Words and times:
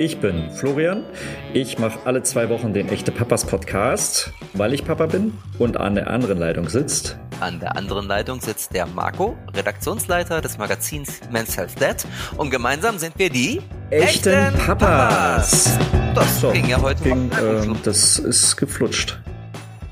Ich 0.00 0.18
bin 0.18 0.50
Florian. 0.50 1.04
Ich 1.52 1.78
mache 1.78 1.98
alle 2.06 2.22
zwei 2.22 2.48
Wochen 2.48 2.72
den 2.72 2.88
Echte 2.88 3.12
Papas 3.12 3.44
Podcast, 3.44 4.32
weil 4.54 4.72
ich 4.72 4.82
Papa 4.82 5.04
bin 5.04 5.36
und 5.58 5.76
an 5.76 5.94
der 5.94 6.08
anderen 6.08 6.38
Leitung 6.38 6.70
sitzt. 6.70 7.18
An 7.40 7.60
der 7.60 7.76
anderen 7.76 8.06
Leitung 8.06 8.40
sitzt 8.40 8.72
der 8.72 8.86
Marco, 8.86 9.36
Redaktionsleiter 9.54 10.40
des 10.40 10.56
Magazins 10.56 11.20
Men's 11.30 11.54
Health 11.58 11.78
Dad. 11.78 12.06
Und 12.38 12.48
gemeinsam 12.48 12.96
sind 12.96 13.18
wir 13.18 13.28
die 13.28 13.60
Echten, 13.90 14.30
Echten 14.30 14.58
Papas. 14.58 15.76
Papas. 15.76 16.14
Das 16.14 16.40
so, 16.40 16.50
ging 16.50 16.70
ja 16.70 16.80
heute 16.80 17.02
ging. 17.02 17.30
Äh, 17.32 17.66
das 17.82 18.18
ist 18.18 18.56
geflutscht. 18.56 19.20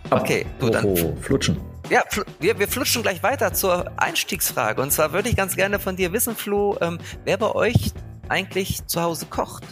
okay, 0.08 0.46
du 0.58 0.70
dann. 0.70 0.86
Oh, 0.86 1.16
flutschen. 1.20 1.60
Ja, 1.90 2.02
wir, 2.40 2.58
wir 2.58 2.68
flutschen 2.68 3.02
gleich 3.02 3.22
weiter 3.22 3.52
zur 3.52 3.92
Einstiegsfrage. 3.98 4.80
Und 4.80 4.90
zwar 4.90 5.12
würde 5.12 5.28
ich 5.28 5.36
ganz 5.36 5.54
gerne 5.54 5.78
von 5.78 5.96
dir 5.96 6.14
wissen, 6.14 6.34
Flo, 6.34 6.78
ähm, 6.80 6.96
wer 7.26 7.36
bei 7.36 7.54
euch 7.54 7.92
eigentlich 8.30 8.86
zu 8.86 9.02
Hause 9.02 9.26
kocht? 9.28 9.64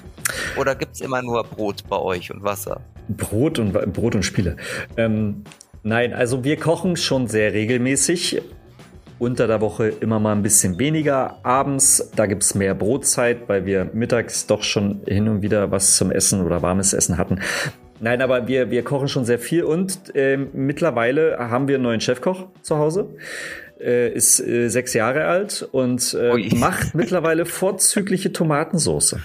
Oder 0.57 0.75
gibt 0.75 0.95
es 0.95 1.01
immer 1.01 1.23
nur 1.23 1.45
Brot 1.45 1.85
bei 1.89 1.99
euch 1.99 2.33
und 2.33 2.43
Wasser? 2.43 2.81
Brot 3.09 3.59
und, 3.59 3.73
Brot 3.93 4.15
und 4.15 4.25
Spiele. 4.25 4.57
Ähm, 4.97 5.45
nein, 5.83 6.13
also 6.13 6.45
wir 6.45 6.57
kochen 6.57 6.97
schon 6.97 7.29
sehr 7.29 7.53
regelmäßig. 7.53 8.43
Unter 9.19 9.47
der 9.47 9.63
Woche 9.63 9.89
immer 9.89 10.21
mal 10.21 10.33
ein 10.33 10.43
bisschen 10.43 10.79
weniger. 10.79 11.39
Abends, 11.43 12.11
da 12.17 12.27
gibt 12.27 12.43
es 12.43 12.55
mehr 12.55 12.75
Brotzeit, 12.75 13.49
weil 13.49 13.65
wir 13.65 13.91
mittags 13.95 14.47
doch 14.47 14.63
schon 14.63 15.01
hin 15.07 15.27
und 15.29 15.41
wieder 15.41 15.71
was 15.71 15.97
zum 15.97 16.11
Essen 16.11 16.45
oder 16.45 16.61
warmes 16.61 16.93
Essen 16.93 17.17
hatten. 17.17 17.41
Nein, 17.99 18.21
aber 18.21 18.47
wir, 18.47 18.71
wir 18.71 18.85
kochen 18.85 19.09
schon 19.09 19.25
sehr 19.25 19.39
viel 19.39 19.65
und 19.65 20.15
äh, 20.15 20.37
mittlerweile 20.37 21.39
haben 21.39 21.67
wir 21.67 21.77
einen 21.77 21.85
neuen 21.85 22.03
Chefkoch 22.03 22.49
zu 22.61 22.77
Hause. 22.77 23.09
Äh, 23.81 24.13
ist 24.13 24.41
äh, 24.41 24.69
sechs 24.69 24.93
Jahre 24.95 25.27
alt 25.27 25.67
und 25.71 26.15
äh, 26.19 26.55
macht 26.57 26.95
mittlerweile 26.95 27.47
vorzügliche 27.47 28.33
Tomatensauce. 28.33 29.17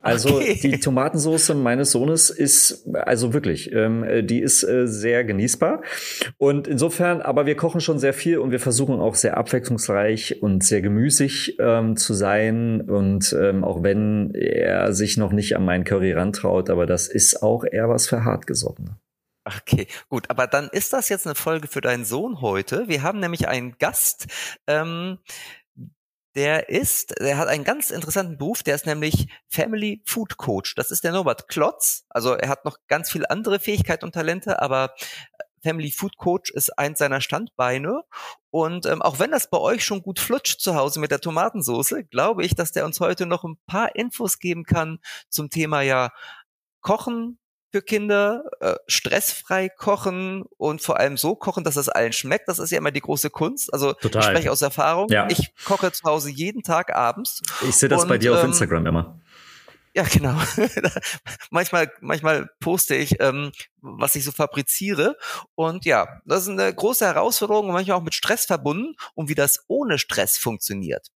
Also 0.00 0.36
okay. 0.36 0.58
die 0.62 0.78
Tomatensauce 0.78 1.54
meines 1.54 1.90
Sohnes 1.90 2.30
ist 2.30 2.86
also 2.94 3.32
wirklich, 3.32 3.72
ähm, 3.72 4.26
die 4.26 4.40
ist 4.40 4.62
äh, 4.62 4.86
sehr 4.86 5.24
genießbar. 5.24 5.82
Und 6.38 6.68
insofern, 6.68 7.20
aber 7.20 7.46
wir 7.46 7.56
kochen 7.56 7.80
schon 7.80 7.98
sehr 7.98 8.14
viel 8.14 8.38
und 8.38 8.50
wir 8.50 8.60
versuchen 8.60 9.00
auch 9.00 9.14
sehr 9.14 9.36
abwechslungsreich 9.36 10.42
und 10.42 10.62
sehr 10.62 10.82
gemüsig 10.82 11.56
ähm, 11.58 11.96
zu 11.96 12.14
sein. 12.14 12.82
Und 12.82 13.34
ähm, 13.38 13.64
auch 13.64 13.82
wenn 13.82 14.32
er 14.34 14.92
sich 14.92 15.16
noch 15.16 15.32
nicht 15.32 15.56
an 15.56 15.64
meinen 15.64 15.84
Curry 15.84 16.12
rantraut, 16.12 16.70
aber 16.70 16.86
das 16.86 17.08
ist 17.08 17.42
auch 17.42 17.64
eher 17.64 17.88
was 17.88 18.06
für 18.08 18.24
Hartgesottene. 18.24 18.96
Okay, 19.46 19.86
gut, 20.08 20.28
aber 20.28 20.48
dann 20.48 20.68
ist 20.72 20.92
das 20.92 21.08
jetzt 21.08 21.24
eine 21.24 21.36
Folge 21.36 21.68
für 21.68 21.80
deinen 21.80 22.04
Sohn 22.04 22.40
heute. 22.40 22.88
Wir 22.88 23.02
haben 23.02 23.20
nämlich 23.20 23.46
einen 23.46 23.78
Gast, 23.78 24.26
ähm, 24.66 25.18
der 26.36 26.68
ist, 26.68 27.18
der 27.18 27.38
hat 27.38 27.48
einen 27.48 27.64
ganz 27.64 27.90
interessanten 27.90 28.36
Beruf, 28.36 28.62
der 28.62 28.74
ist 28.74 28.86
nämlich 28.86 29.26
Family 29.48 30.02
Food 30.04 30.36
Coach. 30.36 30.74
Das 30.74 30.90
ist 30.90 31.02
der 31.02 31.12
Norbert 31.12 31.48
Klotz. 31.48 32.04
Also 32.10 32.34
er 32.34 32.50
hat 32.50 32.66
noch 32.66 32.76
ganz 32.88 33.10
viele 33.10 33.30
andere 33.30 33.58
Fähigkeiten 33.58 34.04
und 34.04 34.12
Talente, 34.12 34.60
aber 34.60 34.92
äh, 35.38 35.44
Family 35.62 35.90
Food 35.90 36.18
Coach 36.18 36.50
ist 36.50 36.78
eins 36.78 36.98
seiner 36.98 37.22
Standbeine. 37.22 38.02
Und 38.50 38.84
ähm, 38.84 39.00
auch 39.00 39.18
wenn 39.18 39.30
das 39.30 39.48
bei 39.48 39.58
euch 39.58 39.84
schon 39.84 40.02
gut 40.02 40.20
flutscht 40.20 40.60
zu 40.60 40.74
Hause 40.74 41.00
mit 41.00 41.10
der 41.10 41.20
Tomatensauce, 41.20 41.94
glaube 42.10 42.44
ich, 42.44 42.54
dass 42.54 42.70
der 42.70 42.84
uns 42.84 43.00
heute 43.00 43.24
noch 43.24 43.42
ein 43.42 43.56
paar 43.66 43.96
Infos 43.96 44.38
geben 44.38 44.64
kann 44.64 44.98
zum 45.30 45.48
Thema 45.48 45.80
ja 45.80 46.12
Kochen, 46.82 47.38
für 47.76 47.82
Kinder, 47.82 48.44
äh, 48.60 48.74
stressfrei 48.86 49.68
kochen 49.68 50.44
und 50.56 50.80
vor 50.80 50.98
allem 50.98 51.18
so 51.18 51.36
kochen, 51.36 51.62
dass 51.62 51.76
es 51.76 51.90
allen 51.90 52.14
schmeckt. 52.14 52.48
Das 52.48 52.58
ist 52.58 52.70
ja 52.70 52.78
immer 52.78 52.90
die 52.90 53.02
große 53.02 53.28
Kunst. 53.28 53.70
Also 53.70 53.92
Total. 53.92 54.22
ich 54.22 54.28
spreche 54.28 54.50
aus 54.50 54.62
Erfahrung. 54.62 55.10
Ja. 55.10 55.28
Ich 55.28 55.54
koche 55.66 55.92
zu 55.92 56.04
Hause 56.04 56.30
jeden 56.30 56.62
Tag 56.62 56.94
abends. 56.94 57.42
Ich 57.68 57.76
sehe 57.76 57.90
das 57.90 58.04
und, 58.04 58.08
bei 58.08 58.16
dir 58.16 58.32
auf 58.32 58.40
ähm, 58.40 58.46
Instagram 58.46 58.86
immer. 58.86 59.20
Ja, 59.94 60.04
genau. 60.04 60.38
manchmal, 61.50 61.92
manchmal 62.00 62.48
poste 62.60 62.94
ich, 62.94 63.20
ähm, 63.20 63.52
was 63.82 64.14
ich 64.14 64.24
so 64.24 64.32
fabriziere. 64.32 65.18
Und 65.54 65.84
ja, 65.84 66.22
das 66.24 66.44
ist 66.44 66.48
eine 66.48 66.72
große 66.74 67.04
Herausforderung 67.04 67.66
und 67.66 67.74
manchmal 67.74 67.98
auch 67.98 68.02
mit 68.02 68.14
Stress 68.14 68.46
verbunden 68.46 68.94
und 69.14 69.28
wie 69.28 69.34
das 69.34 69.64
ohne 69.68 69.98
Stress 69.98 70.38
funktioniert. 70.38 71.08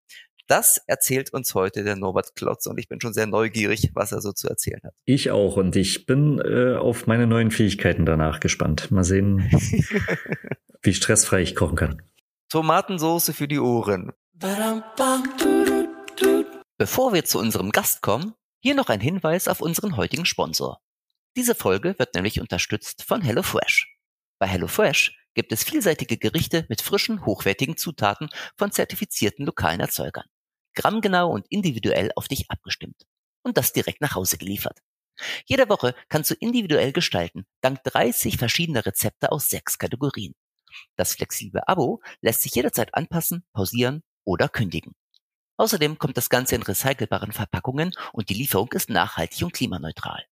Das 0.51 0.81
erzählt 0.85 1.31
uns 1.31 1.55
heute 1.55 1.85
der 1.85 1.95
Norbert 1.95 2.35
Klotz 2.35 2.65
und 2.65 2.77
ich 2.77 2.89
bin 2.89 2.99
schon 2.99 3.13
sehr 3.13 3.25
neugierig, 3.25 3.91
was 3.93 4.11
er 4.11 4.19
so 4.19 4.33
zu 4.33 4.49
erzählen 4.49 4.81
hat. 4.83 4.93
Ich 5.05 5.31
auch 5.31 5.55
und 5.55 5.77
ich 5.77 6.05
bin 6.05 6.39
äh, 6.39 6.75
auf 6.75 7.07
meine 7.07 7.25
neuen 7.25 7.51
Fähigkeiten 7.51 8.05
danach 8.05 8.41
gespannt. 8.41 8.91
Mal 8.91 9.05
sehen, 9.05 9.49
wie 10.81 10.93
stressfrei 10.93 11.41
ich 11.41 11.55
kochen 11.55 11.77
kann. 11.77 12.01
Tomatensoße 12.49 13.31
für 13.31 13.47
die 13.47 13.59
Ohren. 13.59 14.11
Bevor 16.77 17.13
wir 17.13 17.23
zu 17.23 17.39
unserem 17.39 17.71
Gast 17.71 18.01
kommen, 18.01 18.33
hier 18.59 18.75
noch 18.75 18.89
ein 18.89 18.99
Hinweis 18.99 19.47
auf 19.47 19.61
unseren 19.61 19.95
heutigen 19.95 20.25
Sponsor. 20.25 20.81
Diese 21.37 21.55
Folge 21.55 21.95
wird 21.97 22.13
nämlich 22.13 22.41
unterstützt 22.41 23.05
von 23.05 23.21
HelloFresh. 23.21 23.95
Bei 24.37 24.47
HelloFresh 24.47 25.17
gibt 25.33 25.53
es 25.53 25.63
vielseitige 25.63 26.17
Gerichte 26.17 26.65
mit 26.67 26.81
frischen, 26.81 27.25
hochwertigen 27.25 27.77
Zutaten 27.77 28.27
von 28.57 28.73
zertifizierten 28.73 29.45
lokalen 29.45 29.79
Erzeugern 29.79 30.25
grammgenau 30.73 31.29
und 31.29 31.45
individuell 31.49 32.11
auf 32.15 32.27
dich 32.27 32.49
abgestimmt. 32.49 33.05
Und 33.43 33.57
das 33.57 33.73
direkt 33.73 34.01
nach 34.01 34.15
Hause 34.15 34.37
geliefert. 34.37 34.79
Jede 35.45 35.69
Woche 35.69 35.95
kannst 36.09 36.31
du 36.31 36.35
individuell 36.35 36.91
gestalten, 36.91 37.45
dank 37.61 37.83
30 37.83 38.37
verschiedener 38.37 38.85
Rezepte 38.85 39.31
aus 39.31 39.49
sechs 39.49 39.77
Kategorien. 39.77 40.35
Das 40.95 41.15
flexible 41.15 41.61
Abo 41.67 42.01
lässt 42.21 42.41
sich 42.41 42.55
jederzeit 42.55 42.95
anpassen, 42.95 43.45
pausieren 43.53 44.03
oder 44.23 44.47
kündigen. 44.47 44.95
Außerdem 45.57 45.97
kommt 45.99 46.17
das 46.17 46.29
Ganze 46.29 46.55
in 46.55 46.63
recycelbaren 46.63 47.33
Verpackungen 47.33 47.91
und 48.13 48.29
die 48.29 48.33
Lieferung 48.33 48.71
ist 48.73 48.89
nachhaltig 48.89 49.43
und 49.43 49.53
klimaneutral. 49.53 50.25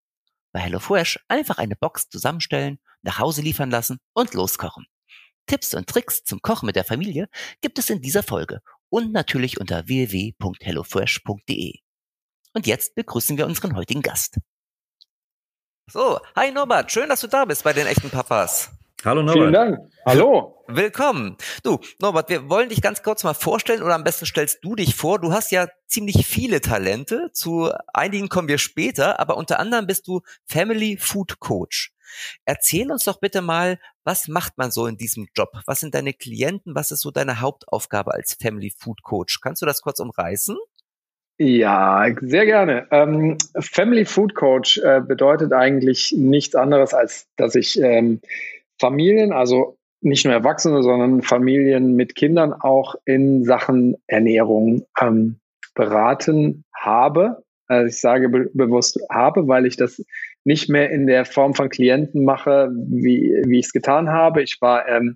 Bei 0.51 0.61
HelloFresh 0.61 1.19
einfach 1.27 1.59
eine 1.59 1.75
Box 1.75 2.09
zusammenstellen, 2.09 2.79
nach 3.01 3.19
Hause 3.19 3.41
liefern 3.41 3.69
lassen 3.69 3.99
und 4.13 4.33
loskochen. 4.33 4.87
Tipps 5.45 5.73
und 5.73 5.87
Tricks 5.87 6.23
zum 6.23 6.41
Kochen 6.41 6.65
mit 6.65 6.75
der 6.75 6.83
Familie 6.83 7.27
gibt 7.61 7.79
es 7.79 7.89
in 7.89 8.01
dieser 8.01 8.23
Folge 8.23 8.61
und 8.89 9.11
natürlich 9.11 9.59
unter 9.59 9.87
www.hellofresh.de. 9.87 11.73
Und 12.53 12.67
jetzt 12.67 12.95
begrüßen 12.95 13.37
wir 13.37 13.45
unseren 13.45 13.75
heutigen 13.75 14.01
Gast. 14.01 14.37
So, 15.87 16.19
hi 16.35 16.51
Norbert, 16.51 16.91
schön, 16.91 17.09
dass 17.09 17.21
du 17.21 17.27
da 17.27 17.45
bist 17.45 17.63
bei 17.63 17.73
den 17.73 17.87
echten 17.87 18.09
Papas. 18.09 18.69
Hallo 19.05 19.23
Norbert. 19.23 19.41
Vielen 19.41 19.53
Dank. 19.53 19.79
Hallo. 20.05 20.65
Willkommen. 20.67 21.37
Du, 21.63 21.79
Norbert, 21.99 22.29
wir 22.29 22.49
wollen 22.49 22.69
dich 22.69 22.81
ganz 22.81 23.01
kurz 23.01 23.23
mal 23.23 23.33
vorstellen 23.33 23.81
oder 23.81 23.95
am 23.95 24.03
besten 24.03 24.25
stellst 24.25 24.59
du 24.61 24.75
dich 24.75 24.93
vor. 24.93 25.19
Du 25.19 25.31
hast 25.31 25.51
ja 25.51 25.67
ziemlich 25.87 26.27
viele 26.27 26.61
Talente. 26.61 27.31
Zu 27.33 27.71
einigen 27.93 28.29
kommen 28.29 28.49
wir 28.49 28.57
später, 28.57 29.19
aber 29.19 29.37
unter 29.37 29.59
anderem 29.59 29.87
bist 29.87 30.07
du 30.07 30.21
Family 30.45 30.97
Food 30.99 31.39
Coach. 31.39 31.93
Erzähl 32.45 32.91
uns 32.91 33.03
doch 33.05 33.19
bitte 33.19 33.41
mal, 33.41 33.79
was 34.03 34.27
macht 34.27 34.57
man 34.57 34.71
so 34.71 34.87
in 34.87 34.97
diesem 34.97 35.27
Job? 35.35 35.49
Was 35.65 35.79
sind 35.79 35.95
deine 35.95 36.13
Klienten? 36.13 36.75
Was 36.75 36.91
ist 36.91 37.01
so 37.01 37.11
deine 37.11 37.41
Hauptaufgabe 37.41 38.13
als 38.13 38.37
Family 38.41 38.71
Food 38.77 39.03
Coach? 39.03 39.39
Kannst 39.41 39.61
du 39.61 39.65
das 39.65 39.81
kurz 39.81 39.99
umreißen? 39.99 40.57
Ja, 41.41 42.07
sehr 42.19 42.45
gerne. 42.45 42.87
Ähm, 42.91 43.37
Family 43.59 44.03
Food 44.03 44.35
Coach 44.35 44.77
äh, 44.79 44.99
bedeutet 44.99 45.53
eigentlich 45.53 46.13
nichts 46.17 46.53
anderes, 46.53 46.93
als 46.93 47.27
dass 47.37 47.55
ich 47.55 47.79
ähm, 47.81 48.19
Familien, 48.77 49.31
also 49.31 49.77
nicht 50.01 50.25
nur 50.25 50.33
Erwachsene, 50.33 50.83
sondern 50.83 51.21
Familien 51.21 51.95
mit 51.95 52.15
Kindern 52.15 52.53
auch 52.53 52.95
in 53.05 53.45
Sachen 53.45 53.95
Ernährung 54.07 54.85
ähm, 54.99 55.39
beraten 55.75 56.65
habe. 56.73 57.43
Also 57.67 57.87
ich 57.87 58.01
sage 58.01 58.27
be 58.29 58.49
bewusst 58.53 58.99
habe, 59.09 59.47
weil 59.47 59.65
ich 59.65 59.77
das 59.77 60.03
nicht 60.49 60.67
mehr 60.67 60.89
in 60.89 61.05
der 61.05 61.25
Form 61.25 61.53
von 61.53 61.69
Klienten 61.69 62.25
mache, 62.25 62.71
wie, 62.73 63.39
wie 63.45 63.59
ich 63.59 63.67
es 63.67 63.71
getan 63.71 64.09
habe. 64.09 64.41
Ich 64.41 64.57
war 64.61 64.87
ähm, 64.87 65.15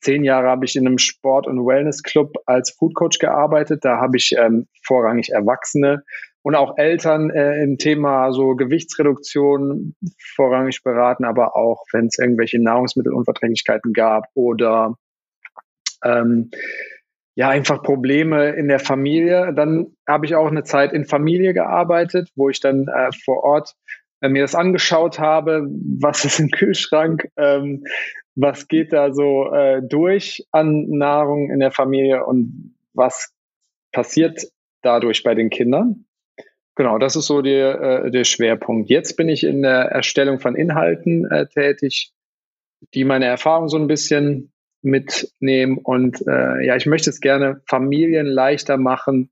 zehn 0.00 0.24
Jahre 0.24 0.48
habe 0.48 0.64
ich 0.64 0.74
in 0.74 0.88
einem 0.88 0.98
Sport- 0.98 1.46
und 1.46 1.64
Wellness-Club 1.64 2.34
als 2.46 2.72
Foodcoach 2.72 3.20
gearbeitet. 3.20 3.84
Da 3.84 3.98
habe 3.98 4.16
ich 4.16 4.34
ähm, 4.36 4.66
vorrangig 4.84 5.30
Erwachsene 5.30 6.02
und 6.42 6.56
auch 6.56 6.76
Eltern 6.78 7.30
äh, 7.30 7.62
im 7.62 7.78
Thema 7.78 8.32
so 8.32 8.56
Gewichtsreduktion 8.56 9.94
vorrangig 10.34 10.82
beraten, 10.82 11.24
aber 11.24 11.54
auch 11.54 11.84
wenn 11.92 12.06
es 12.06 12.18
irgendwelche 12.18 12.60
Nahrungsmittelunverträglichkeiten 12.60 13.92
gab 13.92 14.24
oder 14.34 14.96
ähm, 16.04 16.50
ja 17.36 17.50
einfach 17.50 17.84
Probleme 17.84 18.50
in 18.50 18.66
der 18.66 18.80
Familie. 18.80 19.54
Dann 19.54 19.94
habe 20.08 20.26
ich 20.26 20.34
auch 20.34 20.48
eine 20.48 20.64
Zeit 20.64 20.92
in 20.92 21.04
Familie 21.04 21.54
gearbeitet, 21.54 22.30
wo 22.34 22.48
ich 22.48 22.58
dann 22.58 22.88
äh, 22.88 23.10
vor 23.24 23.44
Ort 23.44 23.76
äh, 24.22 24.28
mir 24.28 24.42
das 24.42 24.54
angeschaut 24.54 25.18
habe, 25.18 25.68
was 26.00 26.24
ist 26.24 26.40
im 26.40 26.50
Kühlschrank, 26.50 27.28
ähm, 27.36 27.84
was 28.34 28.68
geht 28.68 28.92
da 28.92 29.12
so 29.12 29.52
äh, 29.52 29.82
durch 29.82 30.46
an 30.52 30.88
Nahrung 30.88 31.50
in 31.50 31.60
der 31.60 31.72
Familie 31.72 32.24
und 32.24 32.74
was 32.94 33.34
passiert 33.92 34.40
dadurch 34.80 35.22
bei 35.22 35.34
den 35.34 35.50
Kindern. 35.50 36.06
Genau, 36.74 36.98
das 36.98 37.16
ist 37.16 37.26
so 37.26 37.42
der, 37.42 37.80
äh, 37.80 38.10
der 38.10 38.24
Schwerpunkt. 38.24 38.88
Jetzt 38.88 39.16
bin 39.16 39.28
ich 39.28 39.44
in 39.44 39.60
der 39.60 39.90
Erstellung 39.90 40.40
von 40.40 40.56
Inhalten 40.56 41.30
äh, 41.30 41.46
tätig, 41.46 42.12
die 42.94 43.04
meine 43.04 43.26
Erfahrung 43.26 43.68
so 43.68 43.76
ein 43.76 43.88
bisschen 43.88 44.52
mitnehmen. 44.80 45.78
Und 45.78 46.26
äh, 46.26 46.64
ja, 46.64 46.76
ich 46.76 46.86
möchte 46.86 47.10
es 47.10 47.20
gerne 47.20 47.60
Familien 47.66 48.26
leichter 48.26 48.78
machen, 48.78 49.30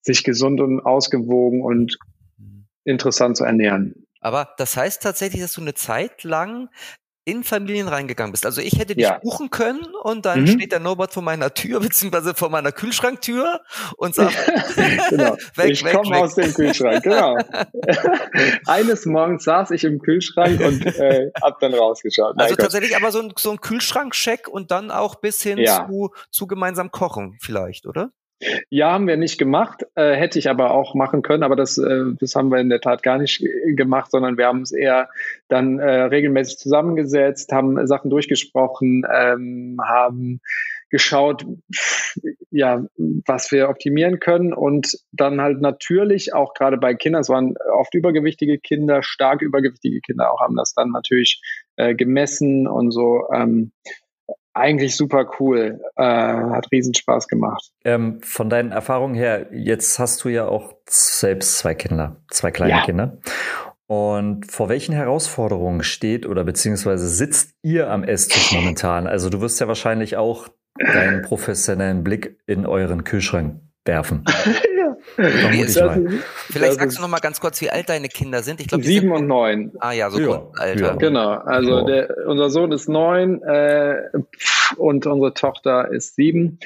sich 0.00 0.24
gesund 0.24 0.60
und 0.60 0.80
ausgewogen 0.80 1.62
und 1.62 1.98
interessant 2.84 3.36
zu 3.36 3.44
ernähren. 3.44 4.06
Aber 4.22 4.54
das 4.56 4.76
heißt 4.76 5.02
tatsächlich, 5.02 5.42
dass 5.42 5.52
du 5.52 5.60
eine 5.60 5.74
Zeit 5.74 6.24
lang 6.24 6.70
in 7.24 7.44
Familien 7.44 7.86
reingegangen 7.86 8.32
bist. 8.32 8.44
Also 8.46 8.60
ich 8.60 8.78
hätte 8.80 8.96
dich 8.96 9.04
ja. 9.04 9.18
buchen 9.18 9.50
können 9.50 9.84
und 10.02 10.26
dann 10.26 10.40
mhm. 10.40 10.46
steht 10.48 10.72
der 10.72 10.80
Norbert 10.80 11.12
vor 11.12 11.22
meiner 11.22 11.54
Tür 11.54 11.78
beziehungsweise 11.80 12.34
vor 12.34 12.50
meiner 12.50 12.72
Kühlschranktür 12.72 13.60
und 13.96 14.14
sagt, 14.14 14.36
genau. 15.08 15.36
weg, 15.54 15.70
ich 15.70 15.84
komme 15.84 16.16
aus 16.16 16.34
dem 16.34 16.52
Kühlschrank, 16.52 17.04
genau. 17.04 17.38
Eines 18.66 19.06
Morgens 19.06 19.44
saß 19.44 19.70
ich 19.70 19.84
im 19.84 20.00
Kühlschrank 20.00 20.60
und 20.60 20.84
äh, 20.84 21.30
hab 21.40 21.60
dann 21.60 21.74
rausgeschaut. 21.74 22.34
Also 22.38 22.56
tatsächlich 22.56 22.96
aber 22.96 23.12
so 23.12 23.20
ein, 23.20 23.32
so 23.38 23.52
ein 23.52 23.60
Kühlschrankcheck 23.60 24.48
und 24.48 24.72
dann 24.72 24.90
auch 24.90 25.16
bis 25.16 25.42
hin 25.42 25.58
ja. 25.58 25.86
zu, 25.86 26.10
zu 26.30 26.48
gemeinsam 26.48 26.90
kochen 26.90 27.36
vielleicht, 27.40 27.86
oder? 27.86 28.10
Ja, 28.70 28.92
haben 28.92 29.06
wir 29.06 29.16
nicht 29.16 29.38
gemacht, 29.38 29.86
äh, 29.94 30.14
hätte 30.14 30.38
ich 30.38 30.50
aber 30.50 30.72
auch 30.72 30.94
machen 30.94 31.22
können, 31.22 31.42
aber 31.42 31.56
das, 31.56 31.78
äh, 31.78 32.04
das 32.18 32.34
haben 32.34 32.50
wir 32.50 32.58
in 32.58 32.70
der 32.70 32.80
Tat 32.80 33.02
gar 33.02 33.18
nicht 33.18 33.44
gemacht, 33.76 34.10
sondern 34.10 34.36
wir 34.36 34.46
haben 34.46 34.62
es 34.62 34.72
eher 34.72 35.08
dann 35.48 35.78
äh, 35.78 36.02
regelmäßig 36.02 36.58
zusammengesetzt, 36.58 37.52
haben 37.52 37.86
Sachen 37.86 38.10
durchgesprochen, 38.10 39.04
ähm, 39.12 39.78
haben 39.84 40.40
geschaut, 40.90 41.46
ja, 42.50 42.84
was 43.26 43.50
wir 43.50 43.70
optimieren 43.70 44.20
können 44.20 44.52
und 44.52 44.98
dann 45.10 45.40
halt 45.40 45.60
natürlich 45.62 46.34
auch 46.34 46.52
gerade 46.52 46.76
bei 46.76 46.94
Kindern, 46.94 47.22
es 47.22 47.30
waren 47.30 47.54
oft 47.74 47.94
übergewichtige 47.94 48.58
Kinder, 48.58 49.02
stark 49.02 49.40
übergewichtige 49.40 50.00
Kinder 50.00 50.30
auch, 50.30 50.40
haben 50.40 50.56
das 50.56 50.74
dann 50.74 50.90
natürlich 50.90 51.40
äh, 51.76 51.94
gemessen 51.94 52.68
und 52.68 52.90
so. 52.90 53.26
Ähm, 53.34 53.72
eigentlich 54.54 54.96
super 54.96 55.30
cool. 55.40 55.80
Äh, 55.96 56.02
hat 56.04 56.70
riesen 56.72 56.94
Spaß 56.94 57.28
gemacht. 57.28 57.70
Ähm, 57.84 58.20
von 58.22 58.50
deinen 58.50 58.72
Erfahrungen 58.72 59.14
her, 59.14 59.48
jetzt 59.52 59.98
hast 59.98 60.24
du 60.24 60.28
ja 60.28 60.46
auch 60.46 60.74
selbst 60.88 61.58
zwei 61.58 61.74
Kinder, 61.74 62.16
zwei 62.30 62.50
kleine 62.50 62.72
ja. 62.72 62.84
Kinder. 62.84 63.18
Und 63.86 64.50
vor 64.50 64.68
welchen 64.68 64.94
Herausforderungen 64.94 65.82
steht 65.82 66.24
oder 66.26 66.44
beziehungsweise 66.44 67.08
sitzt 67.08 67.54
ihr 67.62 67.90
am 67.90 68.04
Esstisch 68.04 68.52
momentan? 68.52 69.06
Also 69.06 69.28
du 69.28 69.40
wirst 69.40 69.60
ja 69.60 69.68
wahrscheinlich 69.68 70.16
auch 70.16 70.48
deinen 70.78 71.22
professionellen 71.22 72.02
Blick 72.02 72.38
in 72.46 72.64
euren 72.64 73.04
Kühlschrank 73.04 73.60
werfen. 73.84 74.24
Vermutlich 75.14 75.76
mal. 75.76 76.22
Vielleicht 76.50 76.74
sagst 76.74 76.98
du 76.98 77.02
noch 77.02 77.08
mal 77.08 77.20
ganz 77.20 77.40
kurz, 77.40 77.60
wie 77.60 77.70
alt 77.70 77.88
deine 77.88 78.08
Kinder 78.08 78.42
sind. 78.42 78.60
Ich 78.60 78.68
glaube 78.68 78.84
sieben 78.84 79.12
und 79.12 79.26
neun. 79.26 79.72
Ah 79.78 79.92
ja, 79.92 80.10
so 80.10 80.20
ja, 80.20 80.46
Alter. 80.58 80.80
Ja. 80.80 80.94
Genau. 80.94 81.30
Also 81.30 81.84
der, 81.84 82.16
unser 82.26 82.50
Sohn 82.50 82.72
ist 82.72 82.88
neun 82.88 83.42
äh, 83.42 84.02
und 84.76 85.06
unsere 85.06 85.34
Tochter 85.34 85.90
ist 85.90 86.16
sieben. 86.16 86.58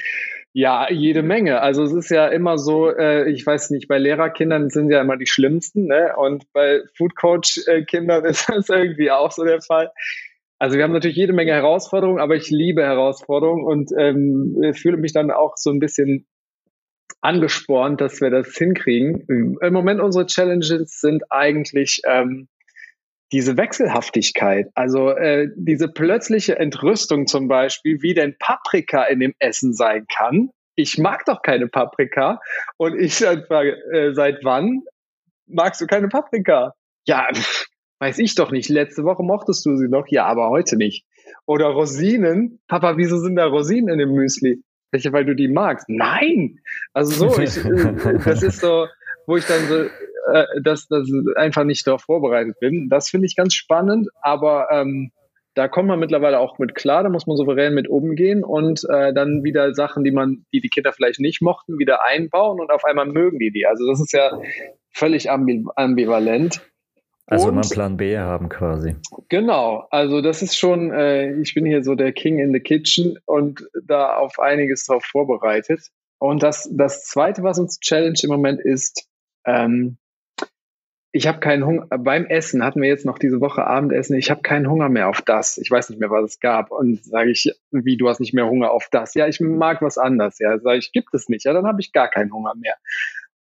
Ja, 0.53 0.91
jede 0.91 1.23
Menge. 1.23 1.61
Also 1.61 1.83
es 1.83 1.93
ist 1.93 2.11
ja 2.11 2.29
immer 2.29 2.57
so, 2.57 2.91
äh, 2.91 3.29
ich 3.31 3.45
weiß 3.47 3.71
nicht, 3.71 3.89
bei 3.89 3.99
Lehrerkindern 3.99 4.71
sind 4.71 4.91
ja 4.91 5.03
immer 5.03 5.19
die 5.19 5.27
schlimmsten, 5.27 5.87
ne? 5.87 6.15
Und 6.17 6.51
bei 6.53 6.81
Foodcoach-Kindern 6.97 8.25
ist 8.27 8.49
das 8.49 8.69
irgendwie 8.69 9.11
auch 9.11 9.33
so 9.33 9.45
der 9.45 9.61
Fall. 9.61 9.91
Also 10.59 10.79
wir 10.79 10.85
haben 10.85 10.93
natürlich 10.93 11.19
jede 11.19 11.35
Menge 11.35 11.53
Herausforderungen, 11.53 12.21
aber 12.21 12.37
ich 12.37 12.49
liebe 12.49 12.83
Herausforderungen 12.83 13.65
und 13.65 13.91
ähm, 13.99 14.73
fühle 14.75 14.97
mich 14.97 15.13
dann 15.13 15.31
auch 15.31 15.57
so 15.57 15.71
ein 15.71 15.79
bisschen 15.79 16.27
angespornt, 17.21 18.01
dass 18.01 18.21
wir 18.21 18.31
das 18.31 18.55
hinkriegen. 18.55 19.59
Im 19.61 19.73
Moment 19.73 20.01
unsere 20.01 20.27
Challenges 20.27 21.01
sind 21.01 21.25
eigentlich 21.31 22.01
ähm, 22.07 22.49
diese 23.33 23.57
Wechselhaftigkeit, 23.57 24.71
also 24.75 25.11
äh, 25.11 25.49
diese 25.57 25.89
plötzliche 25.89 26.59
Entrüstung 26.59 27.27
zum 27.27 27.49
Beispiel, 27.49 28.01
wie 28.03 28.15
denn 28.15 28.37
Paprika 28.39 29.05
in 29.05 29.21
dem 29.21 29.35
Essen 29.39 29.73
sein 29.73 30.07
kann. 30.15 30.51
Ich 30.77 30.99
mag 30.99 31.25
doch 31.25 31.43
keine 31.43 31.69
Paprika 31.69 32.41
und 32.77 32.99
ich 32.99 33.17
frage, 33.17 33.77
äh, 33.93 34.15
seit 34.15 34.45
wann 34.45 34.83
magst 35.47 35.81
du 35.81 35.87
keine 35.87 36.09
Paprika? 36.09 36.75
Ja, 37.07 37.29
weiß 37.99 38.19
ich 38.19 38.35
doch 38.35 38.53
nicht. 38.53 38.69
Letzte 38.69 39.05
Woche 39.05 39.23
mochtest 39.23 39.65
du 39.67 39.77
sie 39.77 39.89
noch, 39.89 40.07
ja, 40.09 40.27
aber 40.27 40.51
heute 40.51 40.77
nicht. 40.77 41.05
Oder 41.47 41.67
Rosinen, 41.67 42.61
Papa, 42.69 42.97
wieso 42.97 43.19
sind 43.19 43.37
da 43.37 43.47
Rosinen 43.47 43.89
in 43.89 43.99
dem 43.99 44.13
Müsli? 44.13 44.63
Welche, 44.91 45.13
weil 45.13 45.25
du 45.25 45.35
die 45.35 45.49
magst? 45.49 45.89
Nein! 45.89 46.61
Also 46.93 47.29
so, 47.29 47.41
ich, 47.41 47.57
äh, 47.65 48.19
das 48.25 48.43
ist 48.43 48.61
so, 48.61 48.87
wo 49.27 49.37
ich 49.37 49.45
dann 49.47 49.67
so, 49.67 49.85
äh, 50.33 50.47
dass 50.63 50.87
das 50.89 51.09
einfach 51.37 51.65
nicht 51.65 51.87
darauf 51.87 52.03
vorbereitet 52.03 52.59
bin. 52.61 52.89
Das 52.89 53.09
finde 53.09 53.27
ich 53.27 53.37
ganz 53.37 53.55
spannend, 53.55 54.09
aber 54.23 54.69
ähm, 54.71 55.11
da 55.55 55.69
kommt 55.69 55.89
man 55.89 55.99
mittlerweile 55.99 56.39
auch 56.39 56.59
mit 56.59 56.75
klar, 56.75 57.03
da 57.03 57.09
muss 57.09 57.27
man 57.27 57.39
souverän 57.39 57.73
mit 57.75 57.89
umgehen 57.89 58.45
und 58.45 58.85
äh, 58.91 59.15
dann 59.15 59.43
wieder 59.43 59.75
Sachen, 59.75 60.05
die 60.05 60.11
man, 60.11 60.45
die 60.53 60.61
die 60.61 60.69
Kinder 60.69 60.93
vielleicht 60.93 61.19
nicht 61.19 61.41
mochten, 61.41 61.79
wieder 61.79 62.05
einbauen 62.05 62.61
und 62.61 62.71
auf 62.71 62.85
einmal 62.85 63.07
mögen 63.07 63.39
die 63.39 63.51
die. 63.51 63.67
Also 63.67 63.89
das 63.89 64.01
ist 64.01 64.13
ja 64.13 64.39
völlig 64.93 65.31
ambivalent. 65.31 66.61
Also 67.27 67.49
und, 67.49 67.57
mal 67.57 67.63
Plan 67.69 67.97
B 67.97 68.19
haben 68.19 68.49
quasi. 68.49 68.95
Genau, 69.29 69.87
also 69.91 70.21
das 70.21 70.43
ist 70.43 70.57
schon, 70.57 70.93
äh, 70.93 71.33
ich 71.41 71.55
bin 71.55 71.67
hier 71.67 71.83
so 71.83 71.97
der 71.97 72.13
King 72.13 72.39
in 72.39 72.53
the 72.53 72.61
Kitchen 72.61 73.19
und 73.25 73.69
da 73.85 74.17
auf 74.17 74.39
einiges 74.39 74.87
drauf 74.87 75.05
vorbereitet. 75.05 75.91
Und 76.19 76.43
das, 76.43 76.69
das 76.73 77.05
Zweite, 77.05 77.43
was 77.43 77.59
uns 77.59 77.81
challenge 77.81 78.21
im 78.23 78.31
Moment 78.31 78.61
ist, 78.61 79.09
ähm, 79.45 79.99
ich 81.17 81.27
habe 81.27 81.41
keinen 81.41 81.65
Hunger, 81.65 81.87
beim 81.87 82.27
Essen 82.27 82.63
hatten 82.63 82.83
wir 82.83 82.89
jetzt 82.89 83.07
noch 83.07 83.19
diese 83.19 83.41
Woche 83.41 83.67
Abendessen, 83.67 84.17
ich 84.17 84.31
habe 84.31 84.43
keinen 84.43 84.69
Hunger 84.71 84.91
mehr 84.91 85.09
auf 85.09 85.23
das. 85.23 85.57
Ich 85.57 85.71
weiß 85.71 85.89
nicht 85.89 85.99
mehr, 85.99 86.11
was 86.11 86.33
es 86.33 86.41
gab. 86.41 86.71
Und 86.71 87.05
sage 87.05 87.31
ich, 87.31 87.51
wie, 87.71 87.97
du 87.97 88.09
hast 88.09 88.21
nicht 88.21 88.35
mehr 88.35 88.47
Hunger 88.47 88.71
auf 88.71 88.89
das? 88.91 89.15
Ja, 89.15 89.27
ich 89.27 89.41
mag 89.41 89.81
was 89.81 89.97
anderes. 89.99 90.39
Ja, 90.39 90.59
sage 90.59 90.79
ich, 90.79 90.93
gibt 90.93 91.15
es 91.15 91.29
nicht. 91.29 91.45
Ja, 91.45 91.55
dann 91.55 91.67
habe 91.67 91.81
ich 91.81 91.93
gar 91.93 92.09
keinen 92.09 92.33
Hunger 92.33 92.55
mehr. 92.55 92.75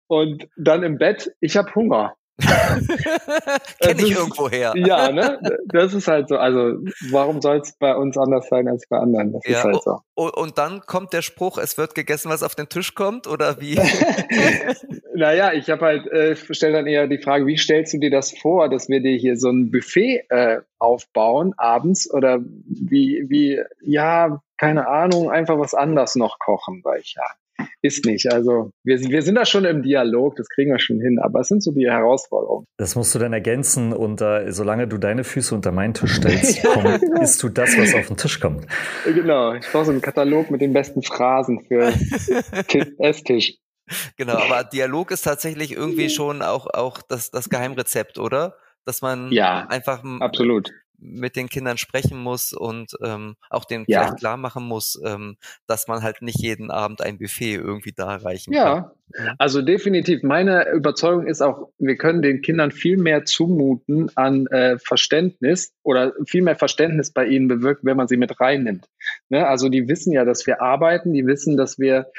Und 0.07 0.49
dann 0.57 0.83
im 0.83 0.99
Bett, 0.99 1.35
ich 1.41 1.57
habe 1.57 1.75
Hunger. 1.75 2.17
Kenne 3.81 4.03
ich 4.03 4.13
irgendwo 4.13 4.51
her. 4.51 4.75
ja, 4.77 5.11
ne? 5.11 5.41
Das 5.67 5.95
ist 5.95 6.07
halt 6.07 6.29
so. 6.29 6.37
Also, 6.37 6.79
warum 7.11 7.41
soll 7.41 7.59
es 7.59 7.73
bei 7.79 7.95
uns 7.95 8.19
anders 8.19 8.49
sein 8.49 8.69
als 8.69 8.87
bei 8.89 8.99
anderen? 8.99 9.33
Das 9.33 9.43
ja, 9.47 9.59
ist 9.59 9.65
halt 9.65 9.83
so. 9.83 10.01
Und 10.15 10.59
dann 10.59 10.81
kommt 10.81 11.15
der 11.15 11.23
Spruch, 11.23 11.57
es 11.57 11.79
wird 11.79 11.95
gegessen, 11.95 12.31
was 12.31 12.43
auf 12.43 12.55
den 12.55 12.69
Tisch 12.69 12.95
kommt, 12.95 13.27
oder 13.27 13.61
wie? 13.61 13.77
naja, 15.15 15.53
ich 15.55 15.71
habe 15.71 15.85
halt, 15.87 16.07
äh, 16.09 16.37
stelle 16.37 16.75
dann 16.75 16.87
eher 16.87 17.07
die 17.07 17.23
Frage, 17.23 17.47
wie 17.47 17.57
stellst 17.57 17.95
du 17.95 17.99
dir 17.99 18.11
das 18.11 18.33
vor, 18.33 18.69
dass 18.69 18.89
wir 18.89 19.01
dir 19.01 19.17
hier 19.17 19.39
so 19.39 19.49
ein 19.49 19.71
Buffet 19.71 20.27
äh, 20.29 20.61
aufbauen 20.79 21.55
abends 21.57 22.11
oder 22.13 22.41
wie, 22.41 23.25
wie, 23.29 23.63
ja, 23.81 24.43
keine 24.59 24.89
Ahnung, 24.89 25.31
einfach 25.31 25.59
was 25.59 25.75
anders 25.75 26.17
noch 26.17 26.39
kochen, 26.39 26.83
weil 26.85 27.01
ich 27.01 27.15
ja 27.17 27.25
ist 27.83 28.05
nicht. 28.05 28.31
Also 28.33 28.71
wir, 28.85 28.99
wir 29.01 29.23
sind 29.23 29.37
da 29.37 29.45
schon 29.45 29.65
im 29.65 29.83
Dialog, 29.83 30.37
das 30.37 30.49
kriegen 30.49 30.71
wir 30.71 30.79
schon 30.79 31.01
hin, 31.01 31.19
aber 31.23 31.41
es 31.41 31.49
sind 31.49 31.63
so 31.63 31.73
die 31.73 31.87
Herausforderungen. 31.87 32.67
Das 32.79 32.97
musst 32.97 33.15
du 33.15 33.19
dann 33.19 33.33
ergänzen 33.33 33.93
und 33.93 34.21
äh, 34.21 34.51
solange 34.53 34.89
du 34.89 34.99
deine 34.99 35.25
Füße 35.25 35.55
unter 35.55 35.73
meinen 35.73 35.95
Tisch 35.95 36.17
stellst, 36.17 36.63
komm, 36.75 36.87
isst 37.21 37.43
du 37.43 37.49
das, 37.49 37.77
was 37.79 37.95
auf 37.95 38.09
den 38.09 38.17
Tisch 38.17 38.41
kommt. 38.41 38.67
Genau, 39.05 39.55
ich 39.55 39.67
brauche 39.71 39.87
so 39.87 39.93
einen 39.93 40.01
Katalog 40.01 40.51
mit 40.51 40.61
den 40.61 40.73
besten 40.73 41.03
Phrasen 41.03 41.65
für 41.67 41.93
Esstisch. 42.99 43.55
Genau, 44.17 44.35
aber 44.35 44.65
Dialog 44.65 45.13
ist 45.13 45.23
tatsächlich 45.23 45.73
irgendwie 45.73 46.11
schon 46.11 46.43
auch, 46.43 46.67
auch 46.67 47.01
das, 47.09 47.31
das 47.31 47.49
Geheimrezept, 47.49 48.19
oder? 48.19 48.57
Dass 48.85 49.01
man 49.01 49.31
ja, 49.33 49.67
einfach 49.69 50.03
absolut 50.21 50.73
mit 50.99 51.37
den 51.37 51.49
Kindern 51.49 51.79
sprechen 51.79 52.19
muss 52.19 52.53
und 52.53 52.97
ähm, 53.03 53.37
auch 53.51 53.65
denen 53.65 53.85
ja. 53.87 54.01
vielleicht 54.01 54.19
klar 54.19 54.37
machen 54.37 54.65
muss, 54.65 55.01
ähm, 55.05 55.37
dass 55.67 55.89
man 55.89 56.03
halt 56.03 56.23
nicht 56.23 56.41
jeden 56.41 56.71
Abend 56.71 57.01
ein 57.03 57.19
Buffet 57.19 57.55
irgendwie 57.55 57.93
da 57.93 58.15
erreichen 58.15 58.53
ja. 58.53 58.65
kann. 58.65 58.91
Ja, 59.15 59.35
also 59.39 59.63
definitiv. 59.63 60.23
Meine 60.23 60.69
Überzeugung 60.71 61.27
ist 61.27 61.41
auch, 61.41 61.69
wir 61.79 61.97
können 61.97 62.23
den 62.23 62.43
Kindern 62.43 62.73
viel 62.73 62.97
mehr 62.97 63.25
zumuten 63.25 64.11
an 64.17 64.47
äh, 64.49 64.79
Verständnis 64.79 65.73
oder 65.83 66.13
viel 66.27 66.43
mehr 66.43 66.57
Verständnis 66.57 67.13
bei 67.13 67.27
ihnen 67.27 67.47
bewirken, 67.47 67.87
wenn 67.87 67.97
man 67.97 68.09
sie 68.09 68.17
mit 68.17 68.41
reinnimmt. 68.41 68.89
Ne? 69.29 69.47
Also 69.47 69.69
die 69.69 69.89
wissen 69.89 70.13
ja, 70.13 70.25
dass 70.25 70.47
wir 70.47 70.61
arbeiten, 70.61 71.13
die 71.13 71.27
wissen, 71.27 71.57
dass 71.57 71.79
wir 71.79 72.11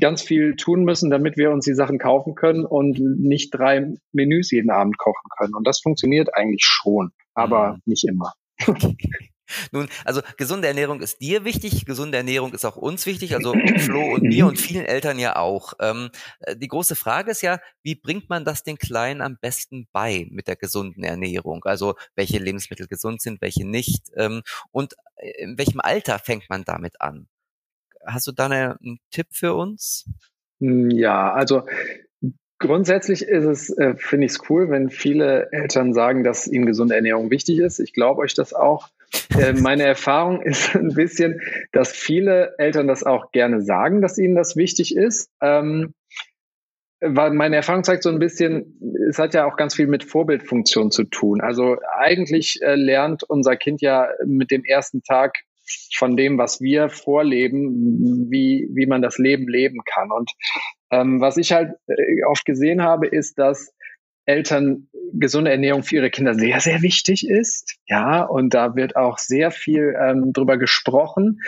ganz 0.00 0.22
viel 0.22 0.56
tun 0.56 0.84
müssen, 0.84 1.10
damit 1.10 1.36
wir 1.36 1.50
uns 1.50 1.64
die 1.64 1.74
Sachen 1.74 1.98
kaufen 1.98 2.34
können 2.34 2.64
und 2.64 2.98
nicht 3.00 3.50
drei 3.52 3.94
Menüs 4.12 4.50
jeden 4.50 4.70
Abend 4.70 4.96
kochen 4.98 5.28
können. 5.36 5.54
Und 5.54 5.66
das 5.66 5.80
funktioniert 5.80 6.34
eigentlich 6.34 6.62
schon 6.64 7.12
aber 7.34 7.72
mhm. 7.72 7.82
nicht 7.86 8.04
immer. 8.04 8.32
Nun, 9.72 9.88
also 10.04 10.20
gesunde 10.36 10.68
Ernährung 10.68 11.00
ist 11.00 11.20
dir 11.20 11.44
wichtig, 11.44 11.84
gesunde 11.84 12.16
Ernährung 12.16 12.54
ist 12.54 12.64
auch 12.64 12.76
uns 12.76 13.04
wichtig, 13.06 13.34
also 13.34 13.52
Flo 13.78 14.14
und 14.14 14.22
mir 14.22 14.46
und 14.46 14.60
vielen 14.60 14.84
Eltern 14.84 15.18
ja 15.18 15.34
auch. 15.34 15.72
Ähm, 15.80 16.10
äh, 16.38 16.54
die 16.54 16.68
große 16.68 16.94
Frage 16.94 17.32
ist 17.32 17.42
ja, 17.42 17.58
wie 17.82 17.96
bringt 17.96 18.30
man 18.30 18.44
das 18.44 18.62
den 18.62 18.78
Kleinen 18.78 19.20
am 19.22 19.38
besten 19.40 19.88
bei 19.90 20.28
mit 20.30 20.46
der 20.46 20.54
gesunden 20.54 21.02
Ernährung? 21.02 21.64
Also 21.64 21.96
welche 22.14 22.38
Lebensmittel 22.38 22.86
gesund 22.86 23.22
sind, 23.22 23.40
welche 23.40 23.66
nicht 23.66 24.12
ähm, 24.14 24.42
und 24.70 24.94
äh, 25.16 25.42
in 25.42 25.58
welchem 25.58 25.80
Alter 25.80 26.20
fängt 26.20 26.48
man 26.48 26.62
damit 26.62 27.00
an? 27.00 27.26
Hast 28.04 28.26
du 28.26 28.32
da 28.32 28.46
einen 28.46 28.98
Tipp 29.10 29.26
für 29.30 29.54
uns? 29.54 30.04
Ja, 30.60 31.32
also 31.32 31.62
Grundsätzlich 32.60 33.22
ist 33.22 33.46
es, 33.46 33.70
äh, 33.78 33.94
finde 33.96 34.26
ich 34.26 34.32
es 34.32 34.50
cool, 34.50 34.68
wenn 34.68 34.90
viele 34.90 35.50
Eltern 35.50 35.94
sagen, 35.94 36.24
dass 36.24 36.46
ihnen 36.46 36.66
gesunde 36.66 36.94
Ernährung 36.94 37.30
wichtig 37.30 37.58
ist. 37.58 37.80
Ich 37.80 37.94
glaube 37.94 38.20
euch 38.20 38.34
das 38.34 38.52
auch. 38.52 38.90
Äh, 39.34 39.54
meine 39.60 39.84
Erfahrung 39.84 40.42
ist 40.44 40.76
ein 40.76 40.92
bisschen, 40.92 41.40
dass 41.72 41.90
viele 41.90 42.54
Eltern 42.58 42.86
das 42.86 43.02
auch 43.02 43.32
gerne 43.32 43.62
sagen, 43.62 44.02
dass 44.02 44.18
ihnen 44.18 44.34
das 44.34 44.56
wichtig 44.56 44.94
ist. 44.94 45.30
Ähm, 45.40 45.94
weil 47.00 47.30
meine 47.30 47.56
Erfahrung 47.56 47.82
zeigt 47.82 48.02
so 48.02 48.10
ein 48.10 48.18
bisschen, 48.18 48.78
es 49.08 49.18
hat 49.18 49.32
ja 49.32 49.46
auch 49.46 49.56
ganz 49.56 49.74
viel 49.74 49.86
mit 49.86 50.04
Vorbildfunktion 50.04 50.90
zu 50.90 51.04
tun. 51.04 51.40
Also 51.40 51.78
eigentlich 51.98 52.60
äh, 52.60 52.74
lernt 52.74 53.22
unser 53.22 53.56
Kind 53.56 53.80
ja 53.80 54.06
mit 54.26 54.50
dem 54.50 54.64
ersten 54.64 55.02
Tag 55.02 55.38
von 55.94 56.16
dem, 56.16 56.38
was 56.38 56.60
wir 56.60 56.88
vorleben, 56.88 58.30
wie, 58.30 58.68
wie 58.72 58.86
man 58.86 59.02
das 59.02 59.18
Leben 59.18 59.48
leben 59.48 59.80
kann. 59.84 60.10
Und 60.10 60.30
ähm, 60.90 61.20
was 61.20 61.36
ich 61.36 61.52
halt 61.52 61.72
äh, 61.86 62.24
oft 62.28 62.44
gesehen 62.44 62.82
habe, 62.82 63.06
ist, 63.06 63.38
dass 63.38 63.72
Eltern 64.26 64.88
gesunde 65.12 65.50
Ernährung 65.50 65.82
für 65.82 65.96
ihre 65.96 66.10
Kinder 66.10 66.34
sehr, 66.34 66.60
sehr 66.60 66.82
wichtig 66.82 67.28
ist. 67.28 67.76
Ja, 67.86 68.22
und 68.22 68.54
da 68.54 68.76
wird 68.76 68.96
auch 68.96 69.18
sehr 69.18 69.50
viel 69.50 69.94
ähm, 70.00 70.32
drüber 70.32 70.56
gesprochen. 70.56 71.40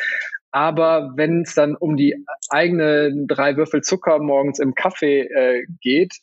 Aber 0.50 1.12
wenn 1.16 1.42
es 1.42 1.54
dann 1.54 1.76
um 1.76 1.96
die 1.96 2.24
eigene 2.50 3.12
drei 3.26 3.56
Würfel 3.56 3.80
Zucker 3.80 4.18
morgens 4.18 4.58
im 4.58 4.74
Kaffee 4.74 5.22
äh, 5.22 5.64
geht, 5.80 6.14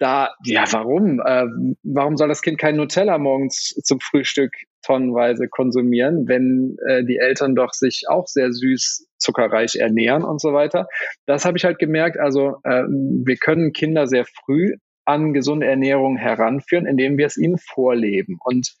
da, 0.00 0.30
ja, 0.44 0.64
warum? 0.72 1.20
Äh, 1.20 1.44
warum 1.82 2.16
soll 2.16 2.28
das 2.28 2.40
Kind 2.40 2.58
kein 2.58 2.76
Nutella 2.76 3.18
morgens 3.18 3.74
zum 3.84 4.00
Frühstück 4.00 4.50
tonnenweise 4.82 5.46
konsumieren, 5.48 6.26
wenn 6.26 6.78
äh, 6.88 7.04
die 7.04 7.18
Eltern 7.18 7.54
doch 7.54 7.72
sich 7.74 8.04
auch 8.08 8.26
sehr 8.26 8.50
süß 8.50 9.06
zuckerreich 9.18 9.76
ernähren 9.76 10.24
und 10.24 10.40
so 10.40 10.54
weiter? 10.54 10.88
Das 11.26 11.44
habe 11.44 11.58
ich 11.58 11.64
halt 11.64 11.78
gemerkt. 11.78 12.18
Also 12.18 12.56
äh, 12.64 12.84
wir 12.84 13.36
können 13.36 13.74
Kinder 13.74 14.06
sehr 14.06 14.24
früh 14.24 14.76
an 15.04 15.34
gesunde 15.34 15.66
Ernährung 15.66 16.16
heranführen, 16.16 16.86
indem 16.86 17.18
wir 17.18 17.26
es 17.26 17.36
ihnen 17.36 17.58
vorleben. 17.58 18.38
Und 18.42 18.74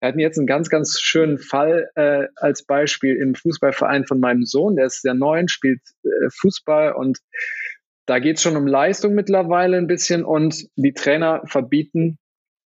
wir 0.00 0.08
hatten 0.08 0.18
jetzt 0.18 0.36
einen 0.36 0.46
ganz, 0.46 0.68
ganz 0.68 1.00
schönen 1.00 1.38
Fall 1.38 1.88
äh, 1.94 2.26
als 2.36 2.66
Beispiel 2.66 3.16
im 3.16 3.34
Fußballverein 3.34 4.04
von 4.06 4.20
meinem 4.20 4.44
Sohn. 4.44 4.76
Der 4.76 4.86
ist 4.86 5.00
sehr 5.00 5.14
neu, 5.14 5.42
spielt 5.46 5.80
äh, 6.04 6.28
Fußball 6.38 6.92
und 6.92 7.18
da 8.06 8.18
geht 8.18 8.36
es 8.36 8.42
schon 8.42 8.56
um 8.56 8.66
Leistung 8.66 9.14
mittlerweile 9.14 9.76
ein 9.76 9.86
bisschen 9.86 10.24
und 10.24 10.68
die 10.76 10.92
Trainer 10.92 11.42
verbieten 11.46 12.18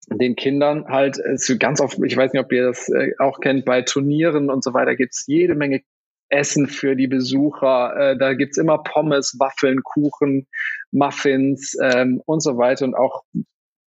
den 0.09 0.37
Kindern 0.37 0.87
halt 0.89 1.19
äh, 1.19 1.57
ganz 1.59 1.81
oft, 1.81 1.99
ich 2.05 2.17
weiß 2.17 2.33
nicht, 2.33 2.43
ob 2.43 2.53
ihr 2.53 2.67
das 2.67 2.89
äh, 2.89 3.13
auch 3.19 3.41
kennt, 3.41 3.65
bei 3.65 3.83
Turnieren 3.83 4.51
und 4.51 4.63
so 4.63 4.73
weiter 4.73 4.95
gibt's 4.95 5.25
jede 5.27 5.55
Menge 5.55 5.83
Essen 6.29 6.67
für 6.69 6.97
die 6.97 7.07
Besucher. 7.07 7.97
Äh, 7.97 8.19
da 8.19 8.35
gibt's 8.35 8.59
immer 8.59 8.83
Pommes, 8.83 9.37
Waffeln, 9.39 9.83
Kuchen, 9.83 10.47
Muffins 10.91 11.77
ähm, 11.81 12.23
und 12.25 12.41
so 12.41 12.57
weiter 12.57 12.85
und 12.85 12.95
auch 12.95 13.25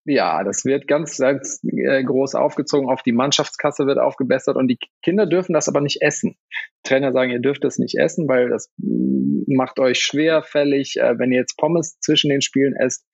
ja, 0.04 0.42
das 0.44 0.64
wird 0.64 0.88
ganz, 0.88 1.18
ganz 1.18 1.62
äh, 1.64 2.02
groß 2.02 2.34
aufgezogen. 2.34 2.88
Auf 2.88 3.02
die 3.02 3.12
Mannschaftskasse 3.12 3.86
wird 3.86 3.98
aufgebessert 3.98 4.56
und 4.56 4.68
die 4.68 4.78
Kinder 5.02 5.26
dürfen 5.26 5.52
das 5.52 5.68
aber 5.68 5.80
nicht 5.80 6.00
essen. 6.00 6.36
Trainer 6.84 7.12
sagen, 7.12 7.30
ihr 7.30 7.40
dürft 7.40 7.64
das 7.64 7.78
nicht 7.78 7.98
essen, 7.98 8.26
weil 8.26 8.48
das 8.48 8.72
mm, 8.78 9.54
macht 9.54 9.78
euch 9.78 10.00
schwerfällig, 10.00 10.96
äh, 10.96 11.18
wenn 11.18 11.32
ihr 11.32 11.40
jetzt 11.40 11.58
Pommes 11.58 11.98
zwischen 12.00 12.30
den 12.30 12.40
Spielen 12.40 12.74
esst. 12.74 13.04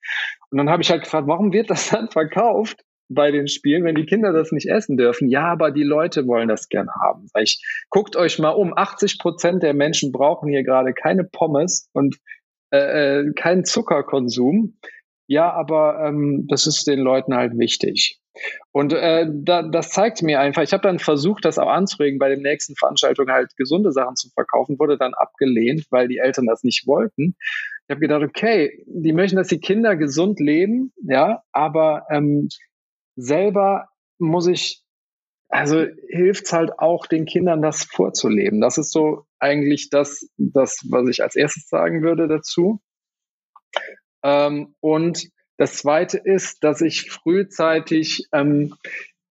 Und 0.50 0.58
dann 0.58 0.70
habe 0.70 0.82
ich 0.82 0.90
halt 0.90 1.02
gefragt, 1.02 1.26
warum 1.26 1.52
wird 1.52 1.70
das 1.70 1.90
dann 1.90 2.08
verkauft 2.08 2.84
bei 3.08 3.30
den 3.30 3.48
Spielen, 3.48 3.84
wenn 3.84 3.94
die 3.96 4.06
Kinder 4.06 4.32
das 4.32 4.52
nicht 4.52 4.68
essen 4.70 4.96
dürfen? 4.96 5.28
Ja, 5.28 5.46
aber 5.46 5.72
die 5.72 5.84
Leute 5.84 6.26
wollen 6.28 6.48
das 6.48 6.68
gern 6.68 6.88
haben. 7.02 7.28
Ich, 7.40 7.64
guckt 7.90 8.14
euch 8.14 8.38
mal 8.38 8.50
um. 8.50 8.76
80 8.76 9.18
Prozent 9.18 9.62
der 9.64 9.74
Menschen 9.74 10.12
brauchen 10.12 10.48
hier 10.48 10.62
gerade 10.62 10.92
keine 10.94 11.24
Pommes 11.24 11.90
und 11.92 12.16
äh, 12.72 13.22
äh 13.22 13.32
keinen 13.34 13.64
Zuckerkonsum. 13.64 14.78
Ja, 15.28 15.52
aber 15.52 16.04
ähm, 16.06 16.46
das 16.48 16.66
ist 16.66 16.86
den 16.86 17.00
Leuten 17.00 17.34
halt 17.34 17.58
wichtig. 17.58 18.20
Und 18.72 18.92
äh, 18.92 19.26
da, 19.32 19.62
das 19.62 19.90
zeigt 19.90 20.22
mir 20.22 20.40
einfach, 20.40 20.62
ich 20.62 20.72
habe 20.72 20.82
dann 20.82 20.98
versucht, 20.98 21.44
das 21.44 21.58
auch 21.58 21.68
anzuregen, 21.68 22.18
bei 22.18 22.28
den 22.28 22.42
nächsten 22.42 22.76
Veranstaltungen 22.76 23.32
halt 23.32 23.56
gesunde 23.56 23.92
Sachen 23.92 24.16
zu 24.16 24.28
verkaufen, 24.30 24.78
wurde 24.78 24.98
dann 24.98 25.14
abgelehnt, 25.14 25.86
weil 25.90 26.08
die 26.08 26.18
Eltern 26.18 26.46
das 26.46 26.62
nicht 26.62 26.86
wollten. 26.86 27.34
Ich 27.88 27.90
habe 27.90 28.00
gedacht, 28.00 28.22
okay, 28.22 28.84
die 28.86 29.12
möchten, 29.12 29.36
dass 29.36 29.48
die 29.48 29.60
Kinder 29.60 29.96
gesund 29.96 30.38
leben, 30.38 30.92
ja, 31.02 31.42
aber 31.52 32.06
ähm, 32.10 32.48
selber 33.16 33.88
muss 34.18 34.46
ich, 34.46 34.82
also 35.48 35.86
hilft's 36.08 36.52
halt 36.52 36.78
auch 36.78 37.06
den 37.06 37.24
Kindern, 37.24 37.62
das 37.62 37.84
vorzuleben. 37.84 38.60
Das 38.60 38.76
ist 38.76 38.92
so 38.92 39.24
eigentlich 39.38 39.88
das, 39.90 40.28
das, 40.36 40.84
was 40.90 41.08
ich 41.08 41.22
als 41.22 41.36
erstes 41.36 41.68
sagen 41.68 42.02
würde 42.02 42.28
dazu. 42.28 42.80
Ähm, 44.26 44.74
und 44.80 45.28
das 45.56 45.76
Zweite 45.76 46.18
ist, 46.18 46.64
dass 46.64 46.80
ich 46.80 47.10
frühzeitig 47.10 48.26
ähm, 48.32 48.74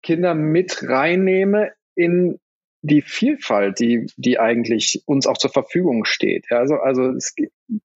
Kinder 0.03 0.35
mit 0.35 0.87
reinnehme 0.87 1.71
in 1.95 2.39
die 2.81 3.01
Vielfalt, 3.01 3.79
die, 3.79 4.05
die 4.17 4.39
eigentlich 4.39 5.01
uns 5.05 5.25
auch 5.25 5.37
zur 5.37 5.49
Verfügung 5.49 6.05
steht. 6.05 6.45
Ja, 6.51 6.59
also, 6.59 6.75
also 6.75 7.09
es, 7.09 7.33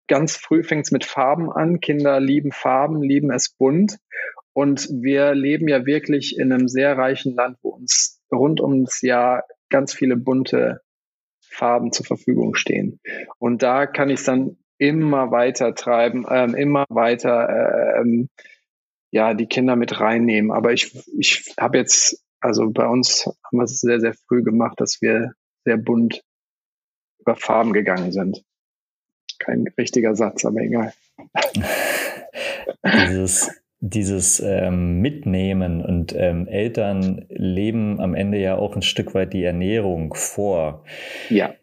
ganz 0.07 0.37
früh 0.37 0.63
fängt 0.63 0.87
es 0.87 0.93
mit 0.93 1.05
Farben 1.05 1.51
an. 1.51 1.81
Kinder 1.81 2.21
lieben 2.21 2.53
Farben, 2.53 3.03
lieben 3.03 3.33
es 3.33 3.51
bunt. 3.51 3.99
Und 4.53 4.89
wir 4.91 5.35
leben 5.35 5.67
ja 5.67 5.85
wirklich 5.85 6.39
in 6.39 6.53
einem 6.53 6.69
sehr 6.69 6.97
reichen 6.97 7.35
Land, 7.35 7.59
wo 7.63 7.71
uns 7.71 8.21
rund 8.31 8.61
ums 8.61 9.01
Jahr 9.01 9.45
ganz 9.69 9.93
viele 9.93 10.17
bunte 10.17 10.81
Farben 11.41 11.91
zur 11.91 12.07
Verfügung 12.07 12.55
stehen. 12.55 13.01
Und 13.39 13.63
da 13.63 13.87
kann 13.87 14.11
ich 14.11 14.21
es 14.21 14.25
dann 14.25 14.59
immer 14.79 15.31
weiter 15.31 15.75
treiben, 15.75 16.27
ähm, 16.29 16.55
immer 16.55 16.85
weiter 16.89 17.49
äh, 17.49 18.01
ähm, 18.01 18.29
ja 19.11 19.35
die 19.35 19.47
Kinder 19.47 19.77
mit 19.77 20.01
reinnehmen. 20.01 20.51
Aber 20.51 20.73
ich, 20.73 20.95
ich 21.19 21.55
habe 21.59 21.79
jetzt, 21.79 22.23
also 22.41 22.71
bei 22.71 22.87
uns 22.87 23.27
haben 23.27 23.59
wir 23.59 23.65
es 23.65 23.81
sehr, 23.81 24.01
sehr 24.01 24.15
früh 24.15 24.43
gemacht, 24.43 24.81
dass 24.81 25.01
wir 25.01 25.33
sehr 25.65 25.77
bunt 25.77 26.23
über 27.21 27.37
Farben 27.37 27.73
gegangen 27.73 28.13
sind. 28.13 28.45
Kein 29.39 29.67
richtiger 29.79 30.15
Satz, 30.15 30.45
aber 30.45 30.61
egal. 30.61 30.93
dieses 33.09 33.51
dieses 33.87 34.41
ähm, 34.41 35.01
Mitnehmen 35.03 35.85
und 35.85 36.15
ähm, 36.17 36.49
Eltern 36.49 37.27
leben 37.29 38.01
am 38.01 38.15
Ende 38.15 38.39
ja 38.39 38.57
auch 38.57 38.75
ein 38.77 38.83
Stück 38.83 39.15
weit 39.15 39.35
die 39.35 39.45
Ernährung 39.45 40.15
vor. 40.15 40.85
Ja. 41.29 41.55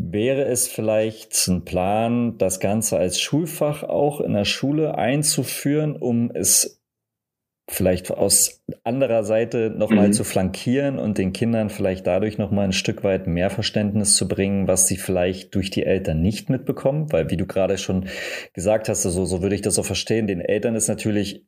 Wäre 0.00 0.44
es 0.44 0.68
vielleicht 0.68 1.34
ein 1.48 1.64
Plan, 1.64 2.38
das 2.38 2.60
Ganze 2.60 2.98
als 2.98 3.20
Schulfach 3.20 3.82
auch 3.82 4.20
in 4.20 4.32
der 4.32 4.44
Schule 4.44 4.96
einzuführen, 4.96 5.96
um 5.96 6.30
es 6.30 6.80
vielleicht 7.68 8.10
aus 8.10 8.62
anderer 8.84 9.24
Seite 9.24 9.70
nochmal 9.70 10.08
mhm. 10.08 10.12
zu 10.12 10.24
flankieren 10.24 10.98
und 10.98 11.18
den 11.18 11.32
Kindern 11.32 11.68
vielleicht 11.68 12.06
dadurch 12.06 12.38
nochmal 12.38 12.64
ein 12.64 12.72
Stück 12.72 13.04
weit 13.04 13.26
mehr 13.26 13.50
Verständnis 13.50 14.14
zu 14.14 14.28
bringen, 14.28 14.68
was 14.68 14.86
sie 14.86 14.96
vielleicht 14.96 15.54
durch 15.54 15.70
die 15.70 15.84
Eltern 15.84 16.22
nicht 16.22 16.48
mitbekommen? 16.48 17.12
Weil, 17.12 17.30
wie 17.30 17.36
du 17.36 17.46
gerade 17.46 17.76
schon 17.76 18.06
gesagt 18.54 18.88
hast, 18.88 19.02
so, 19.02 19.24
so 19.24 19.42
würde 19.42 19.54
ich 19.54 19.62
das 19.62 19.78
auch 19.78 19.84
verstehen, 19.84 20.26
den 20.26 20.40
Eltern 20.40 20.76
ist 20.76 20.88
natürlich 20.88 21.44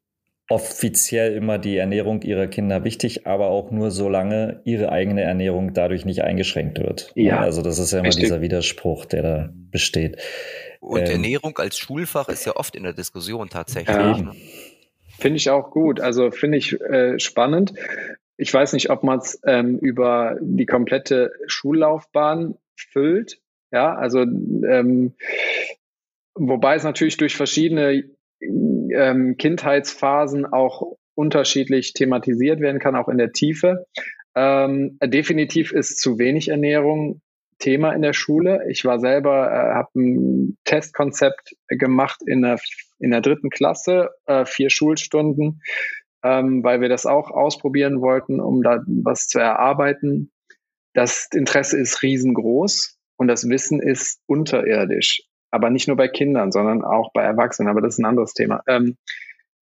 offiziell 0.51 1.33
immer 1.35 1.59
die 1.59 1.77
Ernährung 1.77 2.23
ihrer 2.23 2.49
Kinder 2.49 2.83
wichtig, 2.83 3.25
aber 3.27 3.47
auch 3.47 3.71
nur 3.71 3.93
solange 3.93 4.61
ihre 4.65 4.91
eigene 4.91 5.23
Ernährung 5.23 5.75
dadurch 5.75 6.05
nicht 6.05 6.25
eingeschränkt 6.25 6.81
wird. 6.81 7.13
Ja, 7.15 7.39
also 7.39 7.63
das 7.63 7.79
ist 7.79 7.93
ja 7.93 8.01
immer 8.01 8.09
richtig. 8.09 8.25
dieser 8.25 8.41
Widerspruch, 8.41 9.05
der 9.07 9.23
da 9.23 9.51
besteht. 9.55 10.21
Und 10.81 11.03
ähm, 11.03 11.07
Ernährung 11.07 11.57
als 11.59 11.79
Schulfach 11.79 12.29
ist 12.29 12.45
ja 12.47 12.57
oft 12.57 12.75
in 12.75 12.83
der 12.83 12.93
Diskussion 12.93 13.49
tatsächlich. 13.49 13.97
Ja. 13.97 14.19
Ne? 14.19 14.33
Finde 15.21 15.37
ich 15.37 15.51
auch 15.51 15.71
gut. 15.71 16.01
Also 16.01 16.33
finde 16.33 16.59
ich 16.59 16.81
äh, 16.81 17.21
spannend. 17.21 17.75
Ich 18.37 18.53
weiß 18.53 18.73
nicht, 18.73 18.91
ob 18.91 19.05
man 19.05 19.21
es 19.21 19.41
ähm, 19.47 19.79
über 19.79 20.37
die 20.41 20.67
komplette 20.67 21.31
Schullaufbahn 21.47 22.57
füllt. 22.75 23.39
Ja, 23.71 23.95
also 23.95 24.23
ähm, 24.23 25.13
wobei 26.35 26.75
es 26.75 26.83
natürlich 26.83 27.19
durch 27.19 27.37
verschiedene 27.37 28.03
ähm, 28.93 29.37
Kindheitsphasen 29.37 30.47
auch 30.47 30.97
unterschiedlich 31.15 31.93
thematisiert 31.93 32.61
werden 32.61 32.81
kann, 32.81 32.97
auch 32.97 33.09
in 33.09 33.19
der 33.19 33.33
Tiefe. 33.33 33.87
Ähm, 34.35 34.99
definitiv 35.03 35.73
ist 35.73 35.99
zu 35.99 36.19
wenig 36.19 36.49
Ernährung 36.49 37.21
Thema 37.59 37.93
in 37.93 38.03
der 38.03 38.15
Schule. 38.15 38.65
Ich 38.69 38.85
war 38.85 38.99
selber, 38.99 39.51
äh, 39.51 39.75
habe 39.75 39.91
ein 39.95 40.59
Testkonzept 40.65 41.57
gemacht 41.69 42.21
in 42.25 42.43
der, 42.43 42.59
in 42.99 43.11
der 43.11 43.21
dritten 43.21 43.51
Klasse, 43.51 44.11
äh, 44.27 44.47
vier 44.47 44.71
Schulstunden, 44.71 45.63
ähm, 46.25 46.65
weil 46.65 46.81
wir 46.81 46.89
das 46.89 47.07
auch 47.07 47.31
ausprobieren 47.31 48.01
wollten, 48.01 48.41
um 48.41 48.63
da 48.63 48.83
was 48.87 49.27
zu 49.29 49.39
erarbeiten. 49.39 50.33
Das 50.95 51.29
Interesse 51.33 51.79
ist 51.79 52.03
riesengroß 52.03 52.99
und 53.17 53.29
das 53.29 53.49
Wissen 53.49 53.81
ist 53.81 54.21
unterirdisch 54.27 55.23
aber 55.51 55.71
nicht 55.71 55.89
nur 55.89 55.97
bei 55.97 56.09
Kindern, 56.09 56.53
sondern 56.53 56.83
auch 56.83 57.13
bei 57.13 57.23
Erwachsenen. 57.23 57.69
Aber 57.69 57.81
das 57.81 57.95
ist 57.95 57.99
ein 57.99 58.07
anderes 58.07 58.35
Thema. 58.35 58.63
Ähm, 58.67 58.97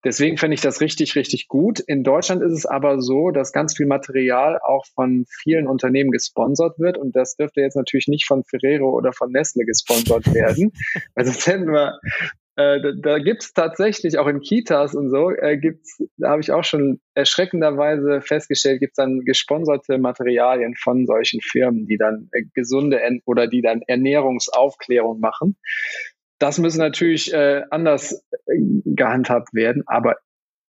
deswegen 0.03 0.37
finde 0.37 0.55
ich 0.55 0.61
das 0.61 0.81
richtig, 0.81 1.15
richtig 1.15 1.47
gut. 1.47 1.79
In 1.79 2.03
Deutschland 2.03 2.41
ist 2.41 2.53
es 2.53 2.65
aber 2.65 3.01
so, 3.01 3.31
dass 3.31 3.51
ganz 3.51 3.75
viel 3.75 3.85
Material 3.85 4.59
auch 4.63 4.85
von 4.93 5.25
vielen 5.27 5.67
Unternehmen 5.67 6.11
gesponsert 6.11 6.79
wird. 6.79 6.97
Und 6.97 7.15
das 7.15 7.35
dürfte 7.35 7.61
jetzt 7.61 7.75
natürlich 7.75 8.07
nicht 8.07 8.25
von 8.25 8.43
Ferrero 8.43 8.89
oder 8.89 9.13
von 9.13 9.31
Nestle 9.31 9.65
gesponsert 9.65 10.33
werden. 10.33 10.71
Also 11.15 11.31
hätten 11.31 11.71
wir 11.71 11.99
äh, 12.55 12.79
da, 12.81 12.91
da 12.95 13.19
gibt 13.19 13.43
es 13.43 13.53
tatsächlich 13.53 14.19
auch 14.19 14.27
in 14.27 14.39
Kitas 14.39 14.93
und 14.93 15.09
so, 15.09 15.31
äh, 15.31 15.57
gibt's, 15.57 16.03
da 16.17 16.29
habe 16.29 16.41
ich 16.41 16.51
auch 16.51 16.63
schon 16.63 16.99
erschreckenderweise 17.15 18.21
festgestellt, 18.21 18.79
gibt 18.79 18.91
es 18.91 18.97
dann 18.97 19.21
gesponserte 19.21 19.97
Materialien 19.97 20.75
von 20.75 21.07
solchen 21.07 21.41
Firmen, 21.41 21.87
die 21.87 21.97
dann 21.97 22.29
äh, 22.31 22.43
gesunde 22.53 22.99
oder 23.25 23.47
die 23.47 23.63
dann 23.63 23.81
Ernährungsaufklärung 23.87 25.19
machen. 25.19 25.57
das 26.37 26.59
muss 26.59 26.77
natürlich 26.77 27.33
äh, 27.33 27.63
anders 27.71 28.23
äh, 28.45 28.59
gehandhabt 28.85 29.53
werden, 29.53 29.83
aber 29.87 30.17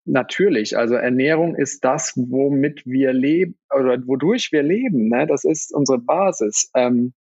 natürlich, 0.04 0.76
also 0.76 0.94
Ernährung 0.94 1.56
ist 1.56 1.84
das, 1.84 2.12
womit 2.16 2.86
wir 2.86 3.12
leben 3.12 3.58
oder 3.74 3.98
wodurch 4.06 4.50
wir 4.52 4.62
leben. 4.62 5.08
Ne? 5.08 5.26
Das 5.26 5.44
ist 5.44 5.74
unsere 5.74 5.98
Basis. 5.98 6.70
Ähm, 6.76 7.14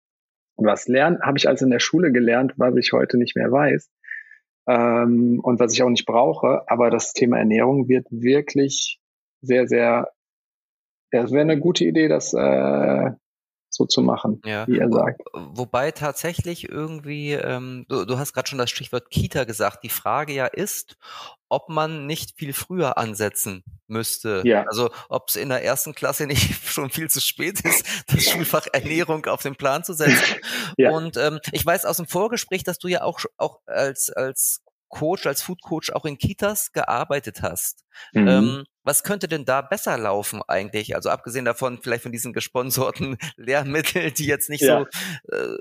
was 0.55 0.87
lernen 0.87 1.19
habe 1.21 1.37
ich 1.37 1.47
also 1.47 1.65
in 1.65 1.71
der 1.71 1.79
Schule 1.79 2.11
gelernt, 2.11 2.53
was 2.57 2.75
ich 2.75 2.91
heute 2.91 3.17
nicht 3.17 3.35
mehr 3.35 3.51
weiß 3.51 3.89
ähm, 4.69 5.39
und 5.41 5.59
was 5.59 5.73
ich 5.73 5.81
auch 5.81 5.89
nicht 5.89 6.05
brauche. 6.05 6.63
Aber 6.67 6.91
das 6.91 7.13
Thema 7.13 7.39
Ernährung 7.39 7.89
wird 7.89 8.05
wirklich 8.11 8.99
sehr, 9.41 9.67
sehr, 9.67 10.11
es 11.09 11.31
wäre 11.31 11.41
eine 11.41 11.59
gute 11.59 11.85
Idee, 11.85 12.07
das 12.07 12.33
äh, 12.33 13.11
so 13.69 13.85
zu 13.85 14.01
machen, 14.01 14.41
ja. 14.45 14.67
wie 14.67 14.79
er 14.79 14.91
sagt. 14.91 15.21
Wobei 15.33 15.91
tatsächlich 15.91 16.67
irgendwie, 16.69 17.33
ähm, 17.33 17.85
du, 17.87 18.05
du 18.05 18.17
hast 18.17 18.33
gerade 18.33 18.47
schon 18.47 18.57
das 18.57 18.69
Stichwort 18.69 19.09
Kita 19.09 19.43
gesagt, 19.43 19.83
die 19.83 19.89
Frage 19.89 20.33
ja 20.33 20.47
ist, 20.47 20.97
ob 21.49 21.69
man 21.69 22.05
nicht 22.05 22.37
viel 22.37 22.53
früher 22.53 22.97
ansetzen 22.97 23.63
müsste. 23.87 24.41
Ja. 24.45 24.65
Also 24.67 24.89
ob 25.09 25.29
es 25.29 25.35
in 25.35 25.49
der 25.49 25.63
ersten 25.63 25.93
Klasse 25.93 26.27
nicht 26.27 26.63
schon 26.67 26.89
viel 26.89 27.09
zu 27.09 27.21
spät 27.21 27.61
ist, 27.61 27.85
das 28.07 28.23
Schulfach 28.23 28.67
Ernährung 28.71 29.25
auf 29.25 29.41
den 29.41 29.55
Plan 29.55 29.83
zu 29.83 29.93
setzen. 29.93 30.17
Ja. 30.77 30.91
Und 30.91 31.17
ähm, 31.17 31.39
ich 31.51 31.65
weiß 31.65 31.85
aus 31.85 31.97
dem 31.97 32.07
Vorgespräch, 32.07 32.63
dass 32.63 32.79
du 32.79 32.87
ja 32.87 33.01
auch, 33.01 33.19
auch 33.37 33.59
als, 33.65 34.09
als 34.09 34.61
Coach, 34.87 35.25
als 35.25 35.41
Food 35.41 35.61
Coach 35.61 35.91
auch 35.91 36.05
in 36.05 36.17
Kitas 36.17 36.71
gearbeitet 36.71 37.41
hast. 37.41 37.83
Mhm. 38.13 38.27
Ähm, 38.27 38.63
was 38.83 39.03
könnte 39.03 39.27
denn 39.27 39.45
da 39.45 39.61
besser 39.61 39.97
laufen 39.97 40.41
eigentlich? 40.47 40.95
Also 40.95 41.09
abgesehen 41.09 41.45
davon, 41.45 41.79
vielleicht 41.81 42.01
von 42.01 42.11
diesen 42.11 42.33
gesponsorten 42.33 43.17
Lehrmitteln, 43.37 44.13
die 44.15 44.25
jetzt 44.25 44.49
nicht 44.49 44.61
ja. 44.61 44.85
so, 45.27 45.35
äh, 45.35 45.57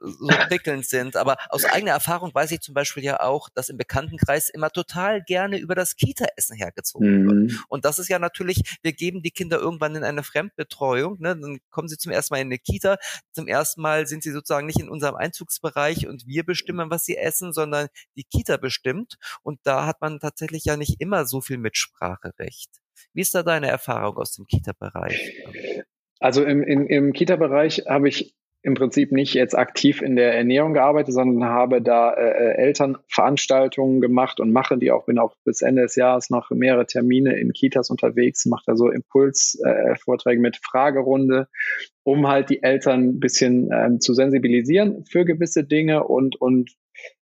so 0.00 0.26
prickelnd 0.48 0.84
sind. 0.86 1.16
Aber 1.16 1.36
aus 1.50 1.64
eigener 1.64 1.92
Erfahrung 1.92 2.34
weiß 2.34 2.50
ich 2.50 2.60
zum 2.60 2.74
Beispiel 2.74 3.04
ja 3.04 3.20
auch, 3.20 3.48
dass 3.54 3.68
im 3.68 3.76
Bekanntenkreis 3.76 4.48
immer 4.48 4.70
total 4.70 5.22
gerne 5.22 5.58
über 5.58 5.76
das 5.76 5.94
Kita-Essen 5.94 6.56
hergezogen 6.56 7.22
mhm. 7.22 7.30
wird. 7.30 7.60
Und 7.68 7.84
das 7.84 8.00
ist 8.00 8.08
ja 8.08 8.18
natürlich, 8.18 8.78
wir 8.82 8.92
geben 8.92 9.22
die 9.22 9.30
Kinder 9.30 9.58
irgendwann 9.58 9.94
in 9.94 10.02
eine 10.02 10.24
Fremdbetreuung. 10.24 11.20
Ne? 11.20 11.36
Dann 11.36 11.58
kommen 11.70 11.86
sie 11.86 11.98
zum 11.98 12.10
ersten 12.10 12.34
Mal 12.34 12.40
in 12.40 12.48
eine 12.48 12.58
Kita. 12.58 12.96
Zum 13.32 13.46
ersten 13.46 13.80
Mal 13.80 14.08
sind 14.08 14.24
sie 14.24 14.32
sozusagen 14.32 14.66
nicht 14.66 14.80
in 14.80 14.88
unserem 14.88 15.14
Einzugsbereich 15.14 16.08
und 16.08 16.26
wir 16.26 16.44
bestimmen, 16.44 16.90
was 16.90 17.04
sie 17.04 17.16
essen, 17.16 17.52
sondern 17.52 17.86
die 18.16 18.24
Kita 18.24 18.56
bestimmt. 18.56 19.18
Und 19.42 19.60
da 19.62 19.86
hat 19.86 20.00
man 20.00 20.18
tatsächlich 20.18 20.64
ja 20.64 20.76
nicht 20.76 21.00
immer 21.00 21.26
so 21.26 21.40
viel 21.40 21.58
Mitspracherecht. 21.82 22.70
Wie 23.14 23.20
ist 23.20 23.34
da 23.34 23.42
deine 23.42 23.68
Erfahrung 23.68 24.16
aus 24.16 24.32
dem 24.32 24.46
Kita-Bereich? 24.46 25.44
Also 26.20 26.44
im, 26.44 26.62
im, 26.62 26.86
im 26.86 27.12
Kita-Bereich 27.12 27.84
habe 27.88 28.08
ich 28.08 28.34
im 28.64 28.74
Prinzip 28.74 29.10
nicht 29.10 29.34
jetzt 29.34 29.58
aktiv 29.58 30.02
in 30.02 30.14
der 30.14 30.34
Ernährung 30.34 30.72
gearbeitet, 30.72 31.12
sondern 31.12 31.48
habe 31.48 31.82
da 31.82 32.14
äh, 32.14 32.30
äh, 32.30 32.54
Elternveranstaltungen 32.58 34.00
gemacht 34.00 34.38
und 34.38 34.52
mache 34.52 34.78
die 34.78 34.92
auch, 34.92 35.06
bin 35.06 35.18
auch 35.18 35.34
bis 35.44 35.62
Ende 35.62 35.82
des 35.82 35.96
Jahres 35.96 36.30
noch 36.30 36.50
mehrere 36.50 36.86
Termine 36.86 37.36
in 37.40 37.52
Kitas 37.52 37.90
unterwegs, 37.90 38.46
mache 38.46 38.62
da 38.66 38.76
so 38.76 38.88
Impulsvorträge 38.88 40.38
äh, 40.38 40.42
mit 40.42 40.58
Fragerunde, 40.58 41.48
um 42.04 42.28
halt 42.28 42.50
die 42.50 42.62
Eltern 42.62 43.08
ein 43.08 43.20
bisschen 43.20 43.68
ähm, 43.72 44.00
zu 44.00 44.14
sensibilisieren 44.14 45.04
für 45.06 45.24
gewisse 45.24 45.64
Dinge 45.64 46.04
und, 46.04 46.40
und 46.40 46.70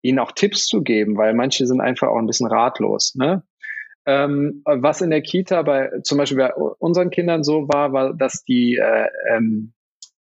ihnen 0.02 0.18
auch 0.18 0.32
Tipps 0.32 0.66
zu 0.66 0.82
geben, 0.82 1.16
weil 1.16 1.32
manche 1.32 1.66
sind 1.66 1.80
einfach 1.80 2.08
auch 2.08 2.18
ein 2.18 2.26
bisschen 2.26 2.48
ratlos. 2.48 3.14
Ne? 3.14 3.42
Ähm, 4.04 4.62
was 4.64 5.00
in 5.00 5.10
der 5.10 5.22
Kita 5.22 5.62
bei 5.62 5.90
zum 6.02 6.18
Beispiel 6.18 6.38
bei 6.38 6.54
unseren 6.54 7.10
Kindern 7.10 7.44
so 7.44 7.68
war, 7.68 7.92
war, 7.92 8.14
dass 8.14 8.42
die 8.42 8.76
äh, 8.76 9.08
ähm, 9.30 9.74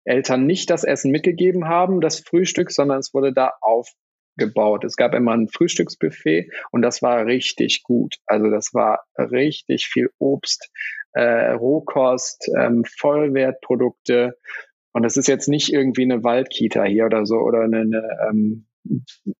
Eltern 0.03 0.45
nicht 0.45 0.69
das 0.69 0.83
Essen 0.83 1.11
mitgegeben 1.11 1.67
haben, 1.67 2.01
das 2.01 2.19
Frühstück, 2.19 2.71
sondern 2.71 2.99
es 2.99 3.13
wurde 3.13 3.33
da 3.33 3.53
aufgebaut. 3.61 4.83
Es 4.83 4.95
gab 4.95 5.13
immer 5.13 5.33
ein 5.33 5.47
Frühstücksbuffet 5.47 6.51
und 6.71 6.81
das 6.81 7.01
war 7.01 7.25
richtig 7.25 7.83
gut. 7.83 8.17
Also 8.25 8.49
das 8.49 8.73
war 8.73 9.03
richtig 9.17 9.87
viel 9.87 10.09
Obst, 10.19 10.69
äh, 11.13 11.51
Rohkost, 11.51 12.49
ähm, 12.57 12.83
Vollwertprodukte. 12.85 14.37
Und 14.93 15.03
das 15.03 15.17
ist 15.17 15.27
jetzt 15.27 15.47
nicht 15.47 15.71
irgendwie 15.71 16.03
eine 16.03 16.23
Waldkita 16.23 16.83
hier 16.83 17.05
oder 17.05 17.25
so 17.25 17.37
oder 17.37 17.61
eine, 17.61 17.81
eine 17.81 18.17
ähm, 18.29 18.67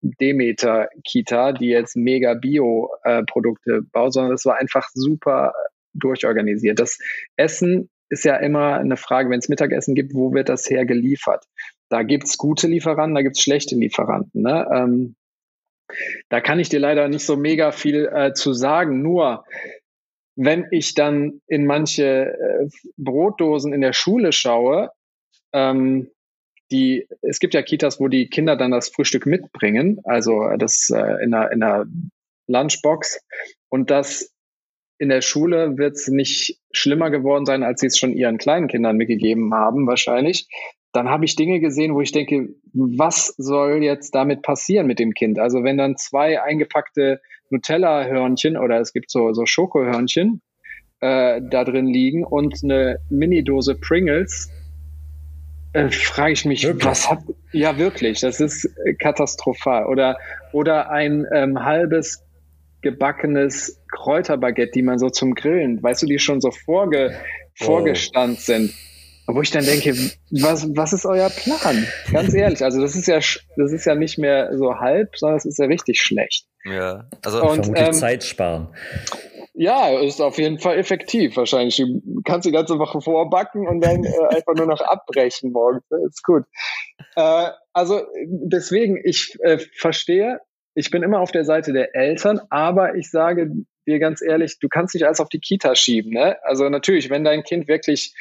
Demeter-Kita, 0.02 1.54
die 1.54 1.68
jetzt 1.68 1.96
mega 1.96 2.34
Bio-Produkte 2.34 3.72
äh, 3.72 3.82
baut, 3.92 4.14
sondern 4.14 4.34
es 4.34 4.46
war 4.46 4.58
einfach 4.58 4.88
super 4.94 5.54
durchorganisiert. 5.94 6.80
Das 6.80 6.98
Essen 7.36 7.90
ist 8.10 8.26
ja 8.26 8.36
immer 8.36 8.76
eine 8.76 8.98
Frage, 8.98 9.30
wenn 9.30 9.40
es 9.40 9.50
Mittagessen 9.50 9.96
gibt, 9.96 10.14
wo 10.14 10.34
wird 10.34 10.50
das 10.50 10.70
her 10.70 10.86
geliefert? 10.86 11.46
Da 11.90 12.04
gibt's 12.04 12.38
gute 12.38 12.68
Lieferanten, 12.68 13.16
da 13.16 13.22
gibt's 13.22 13.42
schlechte 13.42 13.76
Lieferanten. 13.76 14.42
Ne? 14.42 14.68
Ähm, 14.74 15.16
da 16.30 16.42
kann 16.42 16.60
ich 16.60 16.70
dir 16.70 16.80
leider 16.80 17.08
nicht 17.08 17.26
so 17.26 17.36
mega 17.36 17.72
viel 17.72 18.10
äh, 18.14 18.34
zu 18.34 18.54
sagen. 18.54 19.02
Nur 19.02 19.46
wenn 20.36 20.68
ich 20.72 20.94
dann 20.94 21.42
in 21.48 21.66
manche 21.66 22.34
äh, 22.34 22.70
Brotdosen 22.98 23.74
in 23.74 23.82
der 23.82 23.94
Schule 23.94 24.32
schaue, 24.32 24.92
ähm, 25.54 26.10
die, 26.72 27.08
es 27.22 27.40
gibt 27.40 27.54
ja 27.54 27.62
Kitas, 27.62 28.00
wo 28.00 28.08
die 28.08 28.28
Kinder 28.28 28.56
dann 28.56 28.72
das 28.72 28.90
Frühstück 28.90 29.26
mitbringen, 29.26 30.00
also 30.04 30.50
das 30.58 30.90
äh, 30.90 31.24
in, 31.24 31.34
einer, 31.34 31.52
in 31.52 31.64
einer 31.64 31.86
Lunchbox. 32.48 33.20
Und 33.70 33.90
das 33.90 34.34
in 34.98 35.10
der 35.10 35.22
Schule 35.22 35.78
wird 35.78 35.96
es 35.96 36.08
nicht 36.08 36.60
schlimmer 36.72 37.10
geworden 37.10 37.46
sein, 37.46 37.64
als 37.64 37.82
sie 37.82 37.88
es 37.88 37.98
schon 37.98 38.14
ihren 38.14 38.38
kleinen 38.38 38.68
Kindern 38.68 38.98
mitgegeben 38.98 39.54
haben, 39.54 39.88
wahrscheinlich. 39.88 40.48
Dann 40.94 41.10
habe 41.10 41.26
ich 41.26 41.36
Dinge 41.36 41.60
gesehen, 41.60 41.96
wo 41.96 42.02
ich 42.02 42.12
denke, 42.12 42.50
was 42.74 43.34
soll 43.38 43.82
jetzt 43.82 44.14
damit 44.14 44.42
passieren 44.44 44.88
mit 44.88 45.00
dem 45.00 45.14
Kind? 45.14 45.40
Also 45.40 45.64
wenn 45.64 45.78
dann 45.78 45.98
zwei 45.98 46.42
eingepackte 46.42 47.22
Nutella-Hörnchen 47.50 48.58
oder 48.58 48.80
es 48.80 48.94
gibt 48.94 49.10
so, 49.10 49.34
so 49.34 49.46
Schokohörnchen 49.46 50.42
äh, 51.00 51.42
da 51.50 51.64
drin 51.64 51.88
liegen 51.88 52.24
und 52.24 52.60
eine 52.64 53.00
Mini-Dose 53.10 53.76
Pringles, 53.76 54.50
äh, 55.74 55.90
frage 55.90 56.34
ich 56.34 56.46
mich, 56.46 56.64
wirklich? 56.64 56.86
was 56.86 57.10
hat, 57.10 57.20
ja 57.52 57.78
wirklich, 57.78 58.20
das 58.22 58.40
ist 58.40 58.66
äh, 58.86 58.94
katastrophal. 58.94 59.86
Oder, 59.86 60.18
oder 60.52 60.90
ein 60.90 61.26
ähm, 61.34 61.64
halbes 61.64 62.24
gebackenes 62.82 63.82
Kräuterbaguette, 63.92 64.72
die 64.74 64.82
man 64.82 65.00
so 65.00 65.10
zum 65.10 65.36
Grillen, 65.36 65.82
weißt 65.82 66.04
du, 66.04 66.08
die 66.08 66.20
schon 66.20 66.42
so 66.42 66.52
vorge, 66.52 67.14
oh. 67.62 67.66
vorgestand 67.66 68.40
sind. 68.40 68.74
Wo 69.28 69.42
ich 69.42 69.52
dann 69.52 69.64
denke, 69.64 69.96
was, 70.32 70.68
was 70.76 70.94
ist 70.94 71.06
euer 71.06 71.30
Plan? 71.30 71.88
Ganz 72.12 72.34
ehrlich, 72.34 72.64
also 72.64 72.82
das 72.82 72.96
ist 72.96 73.08
ja, 73.08 73.20
das 73.20 73.72
ist 73.72 73.86
ja 73.86 73.96
nicht 73.96 74.18
mehr 74.18 74.58
so 74.58 74.80
halb, 74.80 75.16
sondern 75.16 75.38
es 75.38 75.46
ist 75.46 75.60
ja 75.60 75.68
richtig 75.68 76.02
schlecht. 76.02 76.46
Ja, 76.64 77.10
also 77.24 77.44
und, 77.44 77.72
ähm, 77.76 77.94
Zeit 77.94 78.24
sparen. 78.24 78.70
Ja, 79.54 80.00
ist 80.00 80.22
auf 80.22 80.38
jeden 80.38 80.60
Fall 80.60 80.78
effektiv 80.78 81.36
wahrscheinlich. 81.38 81.78
Du 81.78 82.22
kannst 82.24 82.48
die 82.48 82.52
ganze 82.52 82.80
Woche 82.80 83.02
vorbacken 83.02 83.68
und 83.68 83.82
dann 83.82 84.04
äh, 84.04 84.10
einfach 84.36 84.56
nur 84.56 84.68
noch 84.68 84.82
abbrechen 84.82 85.52
morgens. 85.52 85.84
Ist 86.08 86.24
gut. 86.24 86.44
Äh, 87.16 87.50
also 87.74 88.02
deswegen, 88.26 89.00
ich 89.04 89.38
äh, 89.42 89.60
verstehe, 89.76 90.40
ich 90.74 90.90
bin 90.90 91.04
immer 91.04 91.20
auf 91.20 91.32
der 91.32 91.46
Seite 91.46 91.74
der 91.74 91.96
Eltern, 91.96 92.40
aber 92.50 92.96
ich 92.96 93.12
sage 93.12 93.52
dir 93.88 94.00
ganz 94.00 94.22
ehrlich, 94.22 94.60
du 94.60 94.70
kannst 94.70 94.94
nicht 94.94 95.06
alles 95.06 95.20
auf 95.20 95.30
die 95.30 95.40
Kita 95.40 95.76
schieben. 95.76 96.12
Ne? 96.14 96.38
Also 96.44 96.70
natürlich, 96.70 97.10
wenn 97.10 97.24
dein 97.24 97.44
Kind 97.44 97.68
wirklich 97.68 98.14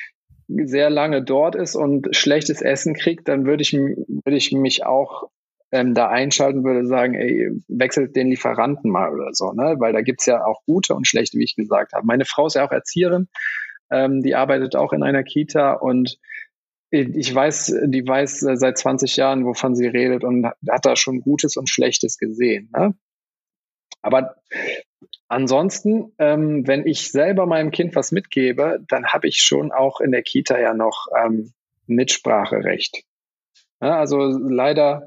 sehr 0.48 0.90
lange 0.90 1.22
dort 1.22 1.54
ist 1.54 1.76
und 1.76 2.14
schlechtes 2.16 2.60
Essen 2.60 2.94
kriegt, 2.94 3.28
dann 3.28 3.46
würde 3.46 3.62
ich, 3.62 3.72
würde 3.72 4.36
ich 4.36 4.50
mich 4.52 4.84
auch 4.84 5.30
ähm, 5.72 5.94
da 5.94 6.08
einschalten 6.08 6.64
würde, 6.64 6.86
sagen, 6.86 7.14
ey, 7.14 7.50
wechselt 7.68 8.16
den 8.16 8.28
Lieferanten 8.28 8.90
mal 8.90 9.12
oder 9.12 9.32
so, 9.32 9.52
ne? 9.52 9.76
Weil 9.78 9.92
da 9.92 10.00
gibt's 10.00 10.26
ja 10.26 10.44
auch 10.44 10.62
gute 10.66 10.94
und 10.94 11.06
schlechte, 11.06 11.38
wie 11.38 11.44
ich 11.44 11.56
gesagt 11.56 11.92
habe. 11.92 12.06
Meine 12.06 12.24
Frau 12.24 12.46
ist 12.46 12.54
ja 12.54 12.66
auch 12.66 12.72
Erzieherin, 12.72 13.28
ähm, 13.90 14.22
die 14.22 14.34
arbeitet 14.34 14.76
auch 14.76 14.92
in 14.92 15.02
einer 15.02 15.22
Kita 15.22 15.72
und 15.72 16.18
ich 16.92 17.32
weiß, 17.32 17.72
die 17.84 18.04
weiß 18.04 18.40
seit 18.40 18.76
20 18.76 19.14
Jahren, 19.16 19.44
wovon 19.46 19.76
sie 19.76 19.86
redet 19.86 20.24
und 20.24 20.44
hat 20.44 20.84
da 20.84 20.96
schon 20.96 21.20
Gutes 21.20 21.56
und 21.56 21.70
Schlechtes 21.70 22.18
gesehen. 22.18 22.68
Ne? 22.76 22.96
Aber 24.02 24.34
ansonsten, 25.28 26.12
ähm, 26.18 26.66
wenn 26.66 26.86
ich 26.86 27.12
selber 27.12 27.46
meinem 27.46 27.70
Kind 27.70 27.94
was 27.94 28.10
mitgebe, 28.10 28.84
dann 28.88 29.06
habe 29.06 29.28
ich 29.28 29.36
schon 29.36 29.70
auch 29.70 30.00
in 30.00 30.10
der 30.10 30.22
Kita 30.22 30.58
ja 30.58 30.74
noch 30.74 31.06
ähm, 31.16 31.52
Mitspracherecht. 31.86 33.04
Ja, 33.80 33.98
also 33.98 34.18
leider 34.18 35.06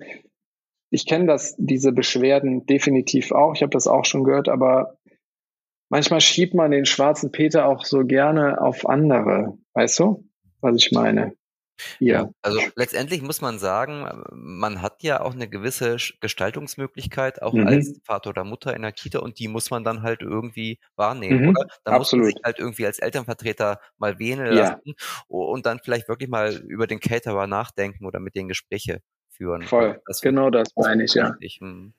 ich 0.93 1.07
kenne 1.07 1.25
das, 1.25 1.55
diese 1.57 1.91
Beschwerden 1.91 2.67
definitiv 2.67 3.31
auch. 3.31 3.55
Ich 3.55 3.63
habe 3.63 3.71
das 3.71 3.87
auch 3.87 4.05
schon 4.05 4.23
gehört, 4.23 4.47
aber 4.47 4.99
manchmal 5.89 6.21
schiebt 6.21 6.53
man 6.53 6.69
den 6.69 6.85
schwarzen 6.85 7.31
Peter 7.31 7.67
auch 7.67 7.83
so 7.83 8.05
gerne 8.05 8.61
auf 8.61 8.87
andere. 8.87 9.57
Weißt 9.73 9.97
du, 9.97 10.23
was 10.61 10.75
ich 10.75 10.91
meine? 10.91 11.33
Ja. 11.99 12.29
Also 12.43 12.61
letztendlich 12.75 13.23
muss 13.23 13.41
man 13.41 13.57
sagen, 13.57 14.23
man 14.31 14.83
hat 14.83 15.01
ja 15.01 15.21
auch 15.21 15.33
eine 15.33 15.49
gewisse 15.49 15.97
Gestaltungsmöglichkeit, 16.21 17.41
auch 17.41 17.53
mhm. 17.53 17.65
als 17.65 17.99
Vater 18.03 18.29
oder 18.29 18.43
Mutter 18.43 18.75
in 18.75 18.83
der 18.83 18.91
Kita 18.91 19.17
und 19.17 19.39
die 19.39 19.47
muss 19.47 19.71
man 19.71 19.83
dann 19.83 20.03
halt 20.03 20.21
irgendwie 20.21 20.79
wahrnehmen, 20.95 21.41
mhm. 21.41 21.49
oder? 21.49 21.65
Da 21.85 21.97
muss 21.97 22.11
man 22.11 22.25
sich 22.25 22.35
halt 22.43 22.59
irgendwie 22.59 22.85
als 22.85 22.99
Elternvertreter 22.99 23.79
mal 23.97 24.19
wählen 24.19 24.45
lassen 24.45 24.81
ja. 24.85 24.93
und 25.27 25.65
dann 25.65 25.79
vielleicht 25.83 26.07
wirklich 26.07 26.29
mal 26.29 26.53
über 26.53 26.85
den 26.85 26.99
Caterer 26.99 27.47
nachdenken 27.47 28.05
oder 28.05 28.19
mit 28.19 28.35
den 28.35 28.47
Gespräche 28.47 29.01
führen. 29.33 29.63
Voll, 29.63 30.01
das 30.05 30.21
genau 30.21 30.49
das 30.49 30.69
meine 30.75 31.03
ich, 31.03 31.13
ja. 31.13 31.35
Hm. 31.59 31.93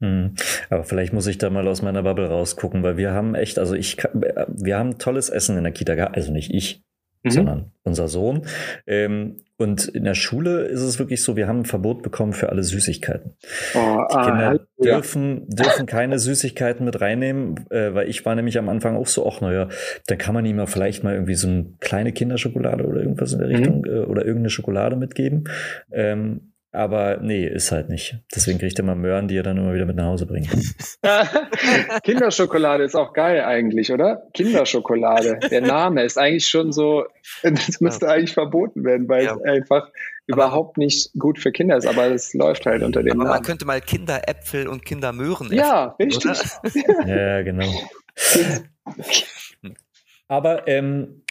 Hm. 0.00 0.34
Aber 0.70 0.84
vielleicht 0.84 1.12
muss 1.12 1.26
ich 1.26 1.38
da 1.38 1.50
mal 1.50 1.66
aus 1.68 1.82
meiner 1.82 2.02
Bubble 2.02 2.28
rausgucken, 2.28 2.82
weil 2.82 2.96
wir 2.96 3.12
haben 3.12 3.34
echt, 3.34 3.58
also 3.58 3.74
ich, 3.74 3.96
wir 4.12 4.78
haben 4.78 4.98
tolles 4.98 5.30
Essen 5.30 5.56
in 5.56 5.64
der 5.64 5.72
Kita 5.72 5.94
gehabt, 5.94 6.16
also 6.16 6.32
nicht 6.32 6.52
ich, 6.52 6.84
mhm. 7.22 7.30
sondern 7.30 7.72
unser 7.84 8.08
Sohn. 8.08 8.42
Ähm, 8.86 9.36
und 9.56 9.86
in 9.86 10.04
der 10.04 10.14
Schule 10.14 10.62
ist 10.62 10.80
es 10.80 10.98
wirklich 10.98 11.22
so, 11.22 11.36
wir 11.36 11.46
haben 11.46 11.60
ein 11.60 11.64
Verbot 11.64 12.02
bekommen 12.02 12.32
für 12.32 12.48
alle 12.48 12.64
Süßigkeiten. 12.64 13.36
Oh, 13.74 14.04
die 14.10 14.16
Kinder 14.16 14.60
ah, 14.60 14.82
dürfen, 14.82 15.46
ja. 15.48 15.64
dürfen 15.64 15.86
keine 15.86 16.18
Süßigkeiten 16.18 16.84
mit 16.84 17.00
reinnehmen, 17.00 17.64
äh, 17.70 17.94
weil 17.94 18.08
ich 18.08 18.26
war 18.26 18.34
nämlich 18.34 18.58
am 18.58 18.68
Anfang 18.68 18.96
auch 18.96 19.06
so, 19.06 19.26
ach 19.28 19.40
naja, 19.40 19.68
dann 20.08 20.18
kann 20.18 20.34
man 20.34 20.44
ihm 20.44 20.58
ja 20.58 20.66
vielleicht 20.66 21.04
mal 21.04 21.14
irgendwie 21.14 21.36
so 21.36 21.46
eine 21.46 21.66
kleine 21.78 22.12
Kinderschokolade 22.12 22.84
oder 22.84 23.00
irgendwas 23.00 23.32
in 23.32 23.38
der 23.38 23.48
mhm. 23.48 23.54
Richtung 23.54 23.84
äh, 23.86 24.00
oder 24.00 24.24
irgendeine 24.24 24.50
Schokolade 24.50 24.96
mitgeben. 24.96 25.44
Ähm, 25.92 26.53
aber 26.74 27.18
nee, 27.20 27.46
ist 27.46 27.70
halt 27.72 27.88
nicht. 27.88 28.18
Deswegen 28.34 28.58
kriegt 28.58 28.78
er 28.78 28.84
mal 28.84 28.96
Möhren, 28.96 29.28
die 29.28 29.36
er 29.36 29.42
dann 29.42 29.56
immer 29.56 29.74
wieder 29.74 29.86
mit 29.86 29.96
nach 29.96 30.06
Hause 30.06 30.26
bringt. 30.26 30.48
Kinderschokolade 32.02 32.84
ist 32.84 32.96
auch 32.96 33.12
geil 33.12 33.42
eigentlich, 33.44 33.92
oder? 33.92 34.24
Kinderschokolade. 34.34 35.38
Der 35.50 35.60
Name 35.60 36.02
ist 36.02 36.18
eigentlich 36.18 36.46
schon 36.46 36.72
so, 36.72 37.04
das 37.42 37.80
müsste 37.80 38.08
eigentlich 38.08 38.34
verboten 38.34 38.84
werden, 38.84 39.08
weil 39.08 39.24
ja. 39.24 39.34
es 39.34 39.42
einfach 39.42 39.88
aber 40.30 40.44
überhaupt 40.44 40.78
nicht 40.78 41.10
gut 41.18 41.38
für 41.38 41.52
Kinder 41.52 41.76
ist, 41.76 41.86
aber 41.86 42.06
es 42.06 42.34
läuft 42.34 42.66
halt 42.66 42.82
unter 42.82 43.02
dem 43.02 43.12
aber 43.12 43.24
Namen. 43.24 43.36
Man 43.36 43.42
könnte 43.42 43.66
mal 43.66 43.80
Kinderäpfel 43.80 44.66
und 44.66 44.84
Kindermöhren 44.84 45.46
essen. 45.46 45.56
Ja, 45.56 45.96
richtig. 46.00 46.38
ja, 47.06 47.42
genau. 47.42 47.70
aber 50.28 50.66
ähm, 50.66 51.22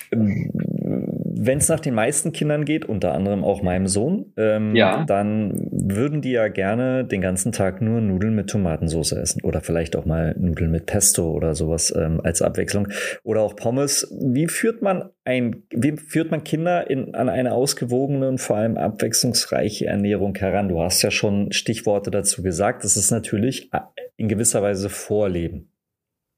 wenn 1.35 1.57
es 1.57 1.69
nach 1.69 1.79
den 1.79 1.93
meisten 1.93 2.31
Kindern 2.31 2.65
geht, 2.65 2.85
unter 2.85 3.13
anderem 3.13 3.43
auch 3.43 3.61
meinem 3.61 3.87
Sohn, 3.87 4.33
ähm, 4.37 4.75
ja. 4.75 5.03
dann 5.05 5.67
würden 5.71 6.21
die 6.21 6.31
ja 6.31 6.47
gerne 6.47 7.05
den 7.05 7.21
ganzen 7.21 7.51
Tag 7.51 7.81
nur 7.81 8.01
Nudeln 8.01 8.35
mit 8.35 8.49
Tomatensauce 8.49 9.13
essen 9.13 9.41
oder 9.43 9.61
vielleicht 9.61 9.95
auch 9.95 10.05
mal 10.05 10.35
Nudeln 10.37 10.71
mit 10.71 10.85
Pesto 10.85 11.31
oder 11.31 11.55
sowas 11.55 11.93
ähm, 11.95 12.21
als 12.23 12.41
Abwechslung 12.41 12.87
oder 13.23 13.41
auch 13.41 13.55
Pommes. 13.55 14.07
Wie 14.21 14.47
führt 14.47 14.81
man 14.81 15.09
ein, 15.25 15.63
wie 15.71 15.97
führt 15.97 16.31
man 16.31 16.43
Kinder 16.43 16.89
in, 16.89 17.15
an 17.15 17.29
eine 17.29 17.53
ausgewogene 17.53 18.27
und 18.27 18.39
vor 18.39 18.57
allem 18.57 18.77
abwechslungsreiche 18.77 19.87
Ernährung 19.87 20.35
heran? 20.35 20.69
Du 20.69 20.81
hast 20.81 21.01
ja 21.01 21.11
schon 21.11 21.51
Stichworte 21.51 22.11
dazu 22.11 22.43
gesagt. 22.43 22.83
Das 22.83 22.95
ist 22.95 23.11
natürlich 23.11 23.73
äh, 23.73 23.79
in 24.17 24.27
gewisser 24.27 24.61
Weise 24.61 24.89
Vorleben 24.89 25.71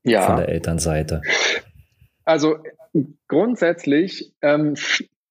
ja. 0.04 0.22
von 0.22 0.38
der 0.38 0.50
Elternseite. 0.50 1.22
Also 2.24 2.58
grundsätzlich, 3.28 4.34
ähm, 4.42 4.76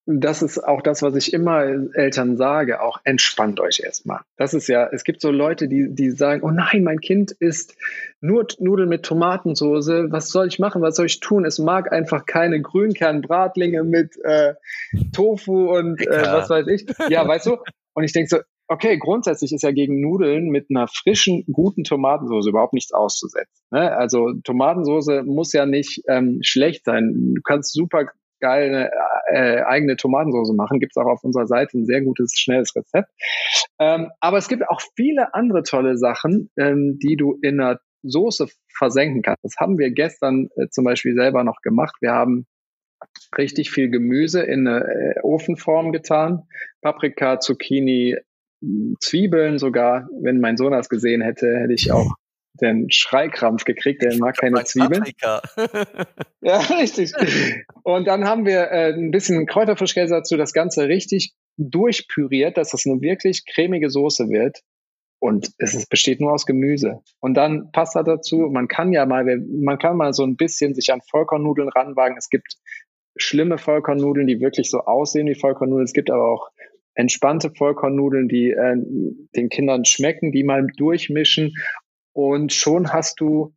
das 0.06 0.42
ist 0.42 0.58
auch 0.58 0.82
das, 0.82 1.00
was 1.00 1.14
ich 1.14 1.32
immer 1.32 1.64
Eltern 1.94 2.36
sage, 2.36 2.82
auch 2.82 3.00
entspannt 3.04 3.58
euch 3.58 3.80
erstmal. 3.82 4.20
Das 4.36 4.52
ist 4.52 4.68
ja, 4.68 4.86
es 4.92 5.02
gibt 5.02 5.22
so 5.22 5.30
Leute, 5.30 5.66
die, 5.66 5.94
die 5.94 6.10
sagen, 6.10 6.42
oh 6.42 6.50
nein, 6.50 6.84
mein 6.84 7.00
Kind 7.00 7.32
isst 7.32 7.74
nur 8.20 8.46
Nudeln 8.58 8.90
mit 8.90 9.04
Tomatensoße, 9.04 10.08
was 10.10 10.28
soll 10.28 10.46
ich 10.48 10.58
machen, 10.58 10.82
was 10.82 10.96
soll 10.96 11.06
ich 11.06 11.20
tun? 11.20 11.46
Es 11.46 11.58
mag 11.58 11.90
einfach 11.90 12.26
keine 12.26 12.60
Grünkernbratlinge 12.60 13.82
mit 13.82 14.22
äh, 14.22 14.54
Tofu 15.14 15.74
und 15.74 16.06
äh, 16.06 16.22
was 16.26 16.50
weiß 16.50 16.66
ich. 16.66 16.84
Ja, 17.08 17.26
weißt 17.26 17.46
du? 17.46 17.56
Und 17.94 18.04
ich 18.04 18.12
denke 18.12 18.28
so, 18.28 18.38
okay, 18.68 18.98
grundsätzlich 18.98 19.52
ist 19.52 19.62
ja 19.62 19.72
gegen 19.72 20.00
Nudeln 20.00 20.48
mit 20.48 20.66
einer 20.70 20.88
frischen, 20.88 21.44
guten 21.52 21.84
Tomatensauce 21.84 22.46
überhaupt 22.46 22.72
nichts 22.72 22.92
auszusetzen. 22.92 23.64
Ne? 23.70 23.92
Also 23.92 24.32
Tomatensauce 24.44 25.22
muss 25.24 25.52
ja 25.52 25.66
nicht 25.66 26.02
ähm, 26.08 26.38
schlecht 26.42 26.84
sein. 26.84 27.34
Du 27.34 27.42
kannst 27.42 27.72
super 27.72 28.06
geile 28.40 28.90
äh, 29.32 29.62
eigene 29.62 29.96
Tomatensauce 29.96 30.52
machen. 30.54 30.80
Gibt 30.80 30.92
es 30.96 31.02
auch 31.02 31.08
auf 31.08 31.24
unserer 31.24 31.46
Seite 31.46 31.78
ein 31.78 31.86
sehr 31.86 32.02
gutes, 32.02 32.32
schnelles 32.36 32.74
Rezept. 32.76 33.08
Ähm, 33.78 34.10
aber 34.20 34.38
es 34.38 34.48
gibt 34.48 34.68
auch 34.68 34.80
viele 34.96 35.34
andere 35.34 35.62
tolle 35.62 35.96
Sachen, 35.96 36.50
ähm, 36.58 36.98
die 37.02 37.16
du 37.16 37.38
in 37.42 37.60
einer 37.60 37.80
Soße 38.02 38.48
versenken 38.76 39.22
kannst. 39.22 39.44
Das 39.44 39.56
haben 39.58 39.78
wir 39.78 39.90
gestern 39.90 40.48
äh, 40.56 40.68
zum 40.68 40.84
Beispiel 40.84 41.14
selber 41.14 41.42
noch 41.42 41.62
gemacht. 41.62 41.96
Wir 42.00 42.12
haben 42.12 42.46
richtig 43.36 43.70
viel 43.70 43.90
Gemüse 43.90 44.42
in 44.42 44.66
eine 44.66 44.84
äh, 44.84 45.20
Ofenform 45.22 45.92
getan. 45.92 46.42
Paprika, 46.82 47.40
Zucchini, 47.40 48.16
Zwiebeln 49.00 49.58
sogar. 49.58 50.08
Wenn 50.20 50.40
mein 50.40 50.56
Sohn 50.56 50.72
das 50.72 50.88
gesehen 50.88 51.22
hätte, 51.22 51.46
hätte 51.58 51.72
ich 51.72 51.92
auch 51.92 52.14
den 52.60 52.90
Schreikrampf 52.90 53.64
gekriegt, 53.64 54.02
der 54.02 54.16
mag 54.18 54.36
keine 54.36 54.62
Zwiebeln. 54.64 55.04
ja, 56.40 56.58
richtig. 56.58 57.12
Und 57.82 58.06
dann 58.06 58.24
haben 58.24 58.46
wir 58.46 58.70
äh, 58.70 58.92
ein 58.92 59.10
bisschen 59.10 59.46
Kräuterfrischkäse 59.46 60.14
dazu, 60.14 60.36
das 60.36 60.52
Ganze 60.52 60.88
richtig 60.88 61.34
durchpüriert, 61.56 62.56
dass 62.56 62.70
das 62.70 62.86
eine 62.86 63.00
wirklich 63.00 63.44
cremige 63.46 63.90
Soße 63.90 64.28
wird. 64.28 64.60
Und 65.20 65.52
es 65.58 65.74
ist, 65.74 65.88
besteht 65.88 66.20
nur 66.20 66.32
aus 66.32 66.46
Gemüse. 66.46 67.00
Und 67.18 67.34
dann 67.34 67.70
Pasta 67.72 68.02
dazu. 68.02 68.50
Man 68.52 68.68
kann 68.68 68.92
ja 68.92 69.06
mal, 69.06 69.24
man 69.38 69.78
kann 69.78 69.96
mal 69.96 70.12
so 70.12 70.22
ein 70.22 70.36
bisschen 70.36 70.74
sich 70.74 70.92
an 70.92 71.00
Vollkornnudeln 71.10 71.70
ranwagen. 71.70 72.16
Es 72.18 72.28
gibt 72.28 72.56
schlimme 73.16 73.58
Vollkornnudeln, 73.58 74.26
die 74.26 74.40
wirklich 74.40 74.70
so 74.70 74.80
aussehen 74.80 75.26
wie 75.26 75.34
Vollkornnudeln. 75.34 75.84
Es 75.84 75.92
gibt 75.92 76.10
aber 76.10 76.28
auch 76.28 76.50
entspannte 76.94 77.50
Vollkornnudeln, 77.50 78.28
die 78.28 78.50
äh, 78.50 78.76
den 79.36 79.48
Kindern 79.48 79.84
schmecken, 79.84 80.32
die 80.32 80.44
mal 80.44 80.66
durchmischen 80.76 81.54
und 82.12 82.52
schon 82.52 82.92
hast 82.92 83.20
du 83.20 83.54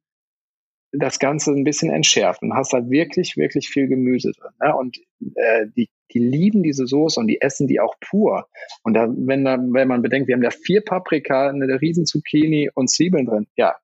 das 0.92 1.20
Ganze 1.20 1.52
ein 1.52 1.64
bisschen 1.64 1.92
entschärft 1.92 2.42
und 2.42 2.54
hast 2.54 2.74
da 2.74 2.90
wirklich, 2.90 3.38
wirklich 3.38 3.70
viel 3.70 3.88
Gemüse 3.88 4.32
drin. 4.32 4.52
Ne? 4.62 4.76
Und 4.76 4.98
äh, 5.36 5.68
die, 5.76 5.90
die 6.14 6.20
lieben 6.20 6.64
diese 6.64 6.88
Soße 6.88 7.20
und 7.20 7.28
die 7.28 7.42
essen 7.42 7.68
die 7.68 7.80
auch 7.80 7.96
pur. 8.00 8.48
Und 8.84 8.94
da, 8.94 9.08
wenn, 9.10 9.46
da, 9.46 9.58
wenn 9.60 9.88
man 9.88 10.02
bedenkt, 10.02 10.28
wir 10.28 10.36
haben 10.36 10.42
da 10.42 10.50
vier 10.50 10.82
Paprika, 10.82 11.50
eine 11.50 11.82
riesen 11.82 12.06
Zucchini 12.06 12.70
und 12.74 12.90
Zwiebeln 12.90 13.26
drin, 13.26 13.48
ja, 13.56 13.76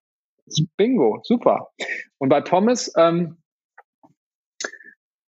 bingo, 0.77 1.19
super. 1.23 1.69
Und 2.17 2.29
bei 2.29 2.41
Pommes, 2.41 2.91
ähm, 2.97 3.37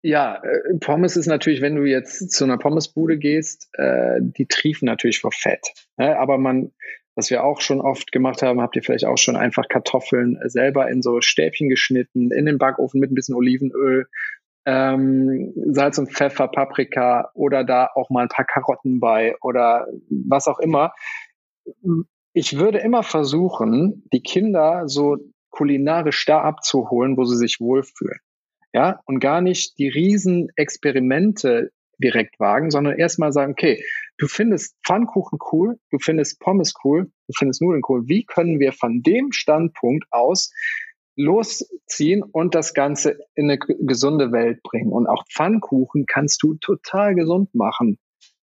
ja, 0.01 0.41
äh, 0.43 0.77
Pommes 0.79 1.17
ist 1.17 1.27
natürlich, 1.27 1.61
wenn 1.61 1.75
du 1.75 1.83
jetzt 1.83 2.31
zu 2.31 2.43
einer 2.43 2.57
Pommesbude 2.57 3.17
gehst, 3.17 3.69
äh, 3.73 4.19
die 4.21 4.45
triefen 4.45 4.85
natürlich 4.85 5.19
vor 5.19 5.31
Fett. 5.31 5.73
Ne? 5.97 6.17
Aber 6.17 6.37
man, 6.37 6.71
was 7.15 7.29
wir 7.29 7.43
auch 7.43 7.61
schon 7.61 7.81
oft 7.81 8.11
gemacht 8.11 8.41
haben, 8.41 8.61
habt 8.61 8.75
ihr 8.75 8.83
vielleicht 8.83 9.05
auch 9.05 9.17
schon 9.17 9.35
einfach 9.35 9.67
Kartoffeln 9.67 10.39
selber 10.45 10.89
in 10.89 11.01
so 11.01 11.21
Stäbchen 11.21 11.69
geschnitten, 11.69 12.31
in 12.31 12.45
den 12.45 12.57
Backofen 12.57 12.99
mit 12.99 13.11
ein 13.11 13.15
bisschen 13.15 13.35
Olivenöl, 13.35 14.07
ähm, 14.65 15.53
Salz 15.71 15.97
und 15.97 16.13
Pfeffer, 16.13 16.47
Paprika 16.47 17.31
oder 17.33 17.63
da 17.63 17.89
auch 17.93 18.09
mal 18.09 18.23
ein 18.23 18.29
paar 18.29 18.45
Karotten 18.45 18.99
bei 18.99 19.35
oder 19.41 19.87
was 20.09 20.47
auch 20.47 20.59
immer. 20.59 20.93
Ich 22.33 22.57
würde 22.57 22.79
immer 22.79 23.03
versuchen, 23.03 24.07
die 24.13 24.21
Kinder 24.21 24.83
so 24.87 25.17
kulinarisch 25.49 26.25
da 26.25 26.41
abzuholen, 26.41 27.17
wo 27.17 27.25
sie 27.25 27.37
sich 27.37 27.59
wohlfühlen 27.59 28.19
ja, 28.73 28.99
und 29.05 29.19
gar 29.19 29.41
nicht 29.41 29.77
die 29.77 29.89
Riesenexperimente 29.89 31.71
direkt 31.97 32.39
wagen, 32.39 32.71
sondern 32.71 32.97
erstmal 32.97 33.31
sagen, 33.31 33.51
okay, 33.51 33.83
du 34.17 34.27
findest 34.27 34.75
Pfannkuchen 34.85 35.39
cool, 35.51 35.79
du 35.91 35.97
findest 35.99 36.39
Pommes 36.39 36.73
cool, 36.83 37.11
du 37.27 37.33
findest 37.37 37.61
Nudeln 37.61 37.81
cool. 37.87 38.03
Wie 38.07 38.25
können 38.25 38.59
wir 38.59 38.73
von 38.73 39.01
dem 39.01 39.31
Standpunkt 39.31 40.05
aus 40.11 40.51
losziehen 41.15 42.23
und 42.23 42.55
das 42.55 42.73
Ganze 42.73 43.19
in 43.35 43.49
eine 43.49 43.57
gesunde 43.57 44.31
Welt 44.31 44.63
bringen? 44.63 44.91
Und 44.91 45.07
auch 45.07 45.25
Pfannkuchen 45.29 46.05
kannst 46.05 46.41
du 46.43 46.55
total 46.55 47.15
gesund 47.15 47.53
machen. 47.53 47.97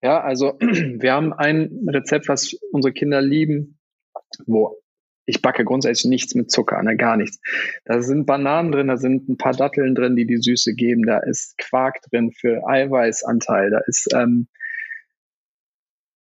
Ja, 0.02 0.22
also 0.22 0.58
wir 0.60 1.14
haben 1.14 1.34
ein 1.34 1.88
Rezept, 1.88 2.28
was 2.28 2.54
unsere 2.72 2.94
Kinder 2.94 3.22
lieben, 3.22 3.80
wo 4.46 4.78
ich 5.28 5.42
backe 5.42 5.66
grundsätzlich 5.66 6.10
nichts 6.10 6.34
mit 6.34 6.50
Zucker, 6.50 6.82
ne, 6.82 6.96
gar 6.96 7.18
nichts. 7.18 7.40
Da 7.86 8.02
sind 8.02 8.26
Bananen 8.26 8.72
drin, 8.72 8.88
da 8.88 8.98
sind 8.98 9.30
ein 9.30 9.38
paar 9.38 9.54
Datteln 9.54 9.94
drin, 9.94 10.16
die 10.16 10.26
die 10.26 10.38
Süße 10.38 10.74
geben, 10.74 11.06
da 11.06 11.20
ist 11.20 11.58
Quark 11.58 12.02
drin 12.10 12.32
für 12.32 12.66
Eiweißanteil, 12.66 13.70
da 13.70 13.80
ist 13.86 14.08
ähm, 14.16 14.48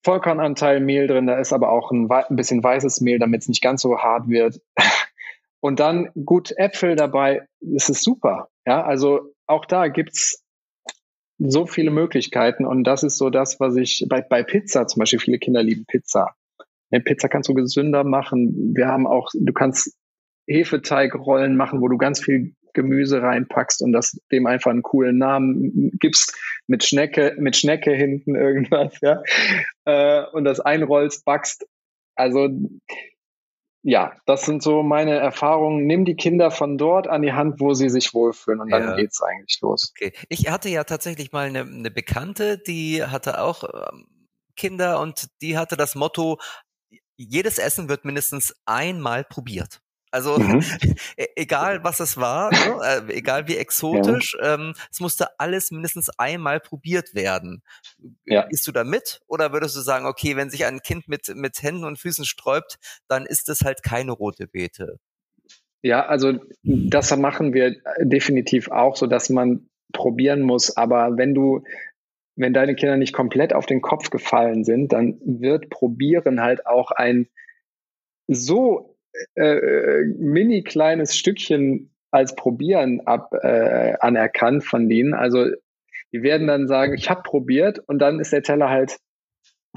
Vollkornanteil 0.03 0.79
Mehl 0.79 1.07
drin, 1.07 1.27
da 1.27 1.39
ist 1.39 1.53
aber 1.53 1.69
auch 1.69 1.91
ein, 1.91 2.11
ein 2.11 2.35
bisschen 2.35 2.63
weißes 2.63 3.01
Mehl, 3.01 3.19
damit 3.19 3.43
es 3.43 3.47
nicht 3.47 3.61
ganz 3.61 3.81
so 3.81 3.99
hart 3.99 4.27
wird. 4.27 4.59
Und 5.59 5.79
dann 5.79 6.09
gut 6.25 6.51
Äpfel 6.57 6.95
dabei, 6.95 7.47
das 7.59 7.89
ist 7.89 8.03
super. 8.03 8.49
Ja, 8.67 8.83
also 8.83 9.33
auch 9.47 9.65
da 9.65 9.87
gibt's 9.87 10.43
so 11.37 11.65
viele 11.65 11.91
Möglichkeiten 11.91 12.65
und 12.65 12.83
das 12.83 13.03
ist 13.03 13.17
so 13.17 13.29
das, 13.29 13.59
was 13.59 13.75
ich 13.75 14.05
bei, 14.07 14.21
bei 14.21 14.43
Pizza 14.43 14.87
zum 14.87 14.99
Beispiel, 14.99 15.19
viele 15.19 15.39
Kinder 15.39 15.61
lieben 15.63 15.85
Pizza. 15.85 16.35
Eine 16.95 17.03
Pizza 17.03 17.27
kannst 17.27 17.49
du 17.49 17.53
gesünder 17.53 18.05
machen. 18.05 18.73
Wir 18.73 18.87
haben 18.87 19.05
auch, 19.05 19.29
du 19.33 19.51
kannst 19.51 19.97
Hefeteigrollen 20.47 21.57
machen, 21.57 21.81
wo 21.81 21.89
du 21.89 21.97
ganz 21.97 22.21
viel 22.21 22.55
Gemüse 22.73 23.21
reinpackst 23.21 23.81
und 23.81 23.91
das 23.91 24.19
dem 24.31 24.47
einfach 24.47 24.71
einen 24.71 24.81
coolen 24.81 25.17
Namen 25.17 25.91
gibst 25.99 26.37
mit 26.67 26.83
Schnecke, 26.83 27.35
mit 27.37 27.57
Schnecke 27.57 27.91
hinten 27.91 28.35
irgendwas, 28.35 28.93
ja. 29.01 29.23
Äh, 29.85 30.25
und 30.31 30.45
das 30.45 30.59
einrollst, 30.59 31.25
backst. 31.25 31.65
Also 32.15 32.49
ja, 33.81 34.13
das 34.25 34.45
sind 34.45 34.63
so 34.63 34.83
meine 34.83 35.15
Erfahrungen. 35.15 35.85
Nimm 35.85 36.05
die 36.05 36.15
Kinder 36.15 36.49
von 36.49 36.77
dort 36.77 37.07
an 37.07 37.21
die 37.21 37.33
Hand, 37.33 37.59
wo 37.59 37.73
sie 37.73 37.89
sich 37.89 38.13
wohlfühlen 38.13 38.61
und 38.61 38.71
dann 38.71 38.83
ja. 38.83 38.95
geht's 38.95 39.21
eigentlich 39.21 39.59
los. 39.61 39.93
Okay. 39.95 40.13
Ich 40.29 40.49
hatte 40.49 40.69
ja 40.69 40.85
tatsächlich 40.85 41.31
mal 41.31 41.47
eine, 41.47 41.61
eine 41.61 41.91
Bekannte, 41.91 42.57
die 42.57 43.03
hatte 43.03 43.41
auch 43.41 43.63
ähm, 43.63 44.07
Kinder 44.55 44.99
und 45.01 45.27
die 45.41 45.57
hatte 45.57 45.77
das 45.77 45.95
Motto, 45.95 46.39
jedes 47.17 47.57
Essen 47.57 47.89
wird 47.89 48.05
mindestens 48.05 48.53
einmal 48.65 49.23
probiert. 49.23 49.81
Also 50.11 50.37
mhm. 50.37 50.63
E-, 51.17 51.27
egal 51.35 51.83
was 51.83 51.99
es 51.99 52.15
war, 52.15 52.49
ne? 52.51 53.07
äh, 53.09 53.13
egal 53.13 53.47
wie 53.49 53.57
exotisch, 53.57 54.37
ja. 54.39 54.55
ähm, 54.55 54.73
es 54.89 55.01
musste 55.01 55.27
alles 55.39 55.71
mindestens 55.71 56.09
einmal 56.17 56.61
probiert 56.61 57.13
werden. 57.13 57.63
Ja. 58.25 58.47
Gehst 58.47 58.65
du 58.67 58.71
da 58.71 58.85
mit 58.85 59.19
oder 59.27 59.51
würdest 59.51 59.75
du 59.75 59.81
sagen, 59.81 60.05
okay, 60.05 60.37
wenn 60.37 60.49
sich 60.49 60.65
ein 60.65 60.79
Kind 60.79 61.09
mit, 61.09 61.35
mit 61.35 61.61
Händen 61.61 61.83
und 61.83 61.99
Füßen 61.99 62.23
sträubt, 62.23 62.77
dann 63.09 63.25
ist 63.25 63.49
es 63.49 63.61
halt 63.61 63.83
keine 63.83 64.13
rote 64.13 64.47
Beete? 64.47 64.99
Ja, 65.81 66.05
also 66.05 66.39
das 66.63 67.15
machen 67.17 67.53
wir 67.53 67.75
definitiv 67.99 68.71
auch, 68.71 68.95
so 68.95 69.07
dass 69.07 69.29
man 69.29 69.67
probieren 69.93 70.41
muss. 70.41 70.75
Aber 70.77 71.17
wenn 71.17 71.33
du, 71.33 71.63
wenn 72.35 72.53
deine 72.53 72.75
Kinder 72.75 72.97
nicht 72.97 73.13
komplett 73.13 73.53
auf 73.53 73.65
den 73.65 73.81
Kopf 73.81 74.09
gefallen 74.09 74.63
sind, 74.63 74.91
dann 74.91 75.19
wird 75.23 75.69
probieren 75.69 76.41
halt 76.41 76.65
auch 76.65 76.91
ein 76.91 77.27
so 78.27 78.97
äh, 79.35 80.03
mini 80.17 80.63
kleines 80.63 81.15
Stückchen 81.15 81.95
als 82.11 82.35
Probieren 82.35 83.01
ab 83.01 83.33
äh, 83.33 83.93
anerkannt 83.99 84.63
von 84.63 84.89
denen. 84.89 85.13
Also 85.13 85.45
die 86.11 86.23
werden 86.23 86.47
dann 86.47 86.67
sagen, 86.67 86.93
ich 86.93 87.09
habe 87.09 87.23
probiert 87.23 87.79
und 87.87 87.99
dann 87.99 88.19
ist 88.19 88.31
der 88.31 88.43
Teller 88.43 88.69
halt 88.69 88.97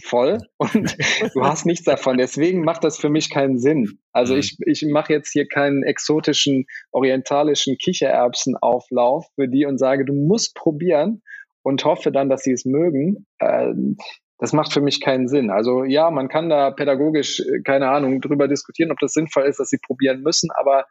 voll 0.01 0.38
und 0.59 0.97
du 1.35 1.42
hast 1.42 1.66
nichts 1.66 1.85
davon. 1.85 2.18
Deswegen 2.18 2.62
macht 2.62 2.85
das 2.85 2.99
für 2.99 3.11
mich 3.11 3.31
keinen 3.31 3.59
Sinn. 3.59 3.99
Also 4.12 4.35
mhm. 4.35 4.40
ich, 4.40 4.57
ich 4.64 4.85
mache 4.87 5.12
jetzt 5.12 5.33
hier 5.33 5.47
keinen 5.47 5.83
exotischen, 5.83 6.66
orientalischen 6.92 7.77
Kichererbsenauflauf 7.79 9.27
für 9.35 9.49
die 9.49 9.66
und 9.66 9.79
sage, 9.79 10.05
du 10.05 10.12
musst 10.12 10.55
probieren 10.55 11.23
und 11.62 11.85
hoffe 11.85 12.12
dann, 12.12 12.29
dass 12.29 12.42
sie 12.42 12.53
es 12.53 12.64
mögen. 12.64 13.27
Ähm, 13.40 13.97
das 14.38 14.53
macht 14.53 14.73
für 14.73 14.81
mich 14.81 15.01
keinen 15.01 15.29
Sinn. 15.29 15.51
Also 15.51 15.85
ja, 15.85 16.11
man 16.11 16.29
kann 16.29 16.49
da 16.49 16.71
pädagogisch, 16.71 17.40
äh, 17.40 17.61
keine 17.62 17.90
Ahnung, 17.90 18.21
drüber 18.21 18.49
diskutieren, 18.49 18.92
ob 18.92 18.99
das 19.01 19.12
sinnvoll 19.12 19.44
ist, 19.44 19.59
dass 19.59 19.71
sie 19.71 19.79
probieren 19.85 20.23
müssen, 20.23 20.51
aber 20.53 20.87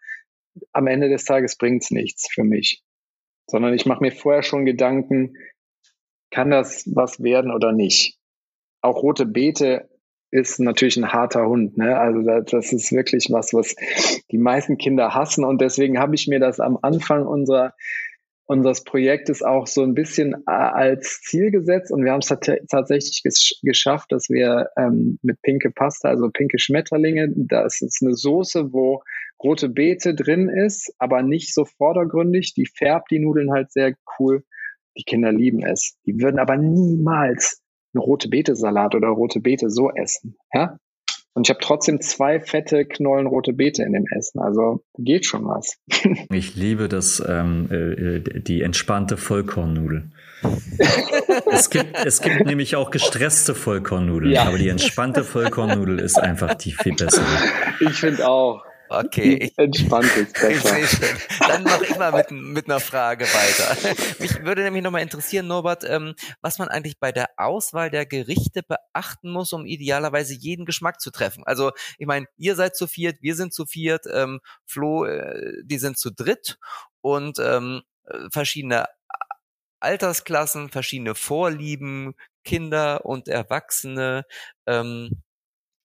am 0.74 0.88
Ende 0.88 1.10
des 1.10 1.26
Tages 1.26 1.58
bringt's 1.58 1.92
nichts 1.92 2.28
für 2.32 2.44
mich. 2.44 2.84
Sondern 3.50 3.74
ich 3.74 3.86
mache 3.86 4.02
mir 4.02 4.12
vorher 4.12 4.44
schon 4.44 4.66
Gedanken, 4.66 5.36
kann 6.32 6.50
das 6.50 6.84
was 6.94 7.24
werden 7.24 7.52
oder 7.52 7.72
nicht? 7.72 8.18
Auch 8.82 9.02
rote 9.02 9.26
Beete 9.26 9.90
ist 10.30 10.60
natürlich 10.60 10.98
ein 10.98 11.14
harter 11.14 11.48
Hund. 11.48 11.78
Ne? 11.78 11.98
Also 11.98 12.22
das 12.22 12.74
ist 12.74 12.92
wirklich 12.92 13.30
was, 13.32 13.54
was 13.54 13.76
die 14.30 14.38
meisten 14.38 14.78
Kinder 14.78 15.14
hassen. 15.14 15.46
Und 15.46 15.62
deswegen 15.62 16.00
habe 16.00 16.16
ich 16.16 16.28
mir 16.28 16.40
das 16.40 16.60
am 16.60 16.78
Anfang 16.82 17.26
unserer 17.26 17.74
unseres 18.48 18.84
Projektes 18.84 19.44
auch 19.44 19.68
so 19.68 19.84
ein 19.84 19.94
bisschen 19.94 20.34
äh, 20.48 20.52
als 20.52 21.22
Ziel 21.22 21.52
gesetzt 21.52 21.92
und 21.92 22.04
wir 22.04 22.14
haben 22.14 22.22
es 22.22 22.28
tatsächlich 22.28 23.22
gesch 23.24 23.60
geschafft, 23.62 24.12
dass 24.12 24.30
wir 24.30 24.70
ähm, 24.78 25.20
mit 25.22 25.42
pinke 25.42 25.70
Pasta, 25.70 26.10
also 26.10 26.30
pinke 26.30 26.58
Schmetterlinge, 26.58 27.30
das 27.36 27.82
ist 27.82 28.02
eine 28.02 28.14
Soße, 28.14 28.72
wo 28.72 29.04
rote 29.44 29.70
Beete 29.70 30.16
drin 30.16 30.50
ist, 30.50 30.94
aber 30.98 31.22
nicht 31.22 31.54
so 31.54 31.66
vordergründig. 31.66 32.54
Die 32.54 32.66
färbt 32.66 33.12
die 33.12 33.20
Nudeln 33.20 33.52
halt 33.52 33.72
sehr 33.72 33.94
cool. 34.18 34.44
Die 34.98 35.04
Kinder 35.04 35.32
lieben 35.32 35.64
es. 35.64 35.98
Die 36.06 36.20
würden 36.20 36.40
aber 36.40 36.58
niemals 36.58 37.62
eine 37.94 38.04
rote 38.04 38.30
Beete 38.30 38.56
Salat 38.56 38.96
oder 38.96 39.10
rote 39.10 39.40
Beete 39.40 39.70
so 39.70 39.92
essen. 39.92 40.38
Ja? 40.54 40.80
Und 41.38 41.46
ich 41.46 41.52
habe 41.52 41.60
trotzdem 41.62 42.02
zwei 42.02 42.40
fette 42.40 42.84
Knollen 42.84 43.28
rote 43.28 43.54
Beete 43.54 43.84
in 43.84 43.94
dem 43.94 44.06
Essen. 44.10 44.40
Also 44.40 44.84
geht 44.98 45.28
schon 45.28 45.46
was. 45.46 45.78
ich 46.32 46.56
liebe 46.56 46.90
das, 46.90 47.24
ähm, 47.30 47.70
äh, 47.70 48.40
die 48.40 48.64
entspannte 48.64 49.18
Vollkornnudel. 49.18 50.10
es, 51.52 51.70
gibt, 51.70 51.96
es 52.04 52.22
gibt 52.22 52.44
nämlich 52.48 52.76
auch 52.76 52.90
gestresste 52.90 53.54
Vollkornnudeln, 53.54 54.34
ja. 54.34 54.46
aber 54.46 54.58
die 54.58 54.70
entspannte 54.70 55.24
Vollkornnudel 55.24 56.00
ist 56.00 56.18
einfach 56.18 56.56
die 56.56 56.72
viel 56.72 56.96
bessere. 56.96 57.28
Ich 57.82 57.94
finde 57.94 58.28
auch. 58.28 58.64
Okay. 58.90 59.52
Entspannt 59.58 60.16
ist 60.16 60.34
besser. 60.40 61.08
Dann 61.40 61.64
mache 61.64 61.86
ich 61.86 61.98
mal 61.98 62.12
mit, 62.12 62.32
mit 62.32 62.66
einer 62.66 62.80
Frage 62.80 63.26
weiter. 63.26 63.96
Mich 64.20 64.44
würde 64.44 64.64
nämlich 64.64 64.84
nochmal 64.84 65.02
interessieren, 65.02 65.48
Norbert, 65.48 65.84
ähm, 65.84 66.16
was 66.42 66.60
man 66.60 66.68
eigentlich 66.70 67.00
bei 67.00 67.12
der 67.12 67.30
Auswahl 67.38 67.90
der 67.90 68.06
Gerichte 68.06 68.64
beachten 68.64 69.30
muss, 69.30 69.54
um 69.54 69.66
idealerweise 69.66 70.34
jeden 70.34 70.66
Geschmack 70.66 71.02
zu 71.02 71.12
treffen. 71.12 71.44
Also 71.46 71.72
ich 71.98 72.08
meine, 72.08 72.28
ihr 72.38 72.56
seid 72.56 72.76
zu 72.76 72.88
viert, 72.88 73.22
wir 73.22 73.36
sind 73.36 73.54
zu 73.54 73.66
viert, 73.66 74.06
ähm, 74.12 74.40
Flo, 74.66 75.06
äh, 75.06 75.64
die 75.64 75.80
sind 75.80 75.98
zu 75.98 76.12
dritt 76.12 76.58
und 77.02 77.40
ähm, 77.40 77.82
äh, 78.06 78.30
verschiedene 78.32 78.86
Altersklassen, 79.80 80.70
verschiedene 80.70 81.16
Vorlieben, 81.16 82.16
Kinder 82.44 83.06
und 83.06 83.28
Erwachsene. 83.28 84.26
Ähm, 84.66 85.22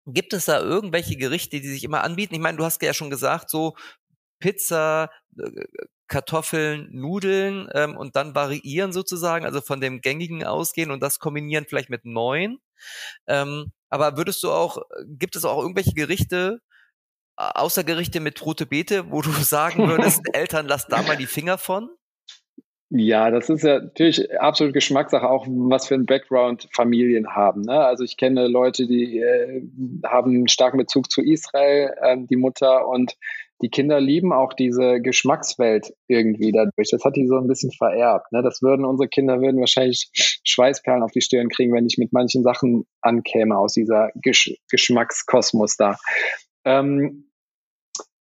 Gibt 0.07 0.33
es 0.33 0.47
da 0.47 0.61
irgendwelche 0.61 1.17
Gerichte, 1.17 1.61
die 1.61 1.69
sich 1.69 1.85
immer 1.85 2.03
anbieten? 2.03 2.35
Ich 2.35 2.41
meine, 2.41 2.59
du 2.59 2.65
hast 2.65 2.83
ja 2.83 2.95
schon 2.95 3.11
gesagt, 3.11 3.51
so 3.51 3.75
Pizza, 4.41 5.11
äh, 5.39 5.65
Kartoffeln, 6.09 6.89
Nudeln 6.93 7.69
ähm, 7.75 7.97
und 7.97 8.17
dann 8.17 8.35
variieren 8.35 8.93
sozusagen, 8.93 9.47
also 9.47 9.61
von 9.63 9.81
dem 9.81 10.01
gängigen 10.03 10.45
ausgehen 10.45 10.91
und 10.91 11.03
das 11.03 11.19
kombinieren 11.19 11.65
vielleicht 11.69 11.89
mit 11.91 12.05
neuen. 12.05 12.59
Ähm, 13.27 13.73
aber 13.89 14.17
würdest 14.17 14.43
du 14.43 14.51
auch, 14.51 14.79
gibt 15.07 15.37
es 15.37 15.45
auch 15.45 15.61
irgendwelche 15.63 15.95
Gerichte, 15.95 16.61
außer 17.37 17.85
Gerichte 17.85 18.21
mit 18.21 18.45
rote 18.45 18.67
Beete, 18.67 19.11
wo 19.11 19.23
du 19.23 19.31
sagen 19.43 19.89
würdest, 19.89 20.23
Eltern, 20.35 20.67
lasst 20.69 20.93
da 20.93 21.03
mal 21.03 21.17
die 21.17 21.27
Finger 21.27 21.59
von? 21.59 21.89
Ja, 22.95 23.31
das 23.31 23.49
ist 23.49 23.65
ja 23.65 23.81
natürlich 23.81 24.39
absolut 24.39 24.75
Geschmackssache, 24.75 25.27
auch 25.27 25.47
was 25.49 25.87
für 25.87 25.95
ein 25.95 26.05
Background 26.05 26.69
Familien 26.75 27.35
haben. 27.35 27.63
Ne? 27.63 27.73
Also 27.73 28.05
ich 28.05 28.19
kenne 28.19 28.49
Leute, 28.49 28.87
die 28.87 29.19
äh, 29.19 29.63
haben 30.05 30.35
einen 30.35 30.49
starken 30.49 30.77
Bezug 30.77 31.11
zu 31.11 31.23
Israel, 31.23 31.95
äh, 32.03 32.19
die 32.29 32.37
Mutter 32.37 32.87
und 32.87 33.17
die 33.63 33.71
Kinder 33.71 33.99
lieben 33.99 34.35
auch 34.35 34.53
diese 34.53 35.01
Geschmackswelt 35.01 35.95
irgendwie 36.07 36.53
dadurch. 36.53 36.91
Das 36.91 37.03
hat 37.03 37.17
die 37.17 37.27
so 37.27 37.39
ein 37.39 37.47
bisschen 37.47 37.71
vererbt. 37.71 38.31
Ne? 38.31 38.43
Das 38.43 38.61
würden 38.61 38.85
unsere 38.85 39.09
Kinder 39.09 39.41
würden 39.41 39.61
wahrscheinlich 39.61 40.11
Schweißperlen 40.45 41.03
auf 41.03 41.13
die 41.13 41.23
Stirn 41.23 41.49
kriegen, 41.49 41.73
wenn 41.73 41.87
ich 41.87 41.97
mit 41.97 42.13
manchen 42.13 42.43
Sachen 42.43 42.85
ankäme 43.01 43.57
aus 43.57 43.73
dieser 43.73 44.11
Gesch 44.17 44.55
Geschmackskosmos 44.71 45.79
da. 45.79 45.97
Ähm, 46.67 47.31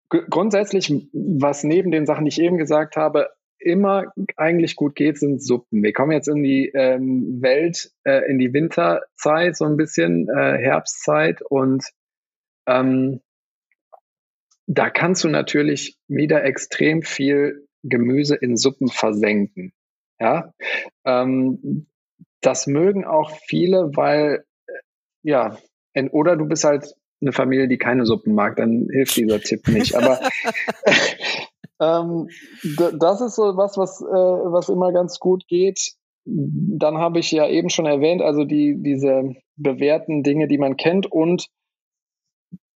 grundsätzlich, 0.10 0.93
was 1.12 1.63
neben 1.63 1.89
den 1.89 2.05
Sachen, 2.05 2.25
die 2.25 2.29
ich 2.29 2.41
eben 2.41 2.58
gesagt 2.58 2.97
habe, 2.97 3.29
immer 3.60 4.06
eigentlich 4.38 4.76
gut 4.76 4.95
geht, 4.95 5.17
sind 5.17 5.43
Suppen. 5.43 5.84
Wir 5.84 5.93
kommen 5.93 6.12
jetzt 6.12 6.28
in 6.28 6.43
die 6.43 6.72
ähm, 6.74 7.41
Welt, 7.41 7.91
äh, 8.04 8.30
in 8.30 8.39
die 8.39 8.54
Winterzeit, 8.54 9.56
so 9.56 9.65
ein 9.65 9.78
bisschen 9.78 10.28
äh, 10.30 10.58
Herbstzeit 10.58 11.41
und 11.41 11.84
ähm, 12.67 13.22
da 14.67 14.89
kannst 14.89 15.24
du 15.24 15.30
natürlich 15.30 15.98
wieder 16.08 16.43
extrem 16.43 17.02
viel 17.02 17.67
Gemüse 17.84 18.36
in 18.36 18.56
Suppen 18.56 18.88
versenken. 18.88 19.74
Ja, 20.19 20.54
ähm, 21.06 21.88
das 22.41 22.67
mögen 22.67 23.06
auch 23.06 23.32
viele, 23.48 23.91
weil 23.95 24.45
äh, 24.67 24.74
ja, 25.24 25.58
oder 26.12 26.36
du 26.36 26.45
bist 26.45 26.63
halt 26.63 26.95
eine 27.22 27.34
Familie, 27.34 27.67
die 27.67 27.78
keine 27.78 28.06
Suppen 28.06 28.34
mag, 28.34 28.56
dann 28.56 28.88
hilft 28.91 29.17
dieser 29.17 29.41
Tipp 29.41 29.67
nicht. 29.67 29.95
Aber 29.95 30.19
Ähm, 31.80 32.30
das 33.00 33.22
ist 33.22 33.36
so 33.36 33.56
was, 33.58 33.78
was, 33.78 34.02
äh, 34.02 34.06
was 34.06 34.70
immer 34.70 34.92
ganz 34.92 35.20
gut 35.20 35.48
geht. 35.48 35.94
Dann 36.26 36.98
habe 36.98 37.20
ich 37.20 37.32
ja 37.32 37.48
eben 37.48 37.70
schon 37.70 37.86
erwähnt, 37.86 38.22
also 38.22 38.44
die, 38.44 38.76
diese 38.78 39.36
bewährten 39.56 40.24
Dinge, 40.24 40.48
die 40.48 40.58
man 40.58 40.78
kennt 40.78 41.12
und 41.12 41.48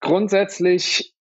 grundsätzlich 0.02 1.14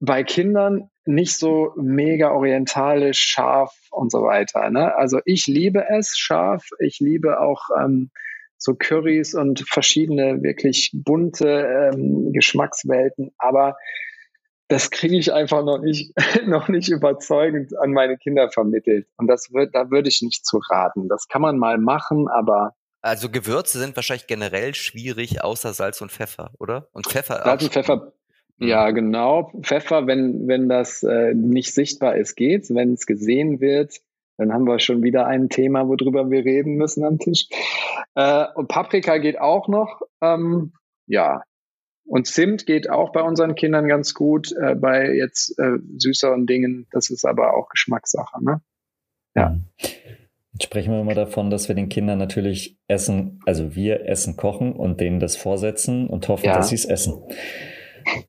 bei 0.00 0.24
Kindern 0.24 0.90
nicht 1.04 1.36
so 1.36 1.72
mega 1.76 2.30
orientalisch, 2.32 3.18
scharf 3.18 3.72
und 3.90 4.10
so 4.10 4.22
weiter. 4.22 4.70
Ne? 4.70 4.94
Also 4.96 5.20
ich 5.24 5.46
liebe 5.46 5.84
es 5.88 6.16
scharf, 6.16 6.64
ich 6.80 6.98
liebe 7.00 7.40
auch 7.40 7.68
ähm, 7.80 8.10
so 8.56 8.74
Currys 8.74 9.34
und 9.34 9.64
verschiedene 9.68 10.42
wirklich 10.42 10.90
bunte 10.92 11.92
ähm, 11.92 12.32
Geschmackswelten, 12.32 13.32
aber 13.38 13.76
das 14.72 14.90
kriege 14.90 15.18
ich 15.18 15.34
einfach 15.34 15.62
noch 15.62 15.78
nicht, 15.78 16.14
noch 16.46 16.68
nicht 16.68 16.88
überzeugend 16.88 17.78
an 17.78 17.92
meine 17.92 18.16
Kinder 18.16 18.48
vermittelt. 18.50 19.06
Und 19.18 19.26
das 19.26 19.52
wird, 19.52 19.74
da 19.74 19.90
würde 19.90 20.08
ich 20.08 20.22
nicht 20.22 20.46
zu 20.46 20.60
raten. 20.70 21.08
Das 21.08 21.28
kann 21.28 21.42
man 21.42 21.58
mal 21.58 21.76
machen, 21.76 22.26
aber. 22.28 22.74
Also 23.02 23.28
Gewürze 23.28 23.78
sind 23.78 23.96
wahrscheinlich 23.96 24.26
generell 24.26 24.74
schwierig, 24.74 25.44
außer 25.44 25.74
Salz 25.74 26.00
und 26.00 26.10
Pfeffer, 26.10 26.52
oder? 26.58 26.88
Und 26.92 27.06
Pfeffer. 27.06 27.42
Salz 27.44 27.64
und 27.64 27.72
Pfeffer. 27.72 28.12
Mhm. 28.56 28.66
Ja, 28.66 28.90
genau. 28.92 29.52
Pfeffer, 29.60 30.06
wenn, 30.06 30.48
wenn 30.48 30.70
das 30.70 31.02
äh, 31.02 31.34
nicht 31.34 31.74
sichtbar 31.74 32.16
ist, 32.16 32.34
geht's. 32.36 32.74
Wenn 32.74 32.94
es 32.94 33.04
gesehen 33.04 33.60
wird, 33.60 33.98
dann 34.38 34.54
haben 34.54 34.66
wir 34.66 34.78
schon 34.78 35.02
wieder 35.02 35.26
ein 35.26 35.50
Thema, 35.50 35.86
worüber 35.86 36.30
wir 36.30 36.46
reden 36.46 36.76
müssen 36.76 37.04
am 37.04 37.18
Tisch. 37.18 37.46
Äh, 38.14 38.46
und 38.54 38.68
Paprika 38.68 39.18
geht 39.18 39.38
auch 39.38 39.68
noch. 39.68 40.00
Ähm, 40.22 40.72
ja, 41.06 41.42
und 42.04 42.26
Zimt 42.26 42.66
geht 42.66 42.90
auch 42.90 43.12
bei 43.12 43.22
unseren 43.22 43.54
Kindern 43.54 43.88
ganz 43.88 44.14
gut, 44.14 44.52
äh, 44.52 44.74
bei 44.74 45.14
jetzt 45.14 45.58
äh, 45.58 45.78
süßeren 45.96 46.46
Dingen. 46.46 46.86
Das 46.90 47.10
ist 47.10 47.24
aber 47.24 47.54
auch 47.54 47.68
Geschmackssache. 47.68 48.42
Ne? 48.44 48.60
Ja. 49.34 49.58
sprechen 50.60 50.92
wir 50.92 51.00
immer 51.00 51.14
davon, 51.14 51.50
dass 51.50 51.68
wir 51.68 51.74
den 51.74 51.88
Kindern 51.88 52.18
natürlich 52.18 52.78
Essen, 52.86 53.40
also 53.46 53.74
wir 53.74 54.06
Essen 54.06 54.36
kochen 54.36 54.72
und 54.72 55.00
denen 55.00 55.20
das 55.20 55.36
vorsetzen 55.36 56.06
und 56.06 56.28
hoffen, 56.28 56.46
ja. 56.46 56.56
dass 56.56 56.68
sie 56.68 56.74
es 56.74 56.84
essen. 56.84 57.22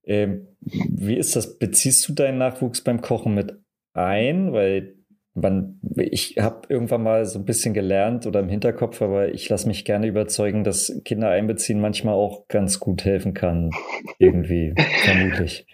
Ähm, 0.05 0.47
wie 0.61 1.17
ist 1.17 1.35
das? 1.35 1.57
Beziehst 1.57 2.07
du 2.07 2.13
deinen 2.13 2.37
Nachwuchs 2.37 2.81
beim 2.81 3.01
Kochen 3.01 3.33
mit 3.33 3.59
ein? 3.93 4.53
Weil 4.53 4.95
man, 5.35 5.79
ich 5.95 6.37
habe 6.39 6.61
irgendwann 6.69 7.03
mal 7.03 7.25
so 7.25 7.39
ein 7.39 7.45
bisschen 7.45 7.73
gelernt 7.73 8.27
oder 8.27 8.39
im 8.39 8.49
Hinterkopf, 8.49 9.01
aber 9.01 9.33
ich 9.33 9.49
lasse 9.49 9.67
mich 9.67 9.83
gerne 9.83 10.07
überzeugen, 10.07 10.63
dass 10.63 11.01
Kinder 11.05 11.29
einbeziehen 11.29 11.81
manchmal 11.81 12.13
auch 12.13 12.47
ganz 12.47 12.79
gut 12.79 13.03
helfen 13.03 13.33
kann. 13.33 13.71
Irgendwie, 14.19 14.73
vermutlich. 15.03 15.65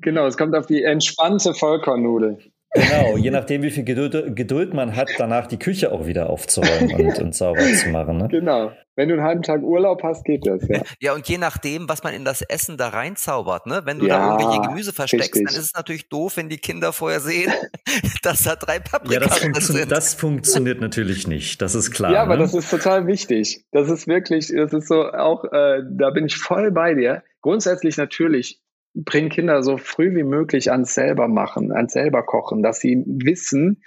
Genau, 0.00 0.26
es 0.26 0.36
kommt 0.36 0.54
auf 0.54 0.66
die 0.66 0.82
entspannte 0.82 1.54
Vollkornnudel. 1.54 2.38
Genau, 2.74 3.16
je 3.16 3.30
nachdem, 3.30 3.62
wie 3.62 3.70
viel 3.70 3.84
Geduld, 3.84 4.36
Geduld, 4.36 4.74
man 4.74 4.94
hat, 4.94 5.08
danach 5.16 5.46
die 5.46 5.58
Küche 5.58 5.90
auch 5.90 6.06
wieder 6.06 6.28
aufzuräumen 6.28 6.94
und, 6.94 7.18
und 7.22 7.34
sauber 7.34 7.60
zu 7.60 7.88
machen. 7.88 8.18
Ne? 8.18 8.28
Genau. 8.28 8.72
Wenn 8.94 9.08
du 9.08 9.14
einen 9.14 9.22
halben 9.22 9.42
Tag 9.42 9.62
Urlaub 9.62 10.02
hast, 10.02 10.24
geht 10.24 10.44
das, 10.44 10.66
ja. 10.68 10.82
Ja, 11.00 11.14
und 11.14 11.28
je 11.28 11.38
nachdem, 11.38 11.88
was 11.88 12.02
man 12.02 12.14
in 12.14 12.24
das 12.24 12.42
Essen 12.42 12.76
da 12.76 12.88
reinzaubert, 12.88 13.66
ne? 13.66 13.82
Wenn 13.84 14.00
du 14.00 14.06
ja, 14.06 14.18
da 14.18 14.32
irgendwelche 14.32 14.68
Gemüse 14.68 14.92
versteckst, 14.92 15.34
richtig. 15.36 15.46
dann 15.46 15.54
ist 15.56 15.66
es 15.66 15.74
natürlich 15.74 16.08
doof, 16.08 16.36
wenn 16.36 16.48
die 16.48 16.58
Kinder 16.58 16.92
vorher 16.92 17.20
sehen, 17.20 17.52
dass 18.22 18.42
da 18.42 18.56
drei 18.56 18.80
Paprika 18.80 19.14
ja, 19.14 19.20
das 19.20 19.38
funktio 19.38 19.62
sind. 19.62 19.92
Das 19.92 20.14
funktioniert 20.14 20.80
natürlich 20.80 21.28
nicht, 21.28 21.62
das 21.62 21.76
ist 21.76 21.92
klar. 21.92 22.12
Ja, 22.12 22.22
aber 22.22 22.36
ne? 22.36 22.42
das 22.42 22.54
ist 22.54 22.70
total 22.70 23.06
wichtig. 23.06 23.64
Das 23.70 23.88
ist 23.88 24.08
wirklich, 24.08 24.52
das 24.54 24.72
ist 24.72 24.88
so 24.88 25.04
auch, 25.04 25.44
äh, 25.44 25.82
da 25.88 26.10
bin 26.10 26.26
ich 26.26 26.36
voll 26.36 26.72
bei 26.72 26.94
dir. 26.94 27.22
Grundsätzlich 27.40 27.96
natürlich 27.96 28.60
bringen 28.94 29.28
Kinder 29.28 29.62
so 29.62 29.76
früh 29.76 30.14
wie 30.14 30.24
möglich 30.24 30.70
ans 30.70 30.94
selber 30.94 31.28
machen, 31.28 31.72
ans 31.72 31.92
selber 31.92 32.22
kochen, 32.22 32.62
dass 32.62 32.80
sie 32.80 33.02
wissen, 33.06 33.82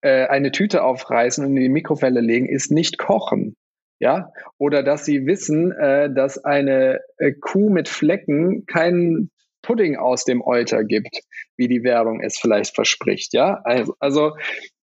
äh, 0.00 0.26
eine 0.26 0.52
Tüte 0.52 0.84
aufreißen 0.84 1.44
und 1.44 1.56
in 1.56 1.62
die 1.62 1.68
Mikrowelle 1.68 2.20
legen 2.20 2.46
ist 2.46 2.70
nicht 2.70 2.98
kochen. 2.98 3.56
Ja, 4.00 4.32
oder 4.58 4.82
dass 4.82 5.04
sie 5.04 5.24
wissen, 5.24 5.72
äh, 5.72 6.12
dass 6.12 6.44
eine 6.44 7.00
äh, 7.18 7.32
Kuh 7.32 7.70
mit 7.70 7.88
Flecken 7.88 8.66
keinen 8.66 9.30
Pudding 9.62 9.96
aus 9.96 10.24
dem 10.24 10.42
Euter 10.42 10.84
gibt, 10.84 11.20
wie 11.56 11.68
die 11.68 11.84
Werbung 11.84 12.20
es 12.20 12.38
vielleicht 12.38 12.74
verspricht. 12.74 13.32
Ja, 13.32 13.60
also, 13.64 13.94
also 13.98 14.32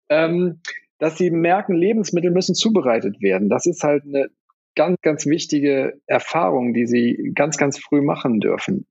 ähm, 0.10 0.62
dass 0.98 1.18
sie 1.18 1.30
merken, 1.30 1.76
Lebensmittel 1.76 2.32
müssen 2.32 2.56
zubereitet 2.56 3.22
werden. 3.22 3.50
Das 3.50 3.66
ist 3.66 3.84
halt 3.84 4.04
eine 4.06 4.28
ganz, 4.76 4.98
ganz 5.02 5.26
wichtige 5.26 6.00
Erfahrung, 6.08 6.74
die 6.74 6.86
sie 6.86 7.32
ganz, 7.36 7.58
ganz 7.58 7.80
früh 7.80 8.02
machen 8.02 8.40
dürfen. 8.40 8.86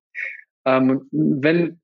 Ähm, 0.78 1.08
wenn 1.10 1.80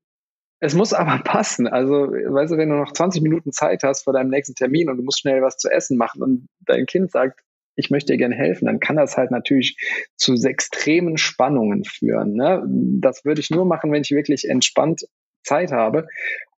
es 0.59 0.73
muss 0.73 0.93
aber 0.93 1.19
passen. 1.23 1.67
Also, 1.67 1.93
weißt 1.93 2.53
du, 2.53 2.57
wenn 2.57 2.69
du 2.69 2.75
noch 2.75 2.93
20 2.93 3.21
Minuten 3.21 3.51
Zeit 3.51 3.83
hast 3.83 4.03
vor 4.03 4.13
deinem 4.13 4.29
nächsten 4.29 4.55
Termin 4.55 4.89
und 4.89 4.97
du 4.97 5.03
musst 5.03 5.19
schnell 5.19 5.41
was 5.41 5.57
zu 5.57 5.69
essen 5.69 5.97
machen 5.97 6.21
und 6.23 6.47
dein 6.65 6.85
Kind 6.85 7.11
sagt, 7.11 7.41
ich 7.75 7.91
möchte 7.91 8.13
dir 8.13 8.17
gerne 8.17 8.35
helfen, 8.35 8.65
dann 8.65 8.79
kann 8.79 8.95
das 8.95 9.17
halt 9.17 9.29
natürlich 9.29 9.77
zu 10.15 10.33
extremen 10.33 11.17
Spannungen 11.17 11.83
führen. 11.83 12.33
Ne? 12.33 12.63
Das 12.99 13.23
würde 13.23 13.39
ich 13.39 13.51
nur 13.51 13.65
machen, 13.65 13.91
wenn 13.91 14.01
ich 14.01 14.09
wirklich 14.09 14.49
entspannt 14.49 15.05
Zeit 15.43 15.71
habe. 15.71 16.07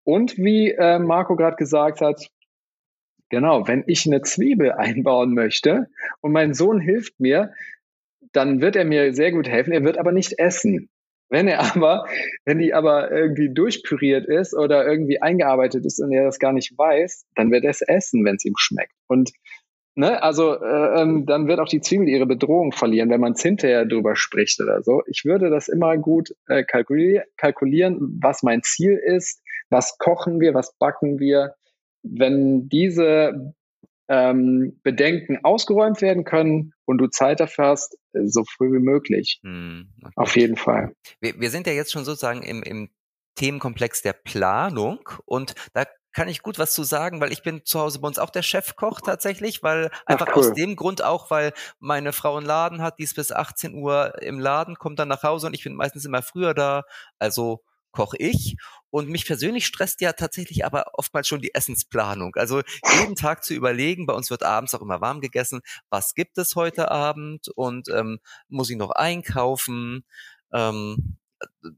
Und 0.05 0.37
wie 0.37 0.71
äh, 0.71 0.97
Marco 0.97 1.35
gerade 1.35 1.57
gesagt 1.57 1.99
hat, 1.99 2.29
genau, 3.29 3.67
wenn 3.67 3.83
ich 3.85 4.05
eine 4.05 4.21
Zwiebel 4.21 4.71
einbauen 4.71 5.33
möchte 5.33 5.87
und 6.21 6.31
mein 6.31 6.53
Sohn 6.53 6.79
hilft 6.79 7.19
mir, 7.19 7.51
dann 8.31 8.61
wird 8.61 8.77
er 8.77 8.85
mir 8.85 9.13
sehr 9.13 9.33
gut 9.33 9.49
helfen. 9.49 9.73
Er 9.73 9.83
wird 9.83 9.97
aber 9.97 10.13
nicht 10.13 10.39
essen. 10.39 10.89
Wenn 11.29 11.47
er 11.47 11.75
aber, 11.75 12.05
wenn 12.45 12.59
die 12.59 12.73
aber 12.73 13.11
irgendwie 13.11 13.53
durchpüriert 13.53 14.27
ist 14.27 14.53
oder 14.55 14.85
irgendwie 14.85 15.21
eingearbeitet 15.21 15.85
ist 15.85 15.99
und 15.99 16.11
er 16.11 16.25
das 16.25 16.39
gar 16.39 16.53
nicht 16.53 16.77
weiß, 16.77 17.25
dann 17.35 17.51
wird 17.51 17.63
er 17.63 17.71
es 17.71 17.81
essen, 17.81 18.25
wenn 18.25 18.35
es 18.35 18.45
ihm 18.45 18.55
schmeckt. 18.57 18.93
Und 19.07 19.31
ne, 19.95 20.21
also 20.23 20.55
äh, 20.55 21.01
ähm, 21.01 21.25
dann 21.25 21.47
wird 21.47 21.59
auch 21.59 21.67
die 21.67 21.81
Zwiebel 21.81 22.07
ihre 22.07 22.25
Bedrohung 22.25 22.71
verlieren, 22.71 23.09
wenn 23.09 23.21
man 23.21 23.33
es 23.33 23.41
hinterher 23.41 23.85
drüber 23.85 24.15
spricht 24.15 24.59
oder 24.61 24.81
so. 24.81 25.03
Ich 25.07 25.23
würde 25.25 25.49
das 25.49 25.67
immer 25.67 25.97
gut 25.97 26.33
äh, 26.47 26.63
kalkulier 26.63 27.25
kalkulieren, 27.37 28.19
was 28.21 28.43
mein 28.43 28.63
Ziel 28.63 28.93
ist, 28.93 29.41
was 29.69 29.97
kochen 29.97 30.39
wir, 30.39 30.53
was 30.53 30.75
backen 30.77 31.19
wir. 31.19 31.55
Wenn 32.01 32.69
diese 32.69 33.53
ähm, 34.09 34.79
Bedenken 34.83 35.37
ausgeräumt 35.43 36.01
werden 36.01 36.23
können 36.23 36.73
und 36.85 36.97
du 36.97 37.07
Zeit 37.07 37.39
dafür 37.39 37.67
hast, 37.67 37.97
äh, 38.13 38.25
so 38.25 38.43
früh 38.43 38.71
wie 38.73 38.83
möglich. 38.83 39.39
Hm, 39.43 39.89
okay. 40.01 40.13
Auf 40.15 40.35
jeden 40.35 40.55
Fall. 40.55 40.93
Wir, 41.21 41.39
wir 41.39 41.49
sind 41.51 41.67
ja 41.67 41.73
jetzt 41.73 41.91
schon 41.91 42.03
sozusagen 42.03 42.41
im, 42.41 42.63
im 42.63 42.89
Themenkomplex 43.35 44.01
der 44.01 44.13
Planung 44.13 44.99
und 45.25 45.53
da 45.73 45.85
kann 46.11 46.27
ich 46.27 46.41
gut 46.41 46.57
was 46.57 46.73
zu 46.73 46.83
sagen, 46.83 47.21
weil 47.21 47.31
ich 47.31 47.43
bin 47.43 47.63
zu 47.63 47.79
Hause 47.79 47.99
bei 47.99 48.07
uns 48.07 48.17
auch 48.17 48.31
der 48.31 48.41
Chefkoch 48.41 48.99
tatsächlich, 48.99 49.61
weil 49.61 49.91
einfach 50.07 50.27
Ach, 50.29 50.35
cool. 50.35 50.39
aus 50.39 50.53
dem 50.53 50.75
Grund 50.75 51.03
auch, 51.03 51.29
weil 51.29 51.53
meine 51.79 52.13
Frau 52.13 52.35
einen 52.35 52.47
Laden 52.47 52.81
hat, 52.81 52.97
die 52.97 53.03
ist 53.03 53.15
bis 53.15 53.31
18 53.31 53.75
Uhr 53.75 54.19
im 54.21 54.39
Laden, 54.39 54.75
kommt 54.75 54.97
dann 54.97 55.07
nach 55.07 55.21
Hause 55.21 55.47
und 55.47 55.53
ich 55.53 55.63
bin 55.63 55.75
meistens 55.75 56.05
immer 56.05 56.23
früher 56.23 56.55
da. 56.55 56.83
Also 57.19 57.61
koche 57.91 58.17
ich. 58.17 58.55
Und 58.91 59.09
mich 59.09 59.25
persönlich 59.25 59.67
stresst 59.67 60.01
ja 60.01 60.13
tatsächlich 60.13 60.65
aber 60.65 60.85
oftmals 60.93 61.27
schon 61.27 61.41
die 61.41 61.53
Essensplanung. 61.53 62.35
Also 62.35 62.61
jeden 62.99 63.15
Tag 63.15 63.43
zu 63.43 63.53
überlegen, 63.53 64.05
bei 64.05 64.13
uns 64.13 64.29
wird 64.29 64.43
abends 64.43 64.73
auch 64.73 64.81
immer 64.81 65.01
warm 65.01 65.21
gegessen, 65.21 65.61
was 65.89 66.15
gibt 66.15 66.37
es 66.37 66.55
heute 66.55 66.89
Abend 66.89 67.49
und 67.49 67.87
ähm, 67.89 68.19
muss 68.47 68.69
ich 68.69 68.77
noch 68.77 68.91
einkaufen. 68.91 70.05
Ähm, 70.51 71.17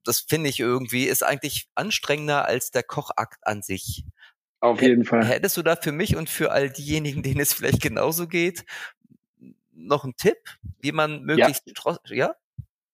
das 0.03 0.21
finde 0.21 0.49
ich 0.49 0.59
irgendwie, 0.59 1.05
ist 1.05 1.23
eigentlich 1.23 1.69
anstrengender 1.75 2.45
als 2.45 2.71
der 2.71 2.83
Kochakt 2.83 3.45
an 3.45 3.61
sich. 3.61 4.05
Auf 4.59 4.81
jeden 4.81 5.05
Fall. 5.05 5.25
Hättest 5.25 5.57
du 5.57 5.63
da 5.63 5.75
für 5.75 5.91
mich 5.91 6.15
und 6.15 6.29
für 6.29 6.51
all 6.51 6.69
diejenigen, 6.69 7.23
denen 7.23 7.41
es 7.41 7.53
vielleicht 7.53 7.81
genauso 7.81 8.27
geht, 8.27 8.63
noch 9.73 10.03
einen 10.03 10.15
Tipp, 10.15 10.37
wie 10.79 10.91
man 10.91 11.23
möglichst, 11.23 11.63
ja, 11.67 11.97
ja? 12.09 12.35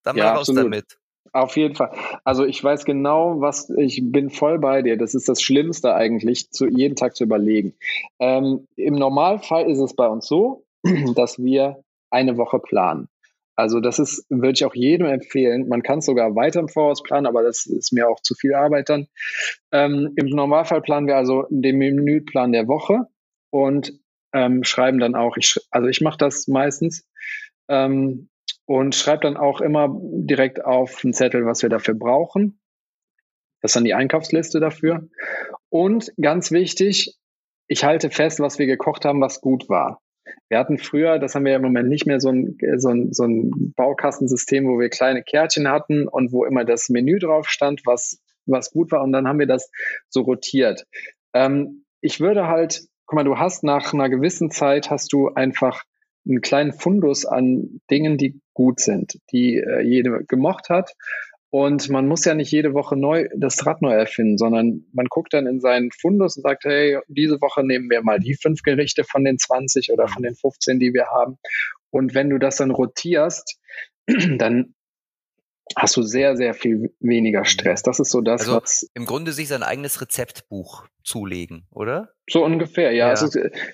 dann 0.03 0.15
mal 0.15 0.23
ja, 0.23 0.31
raus 0.31 0.49
absolut. 0.49 0.63
damit. 0.63 0.97
Auf 1.33 1.57
jeden 1.57 1.75
Fall. 1.75 1.91
Also 2.23 2.45
ich 2.45 2.63
weiß 2.63 2.85
genau, 2.85 3.41
was 3.41 3.69
ich 3.69 4.01
bin 4.03 4.29
voll 4.29 4.59
bei 4.59 4.81
dir. 4.81 4.97
Das 4.97 5.15
ist 5.15 5.27
das 5.29 5.41
Schlimmste 5.41 5.93
eigentlich, 5.93 6.51
zu, 6.51 6.67
jeden 6.67 6.95
Tag 6.95 7.15
zu 7.15 7.23
überlegen. 7.23 7.73
Ähm, 8.19 8.67
Im 8.75 8.95
Normalfall 8.95 9.69
ist 9.69 9.79
es 9.79 9.95
bei 9.95 10.07
uns 10.07 10.27
so, 10.27 10.65
dass 11.15 11.37
wir 11.39 11.83
eine 12.09 12.37
Woche 12.37 12.59
planen. 12.59 13.09
Also 13.55 13.79
das 13.79 13.97
ist, 13.97 14.25
würde 14.29 14.53
ich 14.53 14.65
auch 14.65 14.75
jedem 14.75 15.07
empfehlen. 15.07 15.67
Man 15.67 15.81
kann 15.81 15.99
es 15.99 16.05
sogar 16.05 16.35
weiter 16.35 16.59
im 16.59 16.69
Voraus 16.69 17.01
planen, 17.01 17.25
aber 17.25 17.41
das 17.41 17.65
ist 17.65 17.91
mir 17.91 18.07
auch 18.07 18.21
zu 18.21 18.35
viel 18.35 18.53
Arbeit 18.53 18.89
dann. 18.89 19.07
Ähm, 19.71 20.13
Im 20.15 20.27
Normalfall 20.27 20.81
planen 20.81 21.07
wir 21.07 21.17
also 21.17 21.45
den 21.49 21.77
Menüplan 21.77 22.51
der 22.51 22.67
Woche 22.67 23.07
und 23.49 23.93
ähm, 24.33 24.63
schreiben 24.63 24.99
dann 24.99 25.15
auch, 25.15 25.37
ich, 25.37 25.55
also 25.71 25.87
ich 25.87 26.01
mache 26.01 26.19
das 26.19 26.47
meistens, 26.47 27.07
ähm, 27.67 28.29
und 28.67 28.95
schreibe 28.95 29.21
dann 29.21 29.37
auch 29.37 29.61
immer 29.61 29.89
direkt 29.99 30.63
auf 30.63 30.99
einen 31.03 31.13
Zettel, 31.13 31.45
was 31.45 31.63
wir 31.63 31.69
dafür 31.69 31.95
brauchen. 31.95 32.59
Das 33.61 33.71
ist 33.71 33.75
dann 33.77 33.85
die 33.85 33.93
Einkaufsliste 33.93 34.59
dafür. 34.59 35.07
Und 35.69 36.11
ganz 36.21 36.51
wichtig, 36.51 37.17
ich 37.67 37.83
halte 37.85 38.09
fest, 38.09 38.39
was 38.39 38.59
wir 38.59 38.67
gekocht 38.67 39.05
haben, 39.05 39.21
was 39.21 39.41
gut 39.41 39.69
war. 39.69 40.01
Wir 40.49 40.59
hatten 40.59 40.77
früher, 40.77 41.17
das 41.17 41.33
haben 41.33 41.45
wir 41.45 41.55
im 41.55 41.61
Moment 41.61 41.87
nicht 41.87 42.05
mehr, 42.05 42.19
so 42.19 42.29
ein, 42.29 42.57
so 42.75 42.89
ein, 42.89 43.13
so 43.13 43.23
ein 43.23 43.73
Baukastensystem, 43.75 44.67
wo 44.67 44.79
wir 44.79 44.89
kleine 44.89 45.23
Kärtchen 45.23 45.69
hatten 45.69 46.07
und 46.07 46.33
wo 46.33 46.43
immer 46.43 46.65
das 46.65 46.89
Menü 46.89 47.19
drauf 47.19 47.47
stand, 47.47 47.81
was, 47.85 48.21
was 48.45 48.71
gut 48.71 48.91
war. 48.91 49.01
Und 49.01 49.13
dann 49.13 49.27
haben 49.27 49.39
wir 49.39 49.47
das 49.47 49.71
so 50.09 50.21
rotiert. 50.21 50.85
Ähm, 51.33 51.85
ich 52.01 52.19
würde 52.19 52.47
halt, 52.47 52.81
guck 53.05 53.15
mal, 53.15 53.23
du 53.23 53.37
hast 53.37 53.63
nach 53.63 53.93
einer 53.93 54.09
gewissen 54.09 54.51
Zeit, 54.51 54.89
hast 54.91 55.13
du 55.13 55.29
einfach 55.29 55.83
einen 56.27 56.41
kleinen 56.41 56.73
Fundus 56.73 57.25
an 57.25 57.81
Dingen, 57.89 58.17
die 58.17 58.41
gut 58.53 58.79
sind, 58.79 59.19
die 59.31 59.57
äh, 59.57 59.81
jede 59.81 60.23
gemocht 60.25 60.69
hat. 60.69 60.93
Und 61.49 61.89
man 61.89 62.07
muss 62.07 62.25
ja 62.25 62.33
nicht 62.33 62.51
jede 62.51 62.73
Woche 62.73 62.97
neu 62.97 63.29
das 63.35 63.65
Rad 63.65 63.81
neu 63.81 63.93
erfinden, 63.93 64.37
sondern 64.37 64.85
man 64.91 65.05
guckt 65.05 65.33
dann 65.33 65.47
in 65.47 65.61
seinen 65.61 65.91
Fundus 65.91 66.35
und 66.35 66.43
sagt, 66.43 66.65
hey, 66.65 66.99
diese 67.07 67.39
Woche 67.39 67.65
nehmen 67.65 67.89
wir 67.89 68.03
mal 68.03 68.19
die 68.19 68.35
fünf 68.35 68.63
Gerichte 68.63 69.05
von 69.05 69.23
den 69.23 69.37
20 69.37 69.91
oder 69.91 70.07
von 70.07 70.23
den 70.23 70.35
15, 70.35 70.79
die 70.79 70.93
wir 70.93 71.07
haben. 71.07 71.37
Und 71.89 72.13
wenn 72.13 72.29
du 72.29 72.37
das 72.37 72.57
dann 72.57 72.71
rotierst, 72.71 73.59
dann 74.37 74.73
hast 75.75 75.97
du 75.97 76.01
sehr, 76.03 76.35
sehr 76.35 76.53
viel 76.53 76.93
weniger 76.99 77.45
Stress. 77.45 77.83
Das 77.83 77.99
ist 77.99 78.11
so 78.11 78.21
das, 78.21 78.41
also 78.41 78.55
was. 78.55 78.89
Im 78.93 79.05
Grunde 79.05 79.31
sich 79.31 79.47
sein 79.47 79.63
eigenes 79.63 80.01
Rezeptbuch 80.01 80.85
zulegen, 81.03 81.65
oder? 81.71 82.09
So 82.29 82.43
ungefähr, 82.43 82.91
ja. 82.91 83.05
ja. 83.05 83.09
Also 83.09 83.29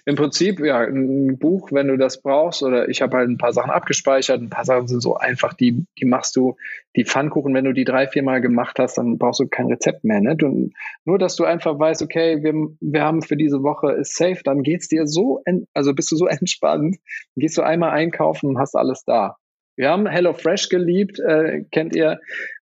im 0.06 0.16
Prinzip, 0.16 0.60
ja, 0.60 0.82
ein 0.82 1.40
Buch, 1.40 1.72
wenn 1.72 1.88
du 1.88 1.98
das 1.98 2.22
brauchst, 2.22 2.62
oder 2.62 2.88
ich 2.88 3.02
habe 3.02 3.18
halt 3.18 3.30
ein 3.30 3.40
paar 3.40 3.54
Sachen 3.54 3.72
abgespeichert, 3.72 4.40
ein 4.40 4.52
paar 4.52 4.66
Sachen 4.66 4.88
sind 4.88 5.02
so 5.02 5.16
einfach, 5.16 5.54
die, 5.54 5.86
die 6.00 6.06
machst 6.06 6.36
du, 6.36 6.56
die 6.96 7.06
Pfannkuchen, 7.06 7.54
wenn 7.56 7.66
du 7.66 7.74
die 7.74 7.86
drei, 7.86 8.08
vier 8.08 8.22
Mal 8.22 8.42
gemacht 8.42 8.78
hast, 8.78 9.00
dann 9.00 9.18
brauchst 9.18 9.40
du 9.40 9.48
kein 9.48 9.66
Rezept 9.66 10.04
mehr. 10.04 10.22
Ne? 10.22 10.36
Du, 10.36 10.70
nur, 11.06 11.18
dass 11.18 11.36
du 11.36 11.44
einfach 11.44 11.78
weißt, 11.80 12.04
okay, 12.04 12.44
wir, 12.44 12.54
wir 12.80 13.02
haben 13.02 13.24
für 13.24 13.36
diese 13.36 13.64
Woche 13.64 13.94
ist 13.94 14.16
safe, 14.16 14.42
dann 14.44 14.62
geht's 14.62 14.88
dir 14.88 15.08
so, 15.08 15.42
also 15.74 15.96
bist 15.96 16.12
du 16.12 16.16
so 16.16 16.28
entspannt, 16.28 16.98
gehst 17.36 17.58
du 17.58 17.64
einmal 17.64 17.90
einkaufen 17.90 18.50
und 18.50 18.60
hast 18.60 18.76
alles 18.76 19.04
da. 19.06 19.38
Wir 19.76 19.90
haben 19.90 20.08
HelloFresh 20.08 20.70
geliebt, 20.70 21.20
äh, 21.20 21.64
kennt 21.72 21.96
ihr. 21.96 22.20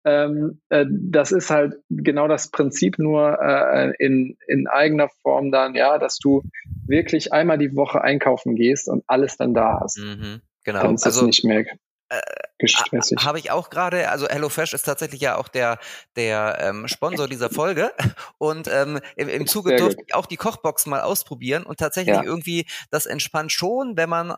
Ähm, 0.05 0.61
äh, 0.69 0.85
das 0.89 1.31
ist 1.31 1.49
halt 1.49 1.75
genau 1.89 2.27
das 2.27 2.49
Prinzip 2.49 2.97
nur 2.97 3.39
äh, 3.41 3.91
in, 3.99 4.37
in 4.47 4.67
eigener 4.67 5.09
Form 5.21 5.51
dann, 5.51 5.75
ja, 5.75 5.97
dass 5.97 6.17
du 6.17 6.43
wirklich 6.85 7.33
einmal 7.33 7.57
die 7.57 7.75
Woche 7.75 8.01
einkaufen 8.01 8.55
gehst 8.55 8.87
und 8.87 9.03
alles 9.07 9.35
dann 9.35 9.53
da 9.53 9.79
hast. 9.81 9.99
Mhm, 9.99 10.41
genau. 10.63 10.83
Dann 10.83 10.95
ist 10.95 11.05
also, 11.05 11.25
nicht 11.25 11.43
mehr 11.43 11.65
äh, 12.09 12.21
gestressig. 12.57 13.17
Habe 13.25 13.37
ich 13.39 13.51
auch 13.51 13.69
gerade, 13.69 14.09
also 14.09 14.27
HelloFresh 14.29 14.73
ist 14.73 14.83
tatsächlich 14.83 15.19
ja 15.19 15.35
auch 15.35 15.49
der, 15.49 15.77
der 16.15 16.57
ähm, 16.61 16.87
Sponsor 16.87 17.27
dieser 17.27 17.49
Folge 17.49 17.91
und 18.37 18.69
ähm, 18.71 18.99
im, 19.17 19.27
im 19.27 19.45
Zuge 19.45 19.75
durfte 19.75 20.03
ich 20.07 20.15
auch 20.15 20.25
die 20.25 20.37
Kochbox 20.37 20.85
mal 20.85 21.01
ausprobieren 21.01 21.63
und 21.63 21.79
tatsächlich 21.79 22.15
ja. 22.15 22.23
irgendwie, 22.23 22.65
das 22.91 23.07
entspannt 23.07 23.51
schon, 23.51 23.97
wenn 23.97 24.09
man 24.09 24.35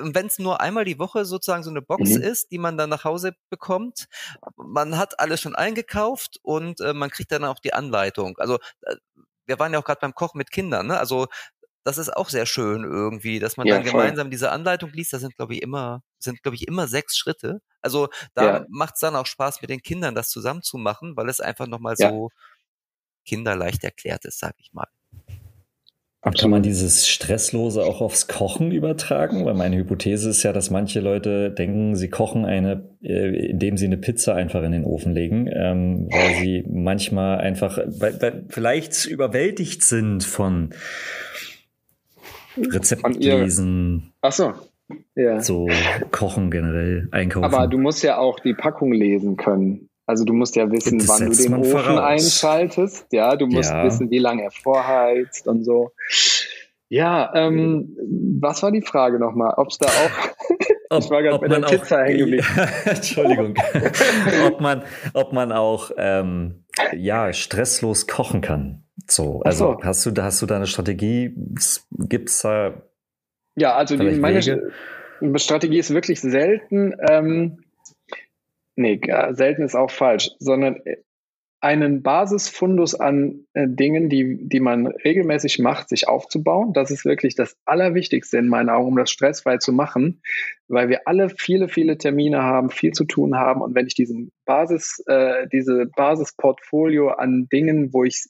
wenn 0.00 0.26
es 0.26 0.38
nur 0.38 0.60
einmal 0.60 0.84
die 0.84 0.98
Woche 0.98 1.24
sozusagen 1.24 1.62
so 1.62 1.70
eine 1.70 1.82
Box 1.82 2.10
mhm. 2.10 2.22
ist, 2.22 2.50
die 2.50 2.58
man 2.58 2.76
dann 2.76 2.90
nach 2.90 3.04
Hause 3.04 3.36
bekommt, 3.50 4.06
man 4.56 4.96
hat 4.96 5.18
alles 5.20 5.40
schon 5.40 5.54
eingekauft 5.54 6.38
und 6.42 6.80
äh, 6.80 6.94
man 6.94 7.10
kriegt 7.10 7.32
dann 7.32 7.44
auch 7.44 7.58
die 7.58 7.74
Anleitung. 7.74 8.36
Also 8.38 8.58
äh, 8.82 8.96
wir 9.46 9.58
waren 9.58 9.72
ja 9.72 9.78
auch 9.78 9.84
gerade 9.84 10.00
beim 10.00 10.14
Kochen 10.14 10.38
mit 10.38 10.50
Kindern, 10.50 10.86
ne? 10.86 10.98
Also 10.98 11.26
das 11.84 11.98
ist 11.98 12.16
auch 12.16 12.30
sehr 12.30 12.46
schön 12.46 12.82
irgendwie, 12.82 13.38
dass 13.38 13.58
man 13.58 13.66
ja, 13.66 13.74
dann 13.74 13.84
voll. 13.84 14.00
gemeinsam 14.00 14.30
diese 14.30 14.50
Anleitung 14.50 14.90
liest. 14.92 15.12
Das 15.12 15.20
sind, 15.20 15.36
glaube 15.36 15.54
ich, 15.54 15.62
immer, 15.62 16.02
sind, 16.18 16.42
glaube 16.42 16.56
ich, 16.56 16.66
immer 16.66 16.88
sechs 16.88 17.14
Schritte. 17.16 17.60
Also 17.82 18.08
da 18.34 18.44
ja. 18.44 18.66
macht 18.70 18.94
es 18.94 19.00
dann 19.00 19.14
auch 19.14 19.26
Spaß, 19.26 19.60
mit 19.60 19.68
den 19.68 19.82
Kindern 19.82 20.14
das 20.14 20.30
zusammen 20.30 20.62
zu 20.62 20.78
machen, 20.78 21.14
weil 21.14 21.28
es 21.28 21.40
einfach 21.40 21.66
nochmal 21.66 21.94
ja. 21.98 22.08
so 22.08 22.30
kinderleicht 23.26 23.84
erklärt 23.84 24.24
ist, 24.24 24.38
sag 24.38 24.54
ich 24.58 24.72
mal. 24.72 24.88
Und 26.24 26.38
kann 26.38 26.50
man 26.50 26.62
dieses 26.62 27.06
Stresslose 27.06 27.84
auch 27.84 28.00
aufs 28.00 28.28
Kochen 28.28 28.72
übertragen? 28.72 29.44
Weil 29.44 29.54
meine 29.54 29.76
Hypothese 29.76 30.30
ist 30.30 30.42
ja, 30.42 30.54
dass 30.54 30.70
manche 30.70 31.00
Leute 31.00 31.50
denken, 31.50 31.96
sie 31.96 32.08
kochen 32.08 32.46
eine, 32.46 32.88
äh, 33.02 33.50
indem 33.50 33.76
sie 33.76 33.84
eine 33.84 33.98
Pizza 33.98 34.34
einfach 34.34 34.62
in 34.62 34.72
den 34.72 34.84
Ofen 34.84 35.12
legen, 35.12 35.50
ähm, 35.52 36.08
weil 36.10 36.34
sie 36.36 36.64
manchmal 36.66 37.38
einfach, 37.38 37.78
weil, 37.86 38.20
weil 38.22 38.44
vielleicht 38.48 39.04
überwältigt 39.04 39.82
sind 39.82 40.24
von 40.24 40.70
Rezept 42.56 43.22
lesen. 43.22 44.12
Ach 44.22 44.32
so. 44.32 44.54
Ja. 45.14 45.40
So 45.40 45.68
kochen 46.10 46.50
generell, 46.50 47.08
einkaufen. 47.10 47.44
Aber 47.44 47.66
du 47.66 47.78
musst 47.78 48.02
ja 48.02 48.18
auch 48.18 48.40
die 48.40 48.54
Packung 48.54 48.92
lesen 48.92 49.36
können. 49.36 49.88
Also 50.06 50.24
du 50.24 50.34
musst 50.34 50.54
ja 50.56 50.70
wissen, 50.70 51.06
wann 51.08 51.30
du 51.30 51.36
den 51.36 51.54
Ofen 51.54 51.70
voraus. 51.70 52.00
einschaltest. 52.00 53.06
Ja, 53.12 53.36
du 53.36 53.46
musst 53.46 53.70
ja. 53.70 53.84
wissen, 53.84 54.10
wie 54.10 54.18
lange 54.18 54.42
er 54.42 54.50
vorheizt 54.50 55.48
und 55.48 55.64
so. 55.64 55.92
Ja, 56.88 57.32
ähm, 57.34 57.96
was 58.40 58.62
war 58.62 58.70
die 58.70 58.82
Frage 58.82 59.18
nochmal? 59.18 59.54
Ob 59.56 59.68
es 59.68 59.78
da 59.78 59.86
auch. 59.86 60.28
Ob, 60.90 61.02
ich 61.02 61.10
war 61.10 61.22
gerade 61.22 61.38
bei 61.38 61.48
der 61.48 61.66
Pizza 61.66 62.04
hängen 62.04 62.18
geblieben. 62.18 62.46
Entschuldigung. 62.84 63.54
ob, 64.46 64.60
man, 64.60 64.84
ob 65.14 65.32
man 65.32 65.50
auch 65.50 65.90
ähm, 65.96 66.64
ja, 66.94 67.32
stresslos 67.32 68.06
kochen 68.06 68.42
kann. 68.42 68.84
So, 69.06 69.40
also 69.44 69.72
so. 69.72 69.78
hast 69.82 70.06
du 70.06 70.10
da 70.10 70.24
hast 70.24 70.40
du 70.40 70.46
da 70.46 70.56
eine 70.56 70.66
Strategie? 70.66 71.34
Gibt's 71.90 72.42
da 72.42 72.82
Ja, 73.56 73.74
also 73.74 73.96
die, 73.96 74.10
meine 74.12 74.38
Wege? 74.38 74.70
Strategie 75.36 75.78
ist 75.78 75.92
wirklich 75.92 76.20
selten. 76.20 76.94
Ähm, 77.08 77.63
nee, 78.76 79.00
selten 79.32 79.62
ist 79.62 79.74
auch 79.74 79.90
falsch, 79.90 80.30
sondern 80.38 80.76
äh, 80.84 80.96
einen 81.64 82.02
Basisfundus 82.02 82.94
an 82.94 83.46
äh, 83.54 83.66
Dingen, 83.66 84.10
die, 84.10 84.38
die 84.46 84.60
man 84.60 84.86
regelmäßig 84.86 85.60
macht, 85.60 85.88
sich 85.88 86.08
aufzubauen. 86.08 86.74
Das 86.74 86.90
ist 86.90 87.06
wirklich 87.06 87.36
das 87.36 87.56
Allerwichtigste 87.64 88.36
in 88.36 88.48
meinen 88.48 88.68
Augen, 88.68 88.88
um 88.88 88.96
das 88.98 89.10
stressfrei 89.10 89.56
zu 89.56 89.72
machen, 89.72 90.20
weil 90.68 90.90
wir 90.90 91.08
alle 91.08 91.30
viele, 91.30 91.68
viele 91.68 91.96
Termine 91.96 92.42
haben, 92.42 92.68
viel 92.68 92.92
zu 92.92 93.06
tun 93.06 93.36
haben. 93.36 93.62
Und 93.62 93.74
wenn 93.74 93.86
ich 93.86 93.94
diesen 93.94 94.30
Basis, 94.44 95.02
äh, 95.06 95.46
diese 95.50 95.86
Basisportfolio 95.86 97.08
an 97.08 97.48
Dingen, 97.50 97.94
wo 97.94 98.04
ich 98.04 98.26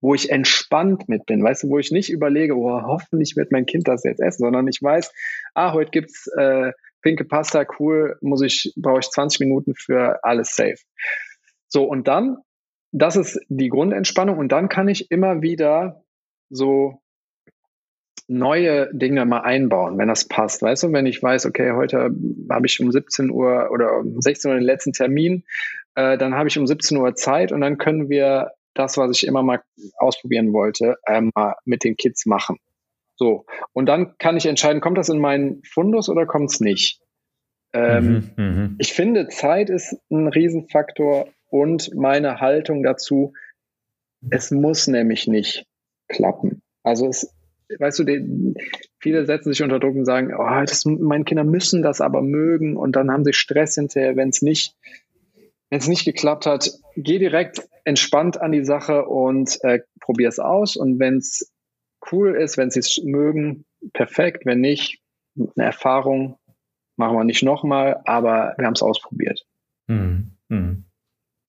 wo 0.00 0.14
ich 0.14 0.30
entspannt 0.30 1.08
mit 1.08 1.26
bin, 1.26 1.42
weißt 1.42 1.64
du, 1.64 1.70
wo 1.70 1.78
ich 1.78 1.90
nicht 1.90 2.10
überlege, 2.10 2.56
oh, 2.56 2.82
hoffentlich 2.82 3.36
wird 3.36 3.50
mein 3.50 3.66
Kind 3.66 3.88
das 3.88 4.04
jetzt 4.04 4.20
essen, 4.20 4.44
sondern 4.44 4.68
ich 4.68 4.80
weiß, 4.80 5.12
ah, 5.54 5.72
heute 5.72 5.90
gibt's 5.90 6.28
äh, 6.38 6.70
pinke 7.02 7.24
Pasta, 7.24 7.64
cool, 7.78 8.16
muss 8.20 8.42
ich, 8.42 8.72
brauche 8.76 9.00
ich 9.00 9.10
20 9.10 9.40
Minuten 9.40 9.74
für 9.74 10.22
alles 10.22 10.54
safe. 10.54 10.78
So, 11.68 11.84
und 11.84 12.08
dann, 12.08 12.38
das 12.92 13.16
ist 13.16 13.40
die 13.48 13.68
Grundentspannung 13.68 14.38
und 14.38 14.50
dann 14.50 14.68
kann 14.68 14.88
ich 14.88 15.10
immer 15.10 15.42
wieder 15.42 16.02
so 16.50 17.00
neue 18.28 18.90
Dinge 18.92 19.24
mal 19.24 19.40
einbauen, 19.40 19.96
wenn 19.98 20.08
das 20.08 20.28
passt. 20.28 20.62
Weißt 20.62 20.82
du, 20.82 20.92
wenn 20.92 21.06
ich 21.06 21.22
weiß, 21.22 21.46
okay, 21.46 21.72
heute 21.72 22.10
habe 22.50 22.66
ich 22.66 22.78
um 22.80 22.92
17 22.92 23.30
Uhr 23.30 23.70
oder 23.72 23.98
um 23.98 24.20
16 24.20 24.50
Uhr 24.50 24.56
den 24.56 24.64
letzten 24.64 24.92
Termin, 24.92 25.44
äh, 25.94 26.18
dann 26.18 26.34
habe 26.34 26.48
ich 26.48 26.58
um 26.58 26.66
17 26.66 26.98
Uhr 26.98 27.14
Zeit 27.14 27.52
und 27.52 27.62
dann 27.62 27.78
können 27.78 28.10
wir 28.10 28.52
das, 28.74 28.96
was 28.96 29.10
ich 29.16 29.26
immer 29.26 29.42
mal 29.42 29.62
ausprobieren 29.96 30.52
wollte, 30.52 30.96
ähm, 31.06 31.32
mit 31.64 31.84
den 31.84 31.96
Kids 31.96 32.26
machen. 32.26 32.58
So. 33.18 33.44
Und 33.72 33.86
dann 33.86 34.16
kann 34.18 34.36
ich 34.36 34.46
entscheiden, 34.46 34.80
kommt 34.80 34.96
das 34.96 35.08
in 35.08 35.18
meinen 35.18 35.62
Fundus 35.64 36.08
oder 36.08 36.24
kommt 36.24 36.50
es 36.50 36.60
nicht? 36.60 37.02
Ähm, 37.72 38.32
mhm, 38.36 38.44
mhm, 38.44 38.76
ich 38.78 38.94
finde, 38.94 39.28
Zeit 39.28 39.68
ist 39.68 39.98
ein 40.10 40.28
Riesenfaktor 40.28 41.28
und 41.50 41.94
meine 41.94 42.40
Haltung 42.40 42.82
dazu, 42.82 43.34
es 44.30 44.50
muss 44.50 44.86
nämlich 44.86 45.26
nicht 45.26 45.66
klappen. 46.08 46.62
Also 46.82 47.08
es, 47.08 47.34
weißt 47.78 47.98
du, 47.98 48.04
die, 48.04 48.54
viele 48.98 49.26
setzen 49.26 49.52
sich 49.52 49.62
unter 49.62 49.80
Druck 49.80 49.96
und 49.96 50.06
sagen, 50.06 50.32
oh, 50.34 50.60
das, 50.60 50.84
meine 50.86 51.24
Kinder 51.24 51.44
müssen 51.44 51.82
das 51.82 52.00
aber 52.00 52.22
mögen 52.22 52.76
und 52.76 52.96
dann 52.96 53.10
haben 53.10 53.24
sie 53.24 53.34
Stress 53.34 53.74
hinterher, 53.74 54.16
wenn 54.16 54.30
es 54.30 54.40
nicht 54.40 54.74
wenn 55.70 55.80
es 55.80 55.88
nicht 55.88 56.04
geklappt 56.04 56.46
hat, 56.46 56.70
geh 56.96 57.18
direkt 57.18 57.68
entspannt 57.84 58.40
an 58.40 58.52
die 58.52 58.64
Sache 58.64 59.04
und 59.04 59.58
äh, 59.64 59.80
probier 60.00 60.28
es 60.28 60.38
aus. 60.38 60.76
Und 60.76 60.98
wenn 60.98 61.18
es 61.18 61.52
cool 62.12 62.34
ist, 62.34 62.56
wenn 62.56 62.70
sie 62.70 62.80
es 62.80 63.00
mögen, 63.02 63.64
perfekt. 63.92 64.46
Wenn 64.46 64.60
nicht, 64.60 65.00
eine 65.36 65.66
Erfahrung 65.66 66.38
machen 66.96 67.16
wir 67.16 67.24
nicht 67.24 67.42
nochmal, 67.42 68.00
aber 68.04 68.54
wir 68.58 68.66
haben 68.66 68.74
es 68.74 68.82
ausprobiert. 68.82 69.46
Mhm. 69.86 70.36
Mhm. 70.48 70.84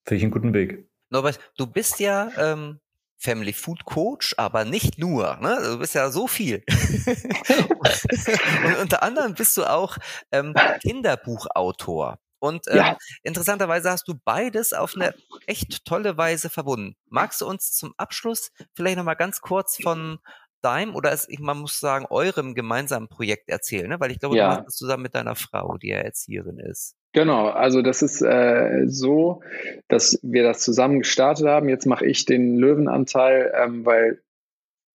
Finde 0.05 0.17
ich 0.17 0.23
einen 0.23 0.31
guten 0.31 0.53
Weg. 0.53 0.87
Norbert, 1.09 1.39
du 1.57 1.65
bist 1.65 1.99
ja 1.99 2.31
ähm, 2.37 2.79
Family 3.17 3.53
Food 3.53 3.85
Coach, 3.85 4.35
aber 4.37 4.63
nicht 4.63 4.97
nur. 4.97 5.37
Ne? 5.41 5.57
Du 5.63 5.79
bist 5.79 5.95
ja 5.95 6.09
so 6.09 6.27
viel. 6.27 6.63
und 8.65 8.81
unter 8.81 9.03
anderem 9.03 9.33
bist 9.33 9.57
du 9.57 9.65
auch 9.65 9.97
ähm, 10.31 10.53
Kinderbuchautor. 10.81 12.19
Und 12.39 12.67
ähm, 12.69 12.77
ja. 12.77 12.97
interessanterweise 13.23 13.91
hast 13.91 14.07
du 14.07 14.13
beides 14.23 14.73
auf 14.73 14.95
eine 14.95 15.13
echt 15.45 15.85
tolle 15.85 16.17
Weise 16.17 16.49
verbunden. 16.49 16.95
Magst 17.09 17.41
du 17.41 17.47
uns 17.47 17.71
zum 17.73 17.93
Abschluss 17.97 18.51
vielleicht 18.75 18.97
nochmal 18.97 19.15
ganz 19.15 19.41
kurz 19.41 19.77
von 19.81 20.19
deinem 20.61 20.95
oder 20.95 21.11
es, 21.11 21.27
man 21.39 21.59
muss 21.59 21.79
sagen, 21.79 22.05
eurem 22.09 22.53
gemeinsamen 22.53 23.07
Projekt 23.07 23.49
erzählen, 23.49 23.87
ne? 23.87 23.99
weil 23.99 24.11
ich 24.11 24.19
glaube, 24.19 24.35
ja. 24.35 24.49
du 24.49 24.55
machst 24.55 24.67
das 24.67 24.75
zusammen 24.75 25.03
mit 25.03 25.15
deiner 25.15 25.35
Frau, 25.35 25.77
die 25.77 25.89
ja 25.89 25.97
Erzieherin 25.97 26.59
ist. 26.59 26.95
Genau, 27.11 27.47
also 27.49 27.81
das 27.81 28.01
ist 28.01 28.21
äh, 28.21 28.83
so, 28.87 29.41
dass 29.87 30.19
wir 30.21 30.43
das 30.43 30.59
zusammen 30.59 30.99
gestartet 30.99 31.47
haben. 31.47 31.69
Jetzt 31.69 31.85
mache 31.85 32.05
ich 32.05 32.25
den 32.25 32.57
Löwenanteil, 32.57 33.51
ähm, 33.55 33.85
weil 33.85 34.21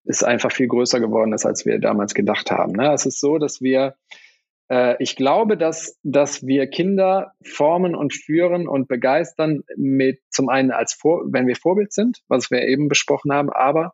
es 0.04 0.22
einfach 0.22 0.52
viel 0.52 0.68
größer 0.68 1.00
geworden 1.00 1.32
ist, 1.32 1.46
als 1.46 1.64
wir 1.64 1.78
damals 1.80 2.14
gedacht 2.14 2.50
haben. 2.50 2.72
Ne? 2.72 2.92
Es 2.92 3.06
ist 3.06 3.20
so, 3.20 3.38
dass 3.38 3.62
wir 3.62 3.86
äh, 3.86 4.14
ich 4.98 5.16
glaube, 5.16 5.58
dass, 5.58 5.98
dass 6.02 6.46
wir 6.46 6.66
Kinder 6.68 7.32
formen 7.42 7.94
und 7.94 8.14
führen 8.14 8.66
und 8.66 8.88
begeistern 8.88 9.62
mit 9.76 10.20
zum 10.30 10.48
einen 10.48 10.70
als 10.70 10.94
Vor 10.94 11.22
wenn 11.26 11.46
wir 11.46 11.54
Vorbild 11.54 11.92
sind, 11.92 12.22
was 12.28 12.50
wir 12.50 12.62
eben 12.62 12.88
besprochen 12.88 13.30
haben, 13.30 13.50
aber 13.50 13.92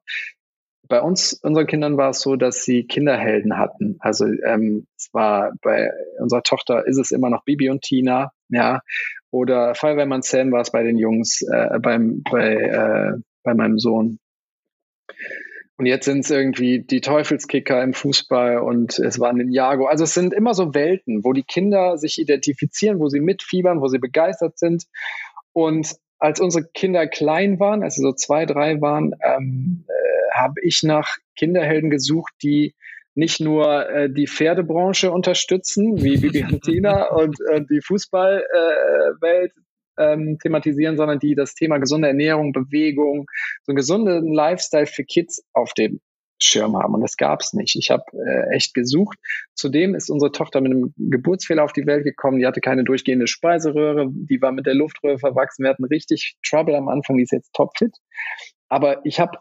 bei 0.90 1.00
uns, 1.00 1.32
unseren 1.32 1.68
Kindern 1.68 1.96
war 1.96 2.10
es 2.10 2.20
so, 2.20 2.36
dass 2.36 2.64
sie 2.64 2.84
Kinderhelden 2.84 3.56
hatten. 3.56 3.96
Also 4.00 4.26
ähm, 4.26 4.86
es 4.98 5.08
war 5.12 5.52
bei 5.62 5.90
unserer 6.18 6.42
Tochter 6.42 6.86
ist 6.86 6.98
es 6.98 7.12
immer 7.12 7.30
noch 7.30 7.44
Bibi 7.44 7.70
und 7.70 7.82
Tina, 7.82 8.32
ja. 8.48 8.82
Oder 9.30 9.76
Feuerwehrmann 9.76 10.22
Sam 10.22 10.50
war 10.50 10.60
es 10.60 10.72
bei 10.72 10.82
den 10.82 10.98
Jungs, 10.98 11.42
äh, 11.42 11.78
beim, 11.78 12.22
bei, 12.28 12.54
äh, 12.54 13.12
bei 13.44 13.54
meinem 13.54 13.78
Sohn. 13.78 14.18
Und 15.80 15.86
jetzt 15.86 16.04
sind 16.04 16.26
es 16.26 16.30
irgendwie 16.30 16.80
die 16.80 17.00
Teufelskicker 17.00 17.82
im 17.82 17.94
Fußball 17.94 18.58
und 18.58 18.98
es 18.98 19.18
war 19.18 19.34
Jago. 19.34 19.86
Also 19.86 20.04
es 20.04 20.12
sind 20.12 20.34
immer 20.34 20.52
so 20.52 20.74
Welten, 20.74 21.24
wo 21.24 21.32
die 21.32 21.42
Kinder 21.42 21.96
sich 21.96 22.18
identifizieren, 22.18 22.98
wo 23.00 23.08
sie 23.08 23.20
mitfiebern, 23.20 23.80
wo 23.80 23.88
sie 23.88 23.98
begeistert 23.98 24.58
sind. 24.58 24.84
Und 25.54 25.96
als 26.18 26.38
unsere 26.38 26.66
Kinder 26.74 27.06
klein 27.06 27.58
waren, 27.60 27.82
also 27.82 28.02
so 28.02 28.12
zwei, 28.12 28.44
drei 28.44 28.82
waren, 28.82 29.14
ähm, 29.24 29.86
äh, 29.88 30.38
habe 30.38 30.56
ich 30.62 30.82
nach 30.82 31.16
Kinderhelden 31.34 31.88
gesucht, 31.88 32.34
die 32.42 32.74
nicht 33.14 33.40
nur 33.40 33.88
äh, 33.88 34.10
die 34.10 34.26
Pferdebranche 34.26 35.10
unterstützen, 35.10 36.02
wie 36.02 36.18
Bibi 36.18 36.44
und 36.52 36.62
Tina 36.62 37.06
und 37.06 37.38
äh, 37.50 37.62
die 37.64 37.80
Fußballwelt 37.80 39.54
ähm, 40.00 40.38
thematisieren, 40.40 40.96
sondern 40.96 41.18
die 41.18 41.34
das 41.34 41.54
Thema 41.54 41.78
gesunde 41.78 42.08
Ernährung, 42.08 42.52
Bewegung, 42.52 43.26
so 43.62 43.72
einen 43.72 43.76
gesunden 43.76 44.32
Lifestyle 44.32 44.86
für 44.86 45.04
Kids 45.04 45.42
auf 45.52 45.72
den 45.74 46.00
Schirm 46.42 46.76
haben. 46.76 46.94
Und 46.94 47.02
das 47.02 47.16
gab 47.16 47.40
es 47.40 47.52
nicht. 47.52 47.76
Ich 47.76 47.90
habe 47.90 48.04
äh, 48.12 48.54
echt 48.54 48.74
gesucht. 48.74 49.18
Zudem 49.54 49.94
ist 49.94 50.10
unsere 50.10 50.32
Tochter 50.32 50.60
mit 50.60 50.72
einem 50.72 50.94
Geburtsfehler 50.96 51.62
auf 51.62 51.72
die 51.72 51.86
Welt 51.86 52.04
gekommen. 52.04 52.38
Die 52.38 52.46
hatte 52.46 52.60
keine 52.60 52.84
durchgehende 52.84 53.26
Speiseröhre. 53.26 54.08
Die 54.10 54.40
war 54.40 54.52
mit 54.52 54.66
der 54.66 54.74
Luftröhre 54.74 55.18
verwachsen. 55.18 55.64
Wir 55.64 55.70
hatten 55.70 55.84
richtig 55.84 56.36
Trouble 56.42 56.76
am 56.76 56.88
Anfang. 56.88 57.18
Die 57.18 57.24
ist 57.24 57.32
jetzt 57.32 57.52
topfit. 57.52 57.94
Aber 58.68 59.04
ich 59.04 59.20
habe 59.20 59.38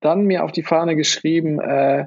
dann 0.00 0.24
mir 0.24 0.44
auf 0.44 0.52
die 0.52 0.62
Fahne 0.62 0.96
geschrieben, 0.96 1.60
äh, 1.60 2.06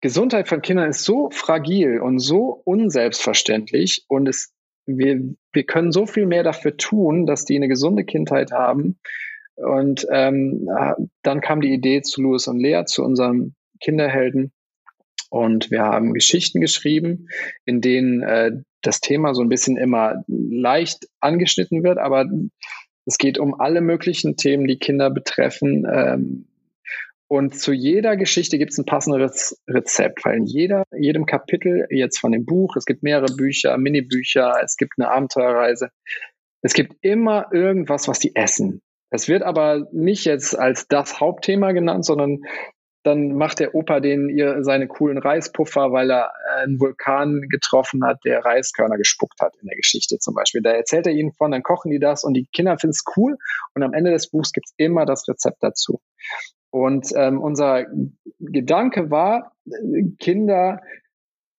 Gesundheit 0.00 0.48
von 0.48 0.62
Kindern 0.62 0.90
ist 0.90 1.02
so 1.02 1.28
fragil 1.30 2.00
und 2.00 2.20
so 2.20 2.62
unselbstverständlich 2.64 4.04
und 4.06 4.28
es, 4.28 4.52
wir, 4.88 5.20
wir 5.52 5.64
können 5.64 5.92
so 5.92 6.06
viel 6.06 6.26
mehr 6.26 6.42
dafür 6.42 6.76
tun, 6.76 7.26
dass 7.26 7.44
die 7.44 7.56
eine 7.56 7.68
gesunde 7.68 8.04
Kindheit 8.04 8.52
haben. 8.52 8.98
Und 9.54 10.06
ähm, 10.10 10.68
dann 11.22 11.40
kam 11.40 11.60
die 11.60 11.72
Idee 11.72 12.02
zu 12.02 12.22
Louis 12.22 12.46
und 12.46 12.58
Lea, 12.58 12.84
zu 12.86 13.04
unserem 13.04 13.54
Kinderhelden. 13.80 14.52
Und 15.30 15.70
wir 15.70 15.82
haben 15.82 16.14
Geschichten 16.14 16.60
geschrieben, 16.60 17.28
in 17.64 17.80
denen 17.80 18.22
äh, 18.22 18.52
das 18.82 19.00
Thema 19.00 19.34
so 19.34 19.42
ein 19.42 19.48
bisschen 19.48 19.76
immer 19.76 20.24
leicht 20.26 21.08
angeschnitten 21.20 21.82
wird, 21.82 21.98
aber 21.98 22.26
es 23.04 23.18
geht 23.18 23.38
um 23.38 23.60
alle 23.60 23.80
möglichen 23.80 24.36
Themen, 24.36 24.66
die 24.66 24.78
Kinder 24.78 25.10
betreffen. 25.10 25.86
Ähm, 25.90 26.46
und 27.28 27.54
zu 27.54 27.72
jeder 27.72 28.16
Geschichte 28.16 28.56
gibt 28.56 28.72
es 28.72 28.78
ein 28.78 28.86
passendes 28.86 29.62
Rezept, 29.68 30.24
weil 30.24 30.38
in 30.38 30.46
jeder, 30.46 30.84
jedem 30.96 31.26
Kapitel 31.26 31.86
jetzt 31.90 32.18
von 32.18 32.32
dem 32.32 32.46
Buch, 32.46 32.74
es 32.76 32.86
gibt 32.86 33.02
mehrere 33.02 33.34
Bücher, 33.34 33.76
Minibücher, 33.76 34.54
es 34.64 34.76
gibt 34.76 34.94
eine 34.98 35.10
Abenteuerreise. 35.10 35.90
Es 36.62 36.72
gibt 36.72 36.94
immer 37.02 37.52
irgendwas, 37.52 38.08
was 38.08 38.18
die 38.18 38.34
essen. 38.34 38.80
Es 39.10 39.28
wird 39.28 39.42
aber 39.42 39.86
nicht 39.92 40.24
jetzt 40.24 40.58
als 40.58 40.88
das 40.88 41.20
Hauptthema 41.20 41.72
genannt, 41.72 42.06
sondern 42.06 42.40
dann 43.04 43.34
macht 43.34 43.60
der 43.60 43.74
Opa 43.74 44.00
den 44.00 44.28
ihr 44.28 44.64
seine 44.64 44.88
coolen 44.88 45.18
Reispuffer, 45.18 45.92
weil 45.92 46.10
er 46.10 46.32
einen 46.56 46.80
Vulkan 46.80 47.42
getroffen 47.48 48.04
hat, 48.04 48.18
der 48.24 48.44
Reiskörner 48.44 48.96
gespuckt 48.96 49.40
hat 49.40 49.54
in 49.60 49.68
der 49.68 49.76
Geschichte 49.76 50.18
zum 50.18 50.34
Beispiel. 50.34 50.62
Da 50.62 50.72
erzählt 50.72 51.06
er 51.06 51.12
ihnen 51.12 51.32
von, 51.32 51.50
dann 51.50 51.62
kochen 51.62 51.90
die 51.90 52.00
das 52.00 52.24
und 52.24 52.34
die 52.34 52.46
Kinder 52.52 52.76
finden 52.78 52.92
es 52.92 53.04
cool 53.16 53.36
und 53.74 53.82
am 53.82 53.92
Ende 53.92 54.10
des 54.10 54.30
Buchs 54.30 54.52
gibt 54.52 54.66
es 54.68 54.74
immer 54.76 55.06
das 55.06 55.28
Rezept 55.28 55.62
dazu. 55.62 56.00
Und 56.70 57.12
ähm, 57.16 57.40
unser 57.40 57.86
Gedanke 58.38 59.10
war, 59.10 59.52
Kinder 60.18 60.80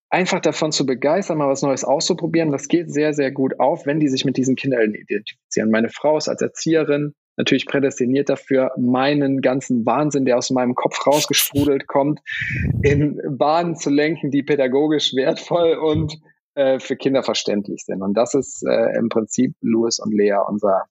einfach 0.09 0.39
davon 0.39 0.71
zu 0.71 0.85
begeistern, 0.85 1.37
mal 1.37 1.47
was 1.47 1.61
Neues 1.61 1.83
auszuprobieren. 1.83 2.51
Das 2.51 2.67
geht 2.67 2.91
sehr, 2.91 3.13
sehr 3.13 3.31
gut 3.31 3.59
auf, 3.59 3.85
wenn 3.85 3.99
die 3.99 4.07
sich 4.07 4.25
mit 4.25 4.37
diesen 4.37 4.55
Kindern 4.55 4.93
identifizieren. 4.93 5.71
Meine 5.71 5.89
Frau 5.89 6.17
ist 6.17 6.27
als 6.27 6.41
Erzieherin 6.41 7.13
natürlich 7.37 7.65
prädestiniert 7.65 8.29
dafür, 8.29 8.71
meinen 8.77 9.39
ganzen 9.39 9.85
Wahnsinn, 9.85 10.25
der 10.25 10.37
aus 10.37 10.49
meinem 10.49 10.75
Kopf 10.75 11.07
rausgesprudelt 11.07 11.87
kommt, 11.87 12.19
in 12.83 13.19
Bahnen 13.37 13.77
zu 13.77 13.89
lenken, 13.89 14.29
die 14.29 14.43
pädagogisch 14.43 15.13
wertvoll 15.15 15.75
und 15.75 16.19
äh, 16.55 16.79
für 16.79 16.97
Kinder 16.97 17.23
verständlich 17.23 17.85
sind. 17.85 18.01
Und 18.01 18.15
das 18.15 18.33
ist 18.33 18.63
äh, 18.67 18.97
im 18.97 19.07
Prinzip 19.07 19.55
Louis 19.61 19.99
und 19.99 20.13
Lea 20.13 20.37
unser 20.47 20.83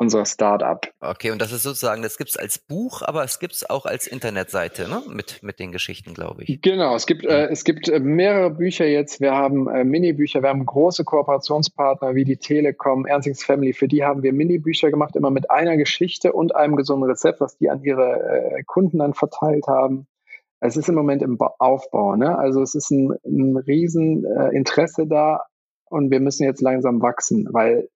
unser 0.00 0.24
Startup. 0.24 0.88
Okay, 1.00 1.30
und 1.30 1.42
das 1.42 1.52
ist 1.52 1.62
sozusagen, 1.62 2.00
das 2.00 2.16
gibt 2.16 2.30
es 2.30 2.38
als 2.38 2.58
Buch, 2.58 3.02
aber 3.02 3.22
es 3.22 3.38
gibt 3.38 3.52
es 3.52 3.68
auch 3.68 3.84
als 3.84 4.06
Internetseite, 4.06 4.88
ne? 4.88 5.02
Mit, 5.12 5.42
mit 5.42 5.58
den 5.58 5.72
Geschichten, 5.72 6.14
glaube 6.14 6.42
ich. 6.42 6.62
Genau, 6.62 6.96
es 6.96 7.04
gibt, 7.04 7.26
äh, 7.26 7.48
es 7.48 7.64
gibt 7.64 7.86
äh, 7.86 8.00
mehrere 8.00 8.50
Bücher 8.50 8.86
jetzt. 8.86 9.20
Wir 9.20 9.32
haben 9.32 9.68
äh, 9.68 9.84
Mini-Bücher, 9.84 10.42
wir 10.42 10.48
haben 10.48 10.64
große 10.64 11.04
Kooperationspartner 11.04 12.14
wie 12.14 12.24
die 12.24 12.38
Telekom, 12.38 13.04
Ernstings 13.04 13.44
Family. 13.44 13.74
Für 13.74 13.88
die 13.88 14.02
haben 14.02 14.22
wir 14.22 14.32
Mini-Bücher 14.32 14.90
gemacht, 14.90 15.16
immer 15.16 15.30
mit 15.30 15.50
einer 15.50 15.76
Geschichte 15.76 16.32
und 16.32 16.56
einem 16.56 16.76
gesunden 16.76 17.08
Rezept, 17.08 17.42
was 17.42 17.58
die 17.58 17.68
an 17.68 17.82
ihre 17.82 18.56
äh, 18.56 18.62
Kunden 18.64 18.98
dann 18.98 19.12
verteilt 19.12 19.66
haben. 19.66 20.06
Es 20.60 20.78
ist 20.78 20.88
im 20.88 20.94
Moment 20.94 21.20
im 21.20 21.38
Aufbau, 21.58 22.16
ne? 22.16 22.38
Also 22.38 22.62
es 22.62 22.74
ist 22.74 22.90
ein, 22.90 23.18
ein 23.26 23.58
riesen 23.58 24.24
äh, 24.24 25.06
da 25.06 25.44
und 25.90 26.10
wir 26.10 26.20
müssen 26.20 26.44
jetzt 26.44 26.62
langsam 26.62 27.02
wachsen, 27.02 27.48
weil 27.50 27.90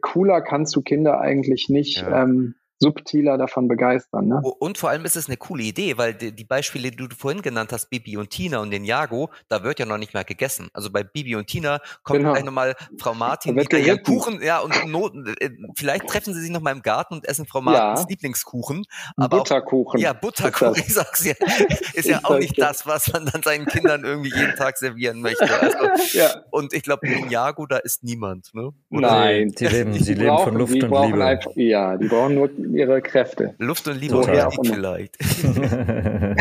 cooler 0.00 0.40
kannst 0.40 0.74
du 0.76 0.82
Kinder 0.82 1.20
eigentlich 1.20 1.68
nicht 1.68 2.02
ja. 2.02 2.24
ähm, 2.24 2.54
subtiler 2.78 3.38
davon 3.38 3.68
begeistern. 3.68 4.28
Ne? 4.28 4.40
Und 4.58 4.78
vor 4.78 4.90
allem 4.90 5.04
ist 5.04 5.16
es 5.16 5.28
eine 5.28 5.36
coole 5.36 5.64
Idee, 5.64 5.98
weil 5.98 6.14
die, 6.14 6.32
die, 6.32 6.44
Beispiele, 6.44 6.90
die 6.90 6.96
du 6.96 7.08
vorhin 7.16 7.42
genannt 7.42 7.72
hast, 7.72 7.90
Bibi 7.90 8.16
und 8.16 8.30
Tina 8.30 8.58
und 8.58 8.70
den 8.70 8.84
Jago, 8.84 9.30
da 9.48 9.64
wird 9.64 9.78
ja 9.78 9.86
noch 9.86 9.98
nicht 9.98 10.14
mehr 10.14 10.24
gegessen. 10.24 10.68
Also 10.72 10.90
bei 10.90 11.02
Bibi 11.02 11.36
und 11.36 11.46
Tina 11.46 11.80
kommt 12.02 12.20
genau. 12.20 12.32
gleich 12.32 12.44
nochmal 12.44 12.74
Frau 12.98 13.14
Martin 13.14 13.54
mit 13.54 13.72
ihren 13.72 14.02
Kuchen, 14.02 14.40
ja, 14.42 14.60
und 14.60 14.86
Noten, 14.86 15.34
äh, 15.40 15.50
vielleicht 15.76 16.06
treffen 16.06 16.34
sie 16.34 16.40
sich 16.40 16.50
noch 16.50 16.60
mal 16.60 16.72
im 16.72 16.82
Garten 16.82 17.14
und 17.14 17.28
essen 17.28 17.46
Frau 17.46 17.60
Martins 17.60 18.02
ja. 18.02 18.06
Lieblingskuchen. 18.08 18.84
Aber 19.16 19.38
Butterkuchen. 19.38 19.98
Auch, 19.98 20.02
ja, 20.02 20.12
Butterkuchen, 20.12 20.82
ich 20.86 20.94
sag's 20.94 21.24
ja. 21.24 21.34
Ist 21.94 22.08
ja 22.08 22.20
auch 22.22 22.38
nicht 22.38 22.58
das, 22.58 22.86
was 22.86 23.12
man 23.12 23.26
dann 23.26 23.42
seinen 23.42 23.66
Kindern 23.66 24.04
irgendwie 24.04 24.32
jeden 24.34 24.54
Tag 24.54 24.78
servieren 24.78 25.20
möchte. 25.20 25.48
Also, 25.60 25.78
ja. 26.16 26.42
Und 26.50 26.72
ich 26.72 26.82
glaube, 26.82 27.06
in 27.08 27.30
Jago, 27.30 27.66
da 27.66 27.78
ist 27.78 28.04
niemand. 28.04 28.54
Ne? 28.54 28.70
Nein. 28.90 29.52
Die 29.58 29.66
leben, 29.66 29.92
die, 29.92 30.02
die 30.02 30.14
leben 30.14 30.28
brauchen, 30.28 30.44
von 30.44 30.56
Luft 30.56 30.74
und 30.74 31.06
Liebe. 31.06 31.24
Einfach, 31.24 31.52
ja, 31.56 31.96
die 31.96 32.06
brauchen 32.06 32.34
nur 32.34 32.50
ihre 32.74 33.02
Kräfte. 33.02 33.54
Luft 33.58 33.86
und 33.88 33.98
Liebe 33.98 34.22
so, 34.22 34.30
ja, 34.30 34.50
vielleicht. 34.50 35.16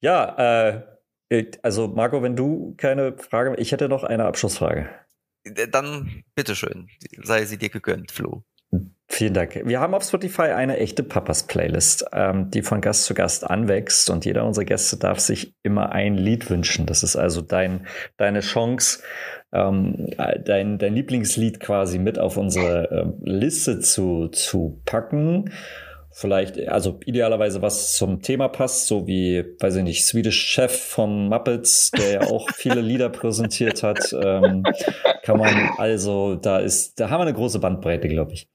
ja, 0.00 0.72
äh, 1.30 1.46
also 1.62 1.88
Marco, 1.88 2.22
wenn 2.22 2.36
du 2.36 2.74
keine 2.76 3.16
Frage, 3.16 3.54
ich 3.56 3.72
hätte 3.72 3.88
noch 3.88 4.04
eine 4.04 4.24
Abschlussfrage. 4.24 4.90
Äh, 5.44 5.68
dann 5.68 6.24
bitteschön, 6.34 6.88
sei 7.22 7.44
sie 7.44 7.58
dir 7.58 7.70
gegönnt, 7.70 8.12
Flo. 8.12 8.44
Vielen 9.08 9.34
Dank. 9.34 9.60
Wir 9.66 9.78
haben 9.78 9.94
auf 9.94 10.04
Spotify 10.04 10.52
eine 10.52 10.78
echte 10.78 11.02
Papas-Playlist, 11.02 12.06
ähm, 12.12 12.50
die 12.50 12.62
von 12.62 12.80
Gast 12.80 13.04
zu 13.04 13.12
Gast 13.12 13.48
anwächst 13.48 14.08
und 14.08 14.24
jeder 14.24 14.46
unserer 14.46 14.64
Gäste 14.64 14.96
darf 14.96 15.20
sich 15.20 15.54
immer 15.62 15.92
ein 15.92 16.14
Lied 16.14 16.48
wünschen. 16.48 16.86
Das 16.86 17.02
ist 17.02 17.16
also 17.16 17.42
dein, 17.42 17.86
deine 18.16 18.40
Chance, 18.40 19.02
ähm, 19.52 20.08
dein, 20.16 20.78
dein 20.78 20.94
Lieblingslied 20.94 21.60
quasi 21.60 21.98
mit 21.98 22.18
auf 22.18 22.38
unsere 22.38 22.88
ähm, 22.90 23.20
Liste 23.22 23.80
zu, 23.80 24.28
zu 24.28 24.80
packen. 24.86 25.50
Vielleicht, 26.14 26.68
also 26.68 27.00
idealerweise 27.06 27.62
was 27.62 27.94
zum 27.94 28.20
Thema 28.20 28.48
passt, 28.48 28.86
so 28.86 29.06
wie, 29.06 29.44
weiß 29.60 29.76
ich 29.76 29.82
nicht, 29.82 30.06
Swedish 30.06 30.42
Chef 30.42 30.70
von 30.70 31.28
Muppets, 31.28 31.90
der 31.90 32.12
ja 32.12 32.20
auch 32.22 32.50
viele 32.54 32.80
Lieder 32.82 33.08
präsentiert 33.08 33.82
hat. 33.82 34.12
Ähm, 34.12 34.62
kann 35.22 35.38
man 35.38 35.70
also, 35.78 36.34
da 36.34 36.58
ist, 36.58 37.00
da 37.00 37.08
haben 37.08 37.20
wir 37.20 37.26
eine 37.26 37.34
große 37.34 37.60
Bandbreite, 37.60 38.08
glaube 38.08 38.34
ich. 38.34 38.51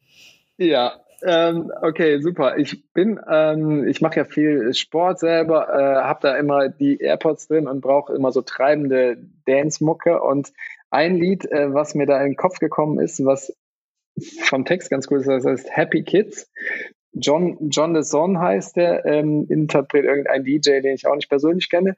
Ja, 0.58 1.00
ähm, 1.24 1.72
okay, 1.82 2.20
super. 2.20 2.58
Ich 2.58 2.84
bin, 2.94 3.20
ähm, 3.30 3.88
ich 3.88 4.02
mache 4.02 4.18
ja 4.18 4.26
viel 4.26 4.74
Sport 4.74 5.20
selber, 5.20 5.68
äh, 5.70 6.04
habe 6.04 6.20
da 6.22 6.38
immer 6.38 6.70
die 6.70 7.00
AirPods 7.00 7.48
drin 7.48 7.68
und 7.68 7.82
brauche 7.82 8.14
immer 8.14 8.32
so 8.32 8.42
treibende 8.42 9.18
Dance-Mucke 9.46 10.22
und 10.22 10.54
ein 10.90 11.16
Lied, 11.16 11.46
äh, 11.52 11.74
was 11.74 11.96
mir 11.96 12.06
da 12.06 12.20
in 12.20 12.32
den 12.32 12.36
Kopf 12.36 12.60
gekommen 12.60 13.00
ist, 13.00 13.24
was 13.26 13.56
vom 14.42 14.66
Text 14.66 14.90
ganz 14.90 15.08
cool 15.12 15.20
ist, 15.20 15.28
das 15.28 15.46
heißt 15.46 15.70
Happy 15.76 16.04
Kids. 16.04 16.50
John, 17.14 17.58
John 17.70 17.94
DeSon 17.94 18.40
heißt 18.40 18.76
der, 18.76 19.06
ähm, 19.06 19.48
Interpret 19.50 20.06
irgendein 20.06 20.44
DJ, 20.44 20.82
den 20.82 20.94
ich 20.94 21.08
auch 21.08 21.16
nicht 21.16 21.30
persönlich 21.30 21.70
kenne. 21.70 21.96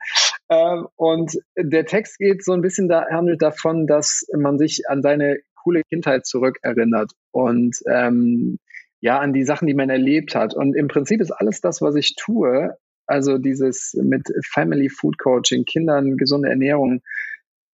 Ähm, 0.50 0.88
und 0.96 1.38
der 1.58 1.86
Text 1.86 2.20
geht 2.20 2.44
so 2.44 2.54
ein 2.54 2.62
bisschen 2.62 2.88
da, 2.88 3.06
handelt 3.10 3.42
davon, 3.42 3.86
dass 3.86 4.26
man 4.34 4.58
sich 4.58 4.84
an 4.88 5.02
seine 5.02 5.40
coole 5.64 5.84
Kindheit 5.84 6.26
zurückerinnert 6.26 7.12
und 7.32 7.78
ähm, 7.88 8.60
ja, 9.02 9.20
an 9.20 9.34
die 9.34 9.44
Sachen, 9.44 9.68
die 9.68 9.74
man 9.74 9.90
erlebt 9.90 10.36
hat. 10.36 10.54
Und 10.54 10.76
im 10.76 10.88
Prinzip 10.88 11.22
ist 11.22 11.32
alles 11.32 11.62
das, 11.62 11.82
was 11.82 11.96
ich 11.96 12.16
tue, 12.16 12.76
also 13.08 13.38
dieses 13.38 13.98
mit 14.02 14.28
Family 14.46 14.90
Food 14.90 15.18
Coaching, 15.18 15.66
Kindern 15.66 16.18
gesunde 16.18 16.50
Ernährung, 16.50 17.02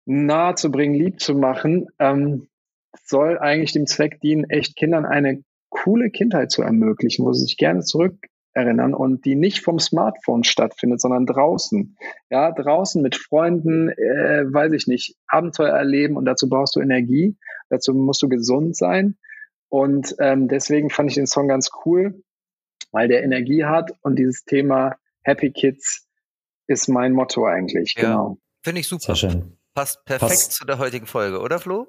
nahe 0.06 0.56
zu 0.56 0.72
bringen, 0.72 0.96
lieb 0.96 1.20
zu 1.20 1.36
machen, 1.36 1.88
ähm, 2.00 2.48
soll 3.06 3.38
eigentlich 3.38 3.72
dem 3.72 3.88
Zweck 3.88 4.20
dienen, 4.20 4.50
echt 4.50 4.76
Kindern 4.76 5.06
eine 5.06 5.44
coole 5.70 6.10
Kindheit 6.10 6.52
zu 6.52 6.64
ermöglichen, 6.64 7.26
wo 7.26 7.32
sie 7.32 7.46
sich 7.46 7.58
gerne 7.58 7.82
zurückerinnern 8.54 8.94
und 8.94 9.26
die 9.26 9.36
nicht 9.36 9.62
vom 9.64 9.80
Smartphone 9.80 10.44
stattfindet, 10.44 11.02
sondern 11.02 11.26
draußen. 11.26 11.98
Ja, 12.30 12.52
draußen 12.52 13.02
mit 13.02 13.16
Freunden, 13.16 13.90
äh, 13.90 14.44
weiß 14.46 14.74
ich 14.74 14.88
nicht, 14.88 15.16
Abenteuer 15.28 15.76
erleben 15.76 16.18
und 16.18 16.26
dazu 16.26 16.50
brauchst 16.50 16.76
du 16.76 16.82
Energie, 16.82 17.38
dazu 17.70 17.94
musst 17.94 18.22
du 18.22 18.30
gesund 18.30 18.76
sein. 18.76 19.18
Und 19.70 20.16
ähm, 20.20 20.48
deswegen 20.48 20.90
fand 20.90 21.10
ich 21.10 21.16
den 21.16 21.28
Song 21.28 21.48
ganz 21.48 21.70
cool, 21.86 22.22
weil 22.92 23.08
der 23.08 23.24
Energie 23.24 23.64
hat 23.66 23.92
und 24.02 24.20
dieses 24.20 24.44
Thema 24.44 24.98
Happy 25.24 25.52
Kids 25.52 26.08
ist 26.68 26.90
mein 26.90 27.14
Motto 27.14 27.46
eigentlich. 27.46 27.96
Ja, 27.96 28.04
genau. 28.04 28.38
Finde 28.64 28.82
ich 28.82 28.88
super. 28.88 29.16
Sehr 29.16 29.30
schön. 29.30 29.58
Passt 29.74 30.04
perfekt 30.04 30.32
passt, 30.32 30.52
zu 30.52 30.66
der 30.66 30.80
heutigen 30.80 31.06
Folge, 31.06 31.40
oder 31.40 31.58
Flo? 31.58 31.88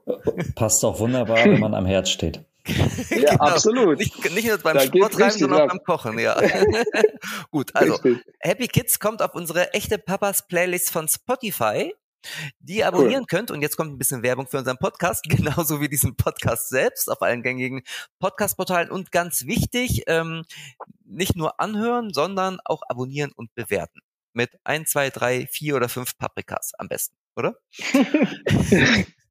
Passt 0.55 0.85
auch 0.85 1.01
wunderbar, 1.01 1.37
wenn 1.45 1.59
man 1.59 1.75
am 1.75 1.85
Herd 1.85 2.09
steht. 2.09 2.45
ja, 3.11 3.17
genau. 3.17 3.33
absolut. 3.39 3.99
Nicht, 3.99 4.35
nicht 4.35 4.47
nur 4.47 4.59
beim 4.59 4.77
da 4.77 4.83
Sport 4.83 5.15
treiben, 5.15 5.39
sondern 5.39 5.63
auch 5.63 5.69
beim 5.69 5.83
Kochen, 5.83 6.19
ja. 6.19 6.41
Gut, 7.51 7.75
also 7.75 7.95
richtig. 7.95 8.25
Happy 8.41 8.69
Kids 8.69 9.01
kommt 9.01 9.21
auf 9.23 9.35
unsere 9.35 9.73
echte 9.75 9.99
Papas 9.99 10.47
Playlist 10.47 10.91
von 10.91 11.09
Spotify. 11.09 11.93
die 12.61 12.79
ihr 12.79 12.89
abonnieren 12.89 13.27
könnt. 13.27 13.51
Und 13.51 13.63
jetzt 13.63 13.77
kommt 13.77 13.93
ein 13.93 13.99
bisschen 13.99 14.23
Werbung 14.23 14.47
für 14.47 14.59
unseren 14.59 14.79
Podcast, 14.79 15.25
genauso 15.29 15.81
wie 15.81 15.89
diesen 15.89 16.17
Podcast 16.17 16.69
selbst 16.69 17.11
auf 17.11 17.23
allen 17.23 17.43
gängigen 17.43 17.83
Podcast-Portalen. 18.19 18.91
Und 18.91 19.13
ganz 19.13 19.47
wichtig, 19.47 20.05
ähm, 20.07 20.45
nicht 21.05 21.37
nur 21.37 21.61
anhören, 21.61 22.13
sondern 22.13 22.59
auch 22.65 22.83
abonnieren 22.89 23.33
und 23.33 23.55
bewerten. 23.55 24.01
Mit 24.35 24.51
ein, 24.65 24.87
zwei, 24.87 25.11
drei, 25.11 25.47
vier 25.47 25.77
oder 25.77 25.89
fünf 25.89 26.17
Paprikas 26.17 26.73
am 26.79 26.89
besten, 26.89 27.17
oder? 27.37 27.55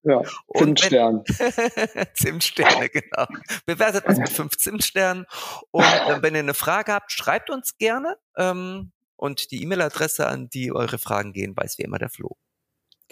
Ja, 0.03 0.21
Zimtstern. 0.55 1.23
Zimtsterne, 2.15 2.89
genau. 2.89 3.27
Bewertet 3.65 4.05
uns 4.05 4.17
mit 4.17 4.29
fünf 4.29 4.57
Zimtsternen. 4.57 5.25
Und 5.69 5.83
äh, 5.83 6.21
wenn 6.21 6.33
ihr 6.33 6.39
eine 6.39 6.53
Frage 6.53 6.93
habt, 6.93 7.11
schreibt 7.11 7.49
uns 7.49 7.77
gerne. 7.77 8.17
Ähm, 8.35 8.91
und 9.15 9.51
die 9.51 9.61
E-Mail-Adresse, 9.61 10.27
an 10.27 10.49
die 10.49 10.71
eure 10.71 10.97
Fragen 10.97 11.33
gehen, 11.33 11.55
weiß 11.55 11.77
wie 11.77 11.83
immer 11.83 11.99
der 11.99 12.09
Flo. 12.09 12.37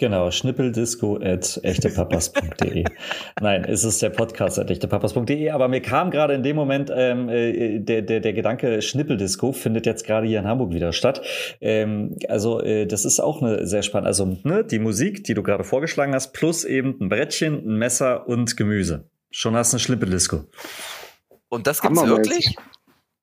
Genau, 0.00 0.30
schnippeldisco 0.30 1.18
at 1.22 1.60
echtepapas.de. 1.62 2.84
Nein, 3.38 3.64
es 3.64 3.84
ist 3.84 4.00
der 4.00 4.08
Podcast 4.08 4.58
at 4.58 4.70
echtepapas.de, 4.70 5.50
aber 5.50 5.68
mir 5.68 5.82
kam 5.82 6.10
gerade 6.10 6.32
in 6.32 6.42
dem 6.42 6.56
Moment 6.56 6.90
ähm, 6.90 7.28
äh, 7.28 7.80
der, 7.80 8.00
der, 8.00 8.20
der 8.20 8.32
Gedanke, 8.32 8.80
Schnippeldisco 8.80 9.52
findet 9.52 9.84
jetzt 9.84 10.06
gerade 10.06 10.26
hier 10.26 10.38
in 10.38 10.46
Hamburg 10.46 10.72
wieder 10.72 10.94
statt. 10.94 11.20
Ähm, 11.60 12.16
also 12.30 12.62
äh, 12.62 12.86
das 12.86 13.04
ist 13.04 13.20
auch 13.20 13.42
eine 13.42 13.66
sehr 13.66 13.82
spannend. 13.82 14.06
Also 14.06 14.38
ne, 14.42 14.64
die 14.64 14.78
Musik, 14.78 15.22
die 15.24 15.34
du 15.34 15.42
gerade 15.42 15.64
vorgeschlagen 15.64 16.14
hast, 16.14 16.32
plus 16.32 16.64
eben 16.64 16.96
ein 16.98 17.10
Brettchen, 17.10 17.56
ein 17.56 17.76
Messer 17.76 18.26
und 18.26 18.56
Gemüse. 18.56 19.10
Schon 19.30 19.54
hast 19.54 19.74
du 19.74 19.74
eine 19.74 19.80
Schnippeldisco. 19.80 20.46
Und 21.50 21.66
das 21.66 21.82
gibt's 21.82 22.06
wirklich? 22.06 22.56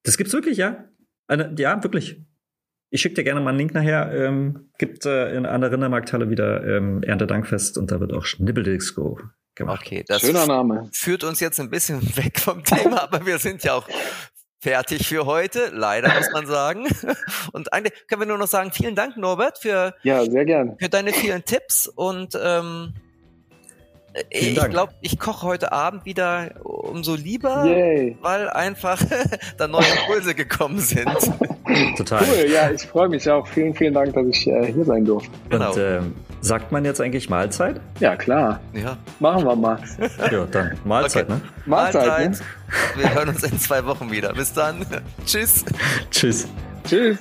Das 0.04 0.16
gibt's 0.16 0.32
wirklich, 0.32 0.60
ja. 0.60 0.86
Eine, 1.28 1.56
ja, 1.58 1.84
wirklich. 1.84 2.22
Ich 2.90 3.02
schicke 3.02 3.16
dir 3.16 3.24
gerne 3.24 3.42
mal 3.42 3.50
einen 3.50 3.60
Link 3.60 3.74
nachher. 3.74 4.12
Ähm, 4.14 4.70
gibt 4.78 5.06
äh, 5.06 5.36
in, 5.36 5.46
an 5.46 5.62
der 5.62 5.72
Rindermarkthalle 5.72 6.30
wieder 6.30 6.66
ähm, 6.66 7.04
Erntedankfest 7.04 7.78
und 7.78 7.92
da 7.92 8.00
wird 8.00 8.14
auch 8.14 8.24
Schnibbeldisco 8.24 9.20
gemacht. 9.56 9.82
Okay, 9.86 10.06
das 10.08 10.22
Schöner 10.22 10.48
Name. 10.48 10.90
führt 10.94 11.24
uns 11.24 11.40
jetzt 11.40 11.60
ein 11.60 11.70
bisschen 11.70 12.02
weg 12.18 12.40
vom 12.40 12.64
Thema, 12.64 13.04
aber 13.04 13.26
wir 13.26 13.40
sind 13.40 13.64
ja 13.64 13.74
auch 13.74 13.88
fertig 14.60 15.08
für 15.08 15.26
heute, 15.26 15.70
leider 15.74 16.14
muss 16.14 16.32
man 16.32 16.48
sagen. 16.48 16.88
Und 17.52 17.74
eigentlich 17.74 17.94
können 18.08 18.22
wir 18.22 18.28
nur 18.28 18.38
noch 18.38 18.48
sagen, 18.48 18.72
vielen 18.72 18.96
Dank, 18.96 19.18
Norbert, 19.18 19.60
für, 19.60 19.94
ja, 20.04 20.24
sehr 20.26 20.46
gern. 20.46 20.78
für 20.80 20.90
deine 20.90 21.14
vielen 21.14 21.44
Tipps 21.44 21.88
und 21.88 22.38
ähm, 22.42 22.94
ich 24.30 24.56
glaube, 24.56 24.94
ich 25.02 25.20
koche 25.20 25.46
heute 25.46 25.72
Abend 25.72 26.06
wieder 26.06 26.52
umso 26.64 27.16
lieber, 27.16 27.66
Yay. 27.66 28.18
weil 28.22 28.50
einfach 28.50 29.02
da 29.58 29.68
neue 29.68 29.86
Impulse 30.02 30.36
gekommen 30.36 30.80
sind. 30.80 31.08
Total. 31.98 32.24
Cool, 32.24 32.50
ja, 32.50 32.72
ich 32.72 32.84
freue 32.84 33.10
mich 33.10 33.30
auch. 33.30 33.46
Vielen, 33.48 33.74
vielen 33.74 33.94
Dank, 33.94 34.14
dass 34.14 34.26
ich 34.28 34.48
äh, 34.48 34.72
hier 34.72 34.86
sein 34.86 35.06
durfte. 35.06 35.30
Genau. 35.50 35.72
Und 35.72 35.78
ähm, 35.78 36.16
sagt 36.42 36.72
man 36.72 36.86
jetzt 36.86 37.02
eigentlich 37.02 37.30
Mahlzeit? 37.30 37.82
Ja, 38.00 38.16
klar. 38.16 38.60
Ja. 38.74 38.98
Machen 39.20 39.46
wir 39.46 39.56
mal. 39.56 39.80
Ja, 40.32 40.46
dann 40.46 40.78
Mahlzeit, 40.84 41.26
okay. 41.26 41.34
ne? 41.34 41.42
Mahlzeit. 41.66 42.08
Mahlzeit. 42.08 42.32
Ne? 42.32 43.02
Wir 43.02 43.14
hören 43.14 43.30
uns 43.30 43.44
in 43.44 43.60
zwei 43.60 43.86
Wochen 43.86 44.12
wieder. 44.12 44.34
Bis 44.34 44.54
dann. 44.54 44.86
Tschüss. 45.26 45.66
Tschüss. 46.12 46.48
Tschüss. 46.84 47.20